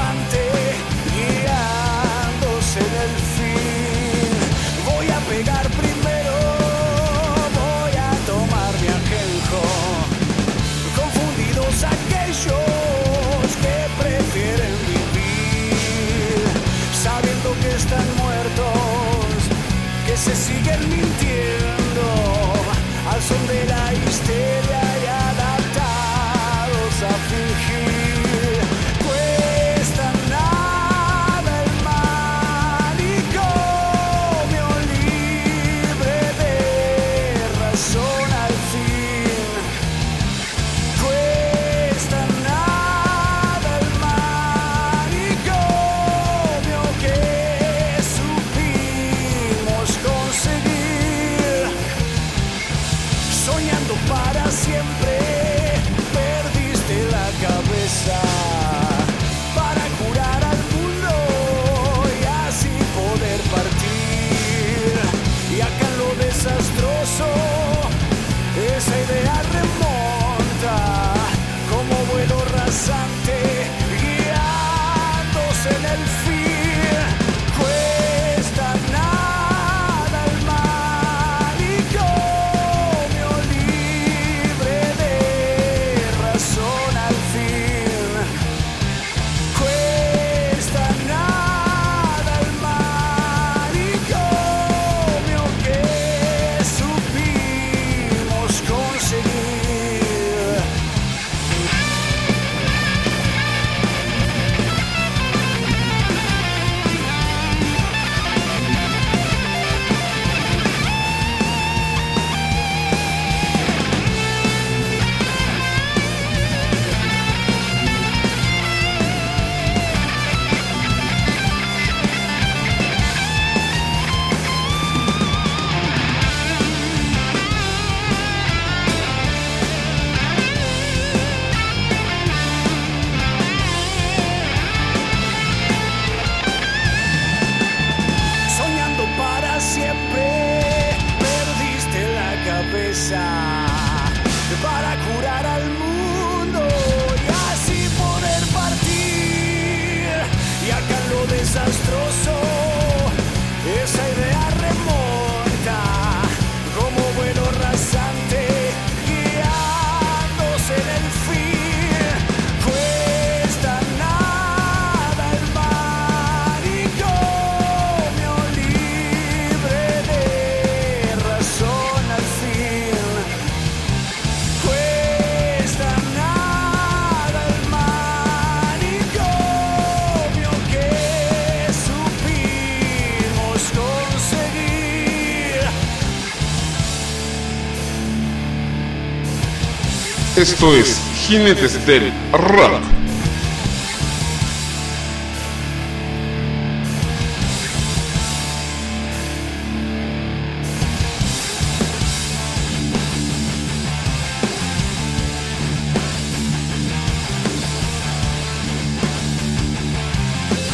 Esto 190.43 190.74
es 190.74 191.01
Jinetes 191.14 191.86
del 191.86 192.12
Rock. 192.32 192.82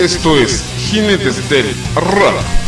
Esto 0.01 0.39
es 0.39 0.65
Jinetes 0.78 1.47
del 1.51 1.66
Rock. 1.95 2.68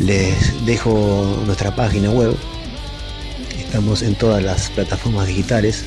Les 0.00 0.64
dejo 0.64 1.42
nuestra 1.44 1.76
página 1.76 2.10
web. 2.10 2.34
Estamos 3.58 4.00
en 4.02 4.14
todas 4.14 4.42
las 4.42 4.70
plataformas 4.70 5.26
digitales. 5.26 5.84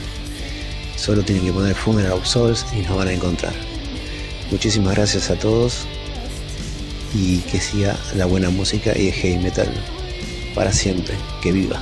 Solo 0.96 1.24
tienen 1.24 1.44
que 1.44 1.52
poner 1.52 1.74
Funeral 1.74 2.14
of 2.14 2.28
Souls 2.28 2.66
y 2.74 2.82
nos 2.82 2.96
van 2.96 3.08
a 3.08 3.14
encontrar. 3.14 3.54
Muchísimas 4.52 4.96
gracias 4.96 5.32
a 5.32 5.36
todos 5.36 5.88
y 7.16 7.40
que 7.40 7.60
siga 7.60 7.98
la 8.16 8.26
buena 8.26 8.52
música 8.52 8.96
y 8.96 9.08
el 9.08 9.14
heavy 9.14 9.44
metal 9.44 9.74
para 10.54 10.72
siempre. 10.72 11.16
Que 11.42 11.52
viva. 11.52 11.82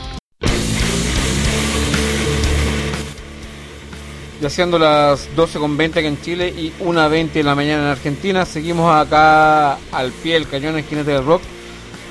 Ya 4.42 4.50
siendo 4.50 4.80
las 4.80 5.30
12.20 5.36 5.98
aquí 5.98 6.08
en 6.08 6.22
Chile 6.22 6.50
y 6.50 6.72
1.20 6.80 7.32
de 7.34 7.44
la 7.44 7.56
mañana 7.56 7.84
en 7.84 7.90
Argentina, 7.90 8.46
seguimos 8.46 8.92
acá 8.92 9.74
al 9.92 10.12
pie 10.24 10.36
del 10.36 10.48
cañón 10.48 10.78
en 10.78 11.06
del 11.06 11.26
Rock. 11.26 11.42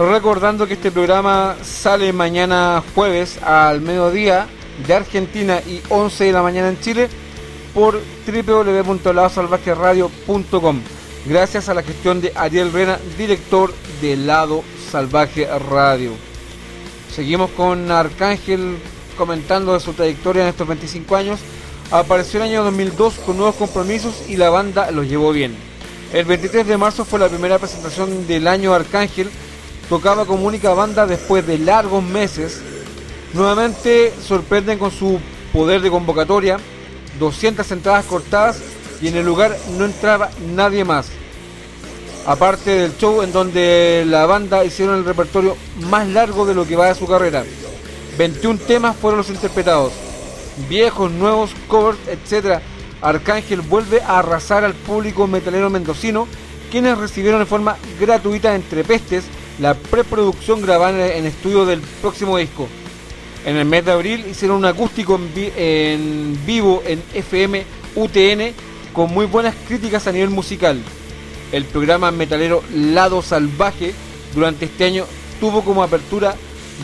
Recordando 0.01 0.67
que 0.67 0.75
este 0.75 0.91
programa 0.91 1.57
sale 1.63 2.13
mañana 2.15 2.83
jueves 2.95 3.39
al 3.43 3.83
mediodía 3.83 4.47
de 4.87 4.95
Argentina 4.95 5.61
y 5.61 5.83
11 5.91 6.25
de 6.25 6.33
la 6.33 6.41
mañana 6.41 6.71
en 6.71 6.81
Chile 6.81 7.11
por 7.75 8.01
www.ladosalvajeradio.com 8.27 10.81
gracias 11.27 11.69
a 11.69 11.75
la 11.75 11.83
gestión 11.83 12.23
de 12.23 12.33
Ariel 12.35 12.73
Rena, 12.73 12.99
director 13.19 13.75
de 14.01 14.17
Lado 14.17 14.65
Salvaje 14.91 15.47
Radio. 15.69 16.13
Seguimos 17.15 17.51
con 17.51 17.91
Arcángel 17.91 18.79
comentando 19.19 19.75
de 19.75 19.81
su 19.81 19.93
trayectoria 19.93 20.45
en 20.45 20.49
estos 20.49 20.67
25 20.67 21.15
años. 21.15 21.41
Apareció 21.91 22.41
en 22.41 22.47
el 22.47 22.53
año 22.53 22.65
2002 22.65 23.17
con 23.27 23.37
nuevos 23.37 23.57
compromisos 23.57 24.23
y 24.31 24.39
la 24.39 24.49
banda 24.49 24.91
los 24.93 25.07
llevó 25.07 25.31
bien. 25.31 25.55
El 26.15 26.25
23 26.25 26.67
de 26.67 26.79
marzo 26.79 27.05
fue 27.05 27.19
la 27.19 27.29
primera 27.29 27.59
presentación 27.59 28.27
del 28.27 28.49
año 28.49 28.73
Arcángel 28.73 29.29
tocaba 29.91 30.25
como 30.25 30.47
única 30.47 30.73
banda 30.73 31.05
después 31.05 31.45
de 31.47 31.59
largos 31.59 32.03
meses. 32.03 32.61
Nuevamente 33.35 34.15
sorprenden 34.25 34.79
con 34.79 34.93
su 34.93 35.21
poder 35.53 35.83
de 35.83 35.91
convocatoria, 35.91 36.59
200 37.19 37.71
entradas 37.73 38.07
cortadas 38.07 38.59
y 39.03 39.09
en 39.09 39.17
el 39.17 39.27
lugar 39.27 39.55
no 39.77 39.85
entraba 39.85 40.31
nadie 40.55 40.85
más. 40.85 41.09
Aparte 42.25 42.71
del 42.71 42.97
show 42.99 43.23
en 43.23 43.33
donde 43.33 44.05
la 44.07 44.27
banda 44.27 44.65
hicieron 44.65 44.97
el 44.97 45.05
repertorio 45.05 45.57
más 45.89 46.07
largo 46.07 46.47
de 46.47 46.55
lo 46.55 46.67
que 46.67 46.77
va 46.77 46.87
de 46.87 46.95
su 46.95 47.07
carrera. 47.07 47.45
21 48.17 48.61
temas 48.61 48.97
fueron 48.97 49.19
los 49.19 49.31
interpretados. 49.31 49.93
Viejos, 50.69 51.11
nuevos, 51.11 51.51
covers, 51.67 51.99
etc. 52.07 52.61
Arcángel 53.01 53.63
vuelve 53.63 54.03
a 54.03 54.21
arrasar 54.21 54.63
al 54.63 54.75
público 54.75 55.27
metalero 55.27 55.69
mendocino, 55.69 56.29
quienes 56.71 56.97
recibieron 56.99 57.41
de 57.41 57.47
forma 57.47 57.77
gratuita 57.99 58.55
entre 58.55 58.85
pestes 58.85 59.25
la 59.61 59.75
preproducción 59.75 60.63
grabada 60.63 61.15
en 61.15 61.27
estudio 61.27 61.67
del 61.67 61.81
próximo 62.01 62.39
disco. 62.39 62.67
En 63.45 63.57
el 63.57 63.67
mes 63.67 63.85
de 63.85 63.93
abril 63.93 64.27
hicieron 64.29 64.57
un 64.59 64.65
acústico 64.65 65.17
en, 65.17 65.35
vi 65.35 65.53
en 65.57 66.39
vivo 66.47 66.83
en 66.87 67.03
FM 67.15 67.65
UTN 67.95 68.55
con 68.93 69.13
muy 69.13 69.27
buenas 69.27 69.55
críticas 69.69 70.07
a 70.07 70.13
nivel 70.13 70.31
musical. 70.31 70.81
El 71.53 71.65
programa 71.65 72.11
metalero 72.11 72.63
Lado 72.75 73.23
Salvaje 73.23 73.95
durante 74.35 74.65
este 74.65 74.85
año 74.85 75.05
tuvo 75.41 75.63
como 75.63 75.83
apertura 75.83 76.35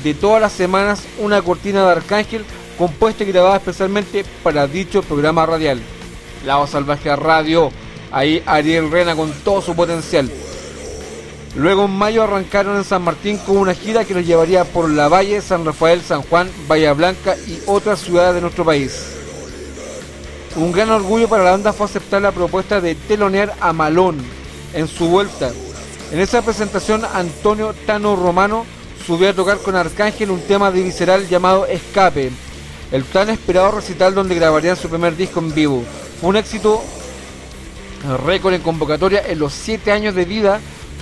de 0.02 0.14
todas 0.14 0.40
las 0.40 0.52
semanas 0.52 1.02
una 1.18 1.40
cortina 1.42 1.84
de 1.84 1.92
Arcángel 1.92 2.44
compuesta 2.76 3.24
y 3.24 3.28
grabada 3.28 3.56
especialmente 3.56 4.24
para 4.42 4.66
dicho 4.66 5.02
programa 5.02 5.46
radial. 5.46 5.80
Lado 6.44 6.66
Salvaje 6.66 7.14
Radio, 7.16 7.70
ahí 8.12 8.42
Ariel 8.44 8.90
Rena 8.90 9.16
con 9.16 9.32
todo 9.44 9.62
su 9.62 9.74
potencial. 9.74 10.30
Luego 11.56 11.86
en 11.86 11.92
mayo 11.92 12.22
arrancaron 12.22 12.76
en 12.76 12.84
San 12.84 13.02
Martín 13.02 13.38
con 13.38 13.56
una 13.56 13.72
gira 13.72 14.04
que 14.04 14.12
los 14.12 14.26
llevaría 14.26 14.64
por 14.64 14.90
La 14.90 15.08
Valle, 15.08 15.40
San 15.40 15.64
Rafael, 15.64 16.02
San 16.02 16.20
Juan, 16.20 16.50
Bahía 16.68 16.92
Blanca 16.92 17.34
y 17.46 17.58
otras 17.64 18.00
ciudades 18.00 18.34
de 18.34 18.42
nuestro 18.42 18.62
país. 18.62 19.06
Un 20.54 20.70
gran 20.70 20.90
orgullo 20.90 21.28
para 21.28 21.44
la 21.44 21.52
banda 21.52 21.72
fue 21.72 21.86
aceptar 21.86 22.20
la 22.20 22.32
propuesta 22.32 22.82
de 22.82 22.94
telonear 22.94 23.54
a 23.58 23.72
Malón 23.72 24.18
en 24.74 24.86
su 24.86 25.08
vuelta. 25.08 25.50
En 26.12 26.20
esa 26.20 26.42
presentación 26.42 27.02
Antonio 27.14 27.74
Tano 27.86 28.16
Romano 28.16 28.66
subió 29.06 29.30
a 29.30 29.34
tocar 29.34 29.56
con 29.58 29.76
Arcángel 29.76 30.30
un 30.30 30.42
tema 30.42 30.70
de 30.70 30.82
Visceral 30.82 31.26
llamado 31.26 31.64
Escape, 31.64 32.32
el 32.92 33.04
tan 33.04 33.30
esperado 33.30 33.70
recital 33.70 34.14
donde 34.14 34.34
grabarían 34.34 34.76
su 34.76 34.90
primer 34.90 35.16
disco 35.16 35.40
en 35.40 35.54
vivo. 35.54 35.84
Fue 36.20 36.28
un 36.28 36.36
éxito 36.36 36.82
récord 38.26 38.52
en 38.52 38.60
convocatoria 38.60 39.22
en 39.26 39.38
los 39.38 39.54
7 39.54 39.90
años 39.90 40.14
de 40.14 40.26
vida 40.26 40.60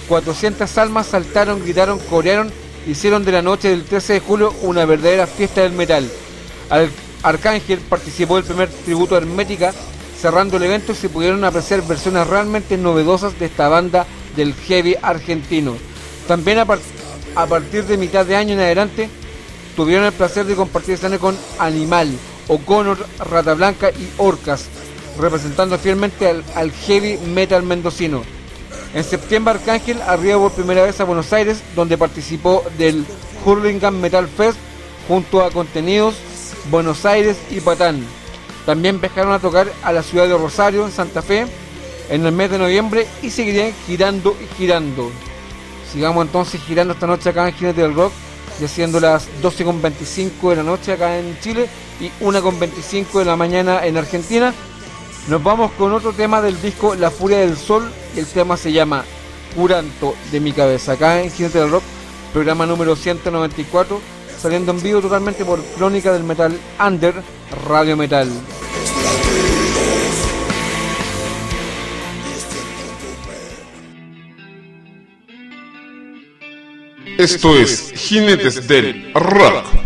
400 0.08 0.78
almas 0.78 1.06
saltaron, 1.06 1.62
gritaron, 1.62 1.98
corearon, 1.98 2.52
hicieron 2.86 3.24
de 3.24 3.32
la 3.32 3.42
noche 3.42 3.68
del 3.68 3.84
13 3.84 4.14
de 4.14 4.20
julio 4.20 4.54
una 4.62 4.84
verdadera 4.84 5.26
fiesta 5.26 5.62
del 5.62 5.72
metal. 5.72 6.08
Al 6.70 6.90
Arcángel 7.22 7.78
participó 7.78 8.36
del 8.36 8.44
primer 8.44 8.68
tributo 8.68 9.14
a 9.14 9.18
Hermética, 9.18 9.72
cerrando 10.20 10.56
el 10.56 10.62
evento 10.62 10.92
y 10.92 10.96
se 10.96 11.08
pudieron 11.08 11.44
apreciar 11.44 11.86
versiones 11.86 12.26
realmente 12.26 12.76
novedosas 12.76 13.38
de 13.38 13.46
esta 13.46 13.68
banda 13.68 14.06
del 14.36 14.54
heavy 14.54 14.96
argentino. 15.00 15.76
También 16.28 16.58
a, 16.58 16.64
par 16.64 16.78
a 17.34 17.46
partir 17.46 17.84
de 17.84 17.96
mitad 17.96 18.24
de 18.26 18.36
año 18.36 18.54
en 18.54 18.60
adelante 18.60 19.08
tuvieron 19.76 20.04
el 20.04 20.12
placer 20.12 20.46
de 20.46 20.54
compartir 20.54 20.94
escenario 20.94 21.20
con 21.20 21.36
Animal, 21.58 22.10
O'Connor, 22.48 23.06
Rata 23.18 23.54
Blanca 23.54 23.90
y 23.90 24.08
Orcas, 24.18 24.66
representando 25.18 25.78
fielmente 25.78 26.28
al, 26.28 26.44
al 26.54 26.72
heavy 26.72 27.18
metal 27.18 27.62
mendocino. 27.62 28.22
En 28.94 29.02
septiembre 29.02 29.54
Arcángel 29.54 30.00
arriba 30.02 30.38
por 30.38 30.52
primera 30.52 30.84
vez 30.84 31.00
a 31.00 31.04
Buenos 31.04 31.32
Aires, 31.32 31.60
donde 31.74 31.98
participó 31.98 32.62
del 32.78 33.04
Hurlingham 33.44 33.98
Metal 33.98 34.28
Fest 34.28 34.56
junto 35.08 35.42
a 35.42 35.50
Contenidos, 35.50 36.14
Buenos 36.70 37.04
Aires 37.04 37.36
y 37.50 37.60
Patán. 37.60 38.06
También 38.64 39.00
viajaron 39.00 39.32
a 39.32 39.40
tocar 39.40 39.66
a 39.82 39.92
la 39.92 40.04
ciudad 40.04 40.28
de 40.28 40.38
Rosario, 40.38 40.84
en 40.84 40.92
Santa 40.92 41.22
Fe, 41.22 41.44
en 42.08 42.24
el 42.24 42.32
mes 42.32 42.52
de 42.52 42.58
noviembre 42.58 43.06
y 43.20 43.30
seguirían 43.30 43.72
girando 43.84 44.36
y 44.40 44.46
girando. 44.56 45.10
Sigamos 45.92 46.24
entonces 46.26 46.60
girando 46.62 46.94
esta 46.94 47.08
noche 47.08 47.30
acá 47.30 47.48
en 47.48 47.54
Jinete 47.54 47.82
del 47.82 47.94
Rock, 47.94 48.12
y 48.60 48.64
haciendo 48.64 49.00
las 49.00 49.28
12.25 49.42 50.50
de 50.50 50.56
la 50.56 50.62
noche 50.62 50.92
acá 50.92 51.18
en 51.18 51.36
Chile 51.40 51.68
y 52.00 52.10
1.25 52.24 53.18
de 53.18 53.24
la 53.24 53.36
mañana 53.36 53.84
en 53.84 53.96
Argentina. 53.96 54.54
Nos 55.28 55.42
vamos 55.42 55.72
con 55.72 55.90
otro 55.92 56.12
tema 56.12 56.42
del 56.42 56.60
disco 56.60 56.94
La 56.94 57.10
Furia 57.10 57.38
del 57.38 57.56
Sol, 57.56 57.90
el 58.14 58.26
tema 58.26 58.58
se 58.58 58.72
llama 58.72 59.04
Curanto 59.56 60.14
de 60.30 60.38
mi 60.38 60.52
cabeza, 60.52 60.92
acá 60.92 61.22
en 61.22 61.30
Jinete 61.30 61.60
del 61.60 61.70
Rock, 61.70 61.82
programa 62.34 62.66
número 62.66 62.94
194, 62.94 64.00
saliendo 64.38 64.72
en 64.72 64.82
vivo 64.82 65.00
totalmente 65.00 65.46
por 65.46 65.62
Crónica 65.76 66.12
del 66.12 66.24
Metal 66.24 66.54
Under 66.78 67.14
Radio 67.66 67.96
Metal. 67.96 68.28
Esto 77.16 77.56
es 77.56 77.92
Jinetes 77.96 78.68
del 78.68 79.10
Rock. 79.14 79.83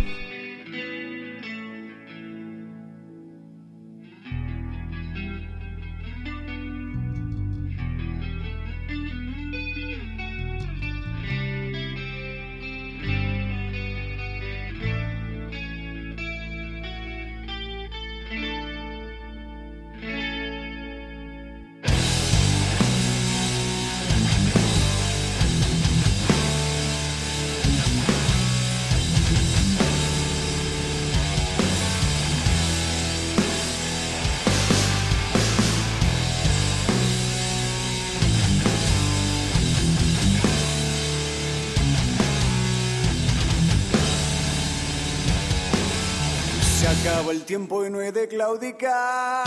El 47.30 47.44
tiempo 47.44 47.84
y 47.84 47.90
no 47.90 48.00
he 48.00 48.12
de 48.12 48.28
claudicar. 48.28 49.44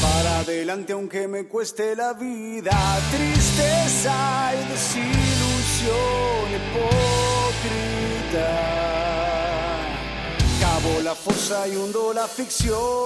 Para 0.00 0.38
adelante 0.40 0.92
aunque 0.92 1.28
me 1.28 1.46
cueste 1.46 1.94
la 1.94 2.12
vida. 2.12 2.72
Tristeza 3.10 4.52
y 4.54 4.68
desilusión 4.70 5.96
hipócrita. 6.56 6.88
Cabo 10.60 11.00
la 11.02 11.14
fosa 11.14 11.68
y 11.68 11.76
hundo 11.76 12.12
la 12.12 12.26
ficción. 12.26 13.04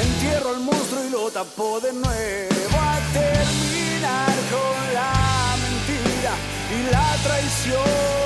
Entierro 0.00 0.50
al 0.50 0.60
monstruo 0.60 1.04
y 1.04 1.10
lo 1.10 1.30
tapo 1.30 1.80
de 1.80 1.92
nuevo. 1.92 2.76
A 2.78 2.98
terminar 3.12 4.34
con 4.50 4.94
la 4.94 5.56
mentira 5.64 6.34
y 6.76 6.90
la 6.92 7.16
traición. 7.24 8.25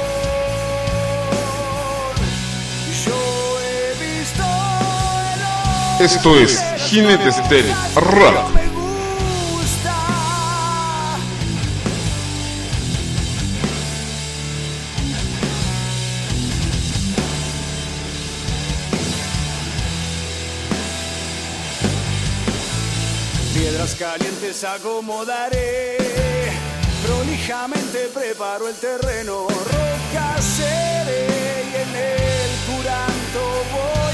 Esto 6.01 6.35
es 6.35 6.59
Jinetes 6.79 7.47
del 7.51 7.71
Rock. 7.95 8.59
Piedras 23.53 23.95
calientes 23.97 24.65
acomodaré, 24.65 25.99
prolijamente 27.07 28.09
preparo 28.15 28.69
el 28.69 28.75
terreno, 28.77 29.47
roca 29.49 30.41
seré 30.41 31.27
y 31.63 31.75
en 31.77 31.95
el 31.95 32.51
curanto 32.65 33.65
voy 33.71 34.10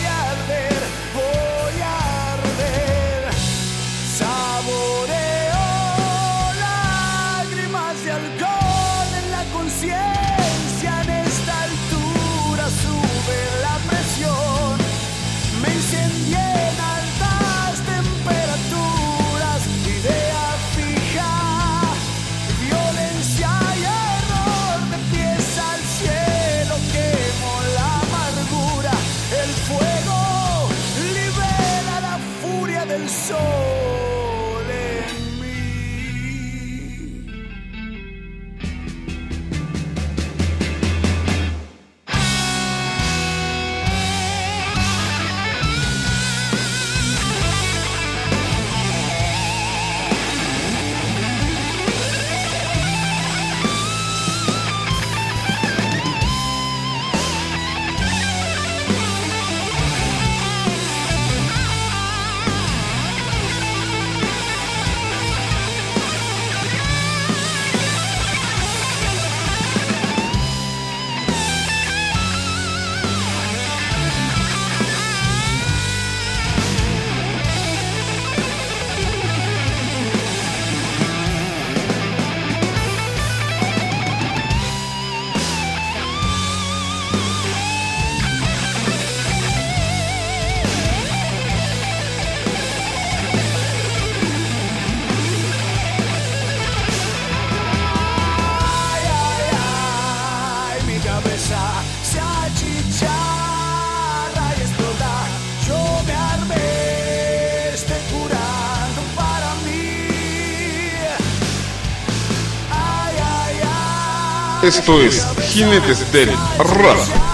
Esto 114.66 115.00
es 115.00 115.24
Jinetes 115.52 116.10
del 116.10 116.28
Rock. 116.58 117.25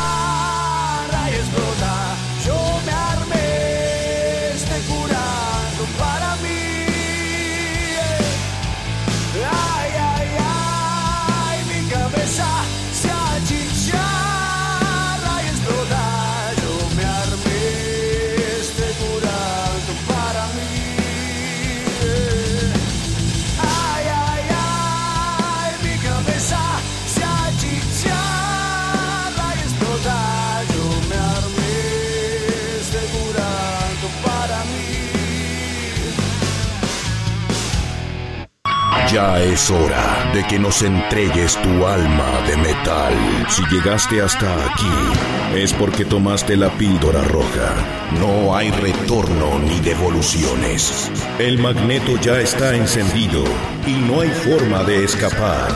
Es 39.62 39.70
hora 39.70 40.32
de 40.34 40.42
que 40.44 40.58
nos 40.58 40.82
entregues 40.82 41.56
tu 41.62 41.86
alma 41.86 42.40
de 42.48 42.56
metal. 42.56 43.14
Si 43.48 43.62
llegaste 43.70 44.20
hasta 44.20 44.52
aquí, 44.66 45.54
es 45.54 45.72
porque 45.72 46.04
tomaste 46.04 46.56
la 46.56 46.68
píldora 46.70 47.22
roja. 47.22 47.70
No 48.18 48.56
hay 48.56 48.72
retorno 48.72 49.60
ni 49.60 49.78
devoluciones. 49.78 51.12
El 51.38 51.58
magneto 51.58 52.16
ya 52.20 52.40
está 52.40 52.74
encendido 52.74 53.44
y 53.86 53.92
no 53.92 54.22
hay 54.22 54.30
forma 54.30 54.82
de 54.82 55.04
escapar 55.04 55.70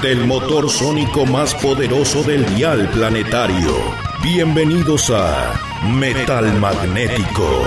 del 0.00 0.26
motor 0.26 0.70
sónico 0.70 1.26
más 1.26 1.56
poderoso 1.56 2.22
del 2.22 2.46
dial 2.54 2.88
planetario. 2.90 3.74
Bienvenidos 4.22 5.10
a 5.10 5.54
Metal 5.82 6.52
Magnético. 6.60 7.64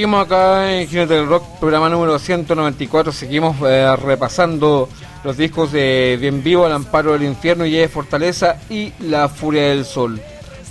Seguimos 0.00 0.24
acá 0.24 0.72
en 0.72 0.88
Jinete 0.88 1.12
del 1.12 1.26
Rock, 1.28 1.44
programa 1.60 1.90
número 1.90 2.18
194. 2.18 3.12
Seguimos 3.12 3.54
eh, 3.66 3.94
repasando 3.96 4.88
los 5.24 5.36
discos 5.36 5.72
de 5.72 6.16
Bien 6.18 6.42
Vivo, 6.42 6.66
El 6.66 6.72
Amparo 6.72 7.12
del 7.12 7.24
Infierno 7.24 7.66
y 7.66 7.72
de 7.72 7.86
Fortaleza 7.86 8.56
y 8.70 8.94
La 9.00 9.28
Furia 9.28 9.64
del 9.64 9.84
Sol. 9.84 10.18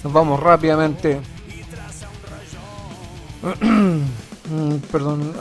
Nos 0.03 0.11
vamos 0.11 0.39
rápidamente. 0.39 1.21
Mm, 4.51 4.77
Perdón. 4.91 5.31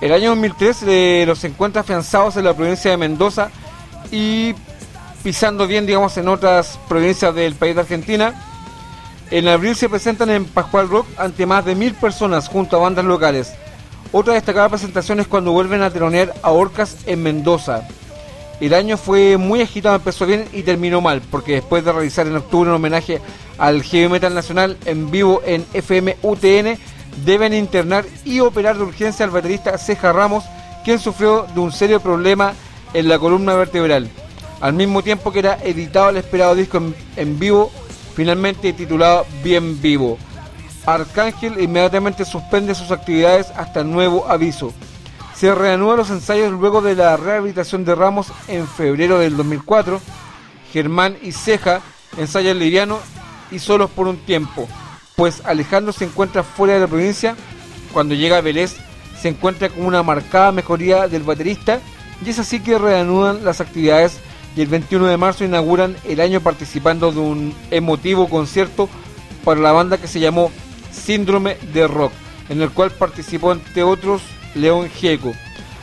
El 0.00 0.12
año 0.12 0.28
2003 0.28 0.82
eh, 0.86 1.24
los 1.26 1.42
encuentra 1.42 1.80
afianzados 1.80 2.36
en 2.36 2.44
la 2.44 2.54
provincia 2.54 2.92
de 2.92 2.96
Mendoza 2.96 3.50
y 4.12 4.54
pisando 5.24 5.66
bien, 5.66 5.86
digamos, 5.86 6.16
en 6.18 6.28
otras 6.28 6.78
provincias 6.88 7.34
del 7.34 7.56
país 7.56 7.74
de 7.74 7.80
Argentina. 7.80 8.55
En 9.30 9.48
abril 9.48 9.74
se 9.74 9.88
presentan 9.88 10.30
en 10.30 10.44
Pascual 10.44 10.88
Rock 10.88 11.06
ante 11.16 11.46
más 11.46 11.64
de 11.64 11.74
mil 11.74 11.94
personas 11.94 12.48
junto 12.48 12.76
a 12.76 12.80
bandas 12.80 13.04
locales. 13.04 13.54
Otra 14.12 14.34
destacada 14.34 14.68
presentación 14.68 15.18
es 15.18 15.26
cuando 15.26 15.50
vuelven 15.50 15.82
a 15.82 15.90
telonear 15.90 16.32
a 16.42 16.52
Orcas 16.52 16.98
en 17.06 17.24
Mendoza. 17.24 17.82
El 18.60 18.72
año 18.72 18.96
fue 18.96 19.36
muy 19.36 19.60
agitado, 19.60 19.96
empezó 19.96 20.26
bien 20.26 20.46
y 20.52 20.62
terminó 20.62 21.00
mal, 21.00 21.20
porque 21.28 21.54
después 21.54 21.84
de 21.84 21.92
realizar 21.92 22.26
en 22.26 22.36
octubre 22.36 22.70
un 22.70 22.76
homenaje 22.76 23.20
al 23.58 23.82
heavy 23.82 24.08
metal 24.08 24.32
nacional 24.32 24.78
en 24.86 25.10
vivo 25.10 25.42
en 25.44 25.66
FM 25.74 26.16
UTN, 26.22 26.78
deben 27.24 27.52
internar 27.52 28.04
y 28.24 28.40
operar 28.40 28.76
de 28.76 28.84
urgencia 28.84 29.24
al 29.24 29.32
baterista 29.32 29.76
Ceja 29.76 30.12
Ramos, 30.12 30.44
quien 30.84 31.00
sufrió 31.00 31.46
de 31.52 31.60
un 31.60 31.72
serio 31.72 32.00
problema 32.00 32.54
en 32.94 33.08
la 33.08 33.18
columna 33.18 33.54
vertebral. 33.54 34.08
Al 34.60 34.72
mismo 34.72 35.02
tiempo 35.02 35.32
que 35.32 35.40
era 35.40 35.58
editado 35.62 36.10
el 36.10 36.16
esperado 36.16 36.54
disco 36.54 36.78
en, 36.78 36.94
en 37.16 37.38
vivo, 37.38 37.70
finalmente 38.16 38.72
titulado 38.72 39.26
Bien 39.44 39.80
Vivo. 39.80 40.18
Arcángel 40.86 41.60
inmediatamente 41.60 42.24
suspende 42.24 42.74
sus 42.74 42.90
actividades 42.90 43.50
hasta 43.50 43.84
nuevo 43.84 44.26
aviso. 44.28 44.72
Se 45.34 45.54
reanudan 45.54 45.98
los 45.98 46.10
ensayos 46.10 46.50
luego 46.50 46.80
de 46.80 46.94
la 46.94 47.16
rehabilitación 47.18 47.84
de 47.84 47.94
Ramos 47.94 48.28
en 48.48 48.66
febrero 48.66 49.18
del 49.18 49.36
2004. 49.36 50.00
Germán 50.72 51.18
y 51.22 51.32
Ceja 51.32 51.82
ensayan 52.16 52.58
liviano 52.58 52.98
y 53.50 53.58
solos 53.58 53.90
por 53.90 54.08
un 54.08 54.16
tiempo, 54.16 54.66
pues 55.14 55.42
Alejandro 55.44 55.92
se 55.92 56.04
encuentra 56.04 56.42
fuera 56.42 56.74
de 56.74 56.80
la 56.80 56.86
provincia. 56.86 57.36
Cuando 57.92 58.14
llega 58.14 58.38
a 58.38 58.40
Vélez 58.40 58.76
se 59.20 59.28
encuentra 59.28 59.68
con 59.68 59.84
una 59.84 60.02
marcada 60.02 60.52
mejoría 60.52 61.06
del 61.06 61.22
baterista 61.22 61.80
y 62.24 62.30
es 62.30 62.38
así 62.38 62.60
que 62.60 62.78
reanudan 62.78 63.44
las 63.44 63.60
actividades 63.60 64.20
y 64.56 64.62
el 64.62 64.68
21 64.68 65.06
de 65.06 65.16
marzo 65.18 65.44
inauguran 65.44 65.96
el 66.04 66.20
año 66.20 66.40
participando 66.40 67.12
de 67.12 67.20
un 67.20 67.54
emotivo 67.70 68.28
concierto 68.28 68.88
para 69.44 69.60
la 69.60 69.72
banda 69.72 69.98
que 69.98 70.08
se 70.08 70.18
llamó 70.18 70.50
Síndrome 70.90 71.58
de 71.74 71.86
Rock, 71.86 72.12
en 72.48 72.62
el 72.62 72.70
cual 72.70 72.90
participó 72.90 73.52
entre 73.52 73.82
otros 73.82 74.22
León 74.54 74.88
Gieco. 74.88 75.34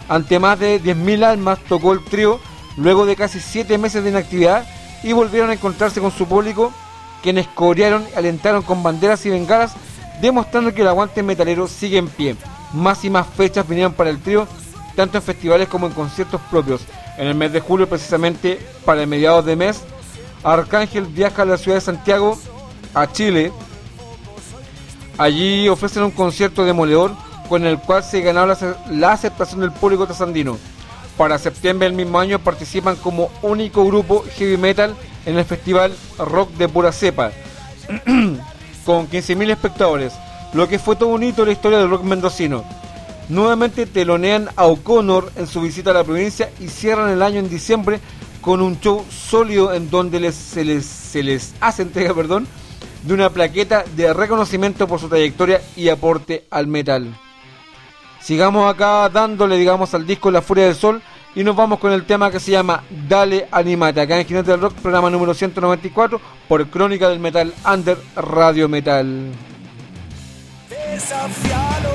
Ante 0.09 0.39
más 0.39 0.59
de 0.59 0.81
10.000 0.81 1.23
almas 1.23 1.59
tocó 1.69 1.93
el 1.93 2.03
trío 2.03 2.39
luego 2.75 3.05
de 3.05 3.15
casi 3.15 3.39
7 3.39 3.77
meses 3.77 4.03
de 4.03 4.09
inactividad 4.09 4.67
y 5.03 5.13
volvieron 5.13 5.51
a 5.51 5.53
encontrarse 5.53 6.01
con 6.01 6.11
su 6.11 6.25
público, 6.25 6.73
quienes 7.21 7.47
corearon 7.47 8.05
y 8.11 8.17
alentaron 8.17 8.63
con 8.63 8.81
banderas 8.81 9.23
y 9.25 9.29
bengalas, 9.29 9.73
demostrando 10.19 10.73
que 10.73 10.81
el 10.81 10.87
aguante 10.87 11.21
metalero 11.21 11.67
sigue 11.67 11.99
en 11.99 12.07
pie. 12.07 12.35
Más 12.73 13.05
y 13.05 13.09
más 13.11 13.27
fechas 13.27 13.67
vinieron 13.67 13.93
para 13.93 14.09
el 14.09 14.19
trío, 14.19 14.47
tanto 14.95 15.17
en 15.17 15.23
festivales 15.23 15.67
como 15.67 15.85
en 15.85 15.93
conciertos 15.93 16.41
propios. 16.49 16.81
En 17.17 17.27
el 17.27 17.35
mes 17.35 17.53
de 17.53 17.59
julio, 17.59 17.87
precisamente 17.87 18.59
para 18.85 19.05
mediados 19.05 19.45
de 19.45 19.55
mes, 19.55 19.81
Arcángel 20.43 21.05
viaja 21.05 21.43
a 21.43 21.45
la 21.45 21.57
ciudad 21.57 21.77
de 21.77 21.81
Santiago, 21.81 22.37
a 22.93 23.11
Chile. 23.11 23.51
Allí 25.17 25.69
ofrecen 25.69 26.03
un 26.03 26.11
concierto 26.11 26.65
demoledor 26.65 27.11
con 27.47 27.65
el 27.65 27.77
cual 27.77 28.03
se 28.03 28.21
ganó 28.21 28.45
la, 28.45 29.11
aceptación 29.11 29.61
del 29.61 29.71
público 29.71 30.05
trasandino. 30.05 30.57
Para 31.17 31.37
septiembre 31.37 31.87
del 31.87 31.95
mismo 31.95 32.19
año 32.19 32.39
participan 32.39 32.95
como 32.95 33.29
único 33.43 33.85
grupo 33.85 34.23
heavy 34.35 34.57
metal 34.57 34.95
en 35.25 35.37
el 35.37 35.45
festival 35.45 35.93
Rock 36.17 36.49
de 36.53 36.67
Pura 36.67 36.91
Cepa, 36.91 37.31
con 38.85 39.07
15.000 39.07 39.51
espectadores, 39.51 40.13
lo 40.53 40.67
que 40.67 40.79
fue 40.79 40.95
todo 40.95 41.09
un 41.09 41.21
hito 41.21 41.43
en 41.43 41.49
la 41.49 41.53
historia 41.53 41.77
del 41.77 41.89
rock 41.89 42.03
mendocino. 42.03 42.63
Nuevamente 43.29 43.85
telonean 43.85 44.49
a 44.55 44.65
O'Connor 44.65 45.31
en 45.37 45.47
su 45.47 45.61
visita 45.61 45.91
a 45.91 45.93
la 45.93 46.03
provincia 46.03 46.51
y 46.59 46.67
cierran 46.67 47.09
el 47.09 47.21
año 47.21 47.39
en 47.39 47.49
diciembre 47.49 47.99
con 48.41 48.61
un 48.61 48.79
show 48.79 49.05
sólido 49.09 49.73
en 49.73 49.89
donde 49.89 50.19
les- 50.19 50.35
se, 50.35 50.65
les, 50.65 50.85
se 50.85 51.23
les 51.23 51.53
hace 51.61 51.81
entrega 51.83 52.13
perdón, 52.15 52.45
de 53.03 53.13
una 53.13 53.29
plaqueta 53.29 53.85
de 53.95 54.13
reconocimiento 54.13 54.87
por 54.87 54.99
su 54.99 55.07
trayectoria 55.09 55.61
y 55.75 55.89
aporte 55.89 56.45
al 56.51 56.67
metal. 56.67 57.15
Sigamos 58.21 58.73
acá 58.73 59.09
dándole, 59.09 59.57
digamos, 59.57 59.93
al 59.93 60.05
disco 60.05 60.31
La 60.31 60.41
Furia 60.41 60.65
del 60.65 60.75
Sol 60.75 61.01
y 61.35 61.43
nos 61.43 61.55
vamos 61.55 61.79
con 61.79 61.91
el 61.91 62.05
tema 62.05 62.29
que 62.31 62.39
se 62.39 62.51
llama 62.51 62.83
Dale 63.09 63.47
Animate, 63.51 63.99
acá 64.01 64.19
en 64.19 64.25
Jinete 64.27 64.51
del 64.51 64.61
Rock, 64.61 64.75
programa 64.75 65.09
número 65.09 65.33
194, 65.33 66.21
por 66.47 66.67
Crónica 66.67 67.09
del 67.09 67.19
Metal 67.19 67.53
Under 67.65 67.97
Radio 68.15 68.69
Metal. 68.69 69.31
Desafialo 70.69 71.89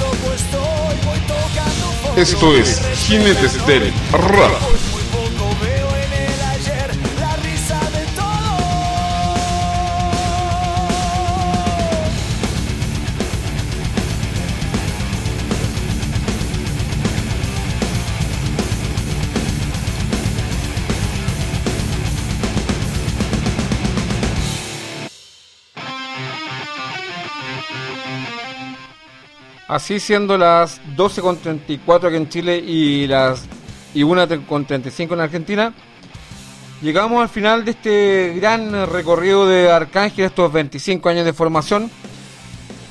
loco 0.00 0.34
estoy, 0.34 0.96
voy 1.04 1.18
tocando 1.20 1.86
fondo. 2.02 2.20
Esto 2.20 2.54
es 2.56 2.80
Jinetes 3.06 3.64
del 3.66 3.92
Rock. 4.12 4.83
Así 29.74 29.98
siendo 29.98 30.38
las 30.38 30.80
12.34 30.96 32.06
aquí 32.06 32.16
en 32.16 32.28
Chile 32.28 32.58
y 32.58 33.08
las 33.08 33.44
y 33.92 34.02
1.35 34.02 35.14
en 35.14 35.20
Argentina, 35.20 35.74
llegamos 36.80 37.20
al 37.20 37.28
final 37.28 37.64
de 37.64 37.72
este 37.72 38.34
gran 38.36 38.86
recorrido 38.86 39.48
de 39.48 39.72
Arcángel, 39.72 40.26
estos 40.26 40.52
25 40.52 41.08
años 41.08 41.24
de 41.24 41.32
formación. 41.32 41.90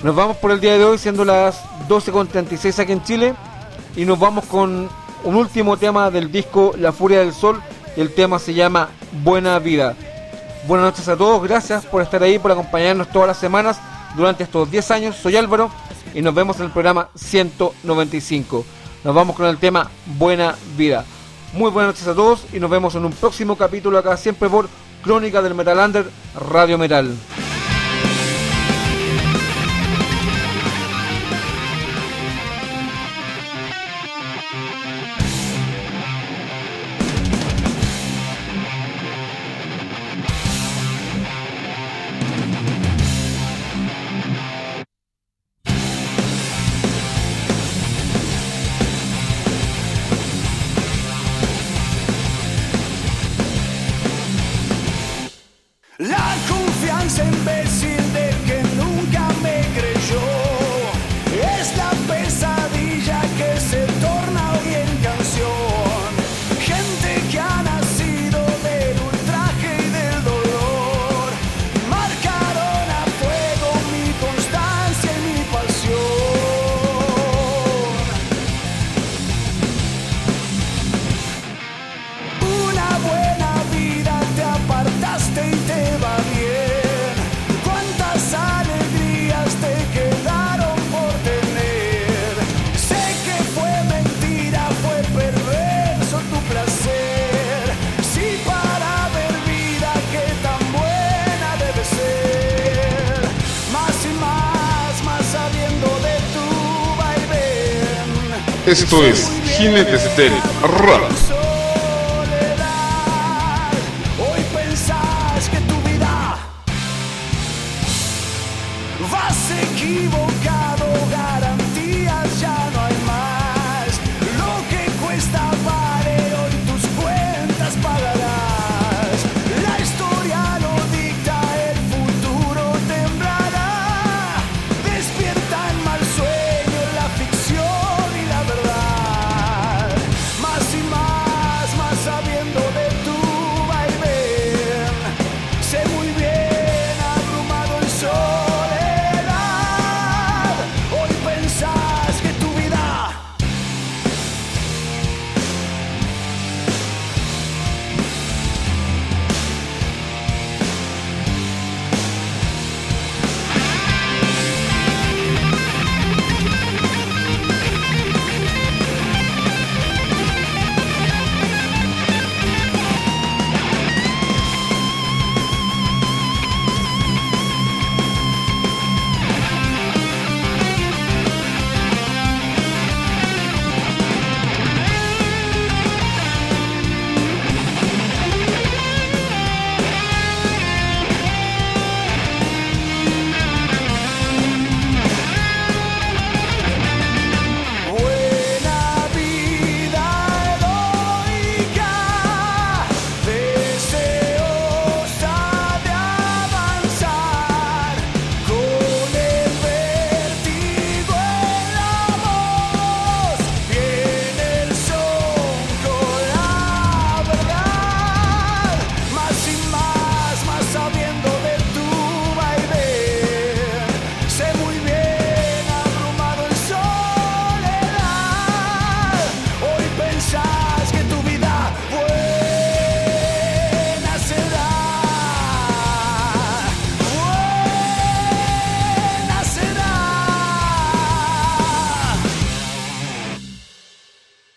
Nos 0.03 0.15
vamos 0.15 0.37
por 0.37 0.53
el 0.53 0.61
día 0.61 0.79
de 0.79 0.85
hoy 0.85 0.99
siendo 0.99 1.25
las 1.25 1.65
12.36 1.89 2.79
aquí 2.79 2.93
en 2.93 3.03
Chile 3.03 3.35
y 3.97 4.05
nos 4.05 4.19
vamos 4.19 4.45
con 4.47 4.89
un 5.25 5.37
último 5.37 5.77
tema 5.77 6.11
del 6.11 6.31
disco 6.31 6.73
La 6.79 6.93
Furia 6.93 7.21
del 7.21 7.33
Sol 7.33 7.61
el 7.97 8.15
tema 8.15 8.39
se 8.39 8.55
llama 8.55 8.89
Buena 9.23 9.59
Vida. 9.59 9.97
Buenas 10.67 10.87
noches 10.87 11.09
a 11.09 11.17
todos, 11.17 11.43
gracias 11.43 11.85
por 11.85 12.03
estar 12.03 12.23
ahí, 12.23 12.39
por 12.39 12.53
acompañarnos 12.53 13.11
todas 13.11 13.29
las 13.29 13.39
semanas 13.39 13.81
durante 14.17 14.45
estos 14.45 14.71
10 14.71 14.91
años. 14.91 15.17
Soy 15.17 15.37
Álvaro 15.37 15.71
y 16.15 16.23
nos 16.23 16.35
vemos 16.35 16.59
en 16.59 16.67
el 16.67 16.71
programa 16.71 17.09
195. 17.17 18.65
Nos 19.03 19.15
vamos 19.15 19.37
con 19.37 19.47
el 19.47 19.59
tema 19.59 19.91
Buena 20.19 20.55
Vida. 20.77 21.05
Muy 21.53 21.71
buenas 21.71 21.95
noches 21.95 22.07
a 22.07 22.15
todos 22.15 22.45
y 22.53 22.61
nos 22.61 22.71
vemos 22.71 22.95
en 22.95 23.05
un 23.05 23.13
próximo 23.13 23.57
capítulo 23.57 23.99
acá 23.99 24.17
siempre 24.17 24.49
por 24.49 24.69
Crónica 25.03 25.43
del 25.43 25.55
Metal 25.55 25.79
Under 25.79 26.09
Radio 26.37 26.79
Metal. 26.79 27.13
dicen 57.11 57.45
ver. 57.45 57.60
Esto 108.91 109.07
es 109.07 109.31
Jinetes 109.45 110.17
del. 110.17 110.33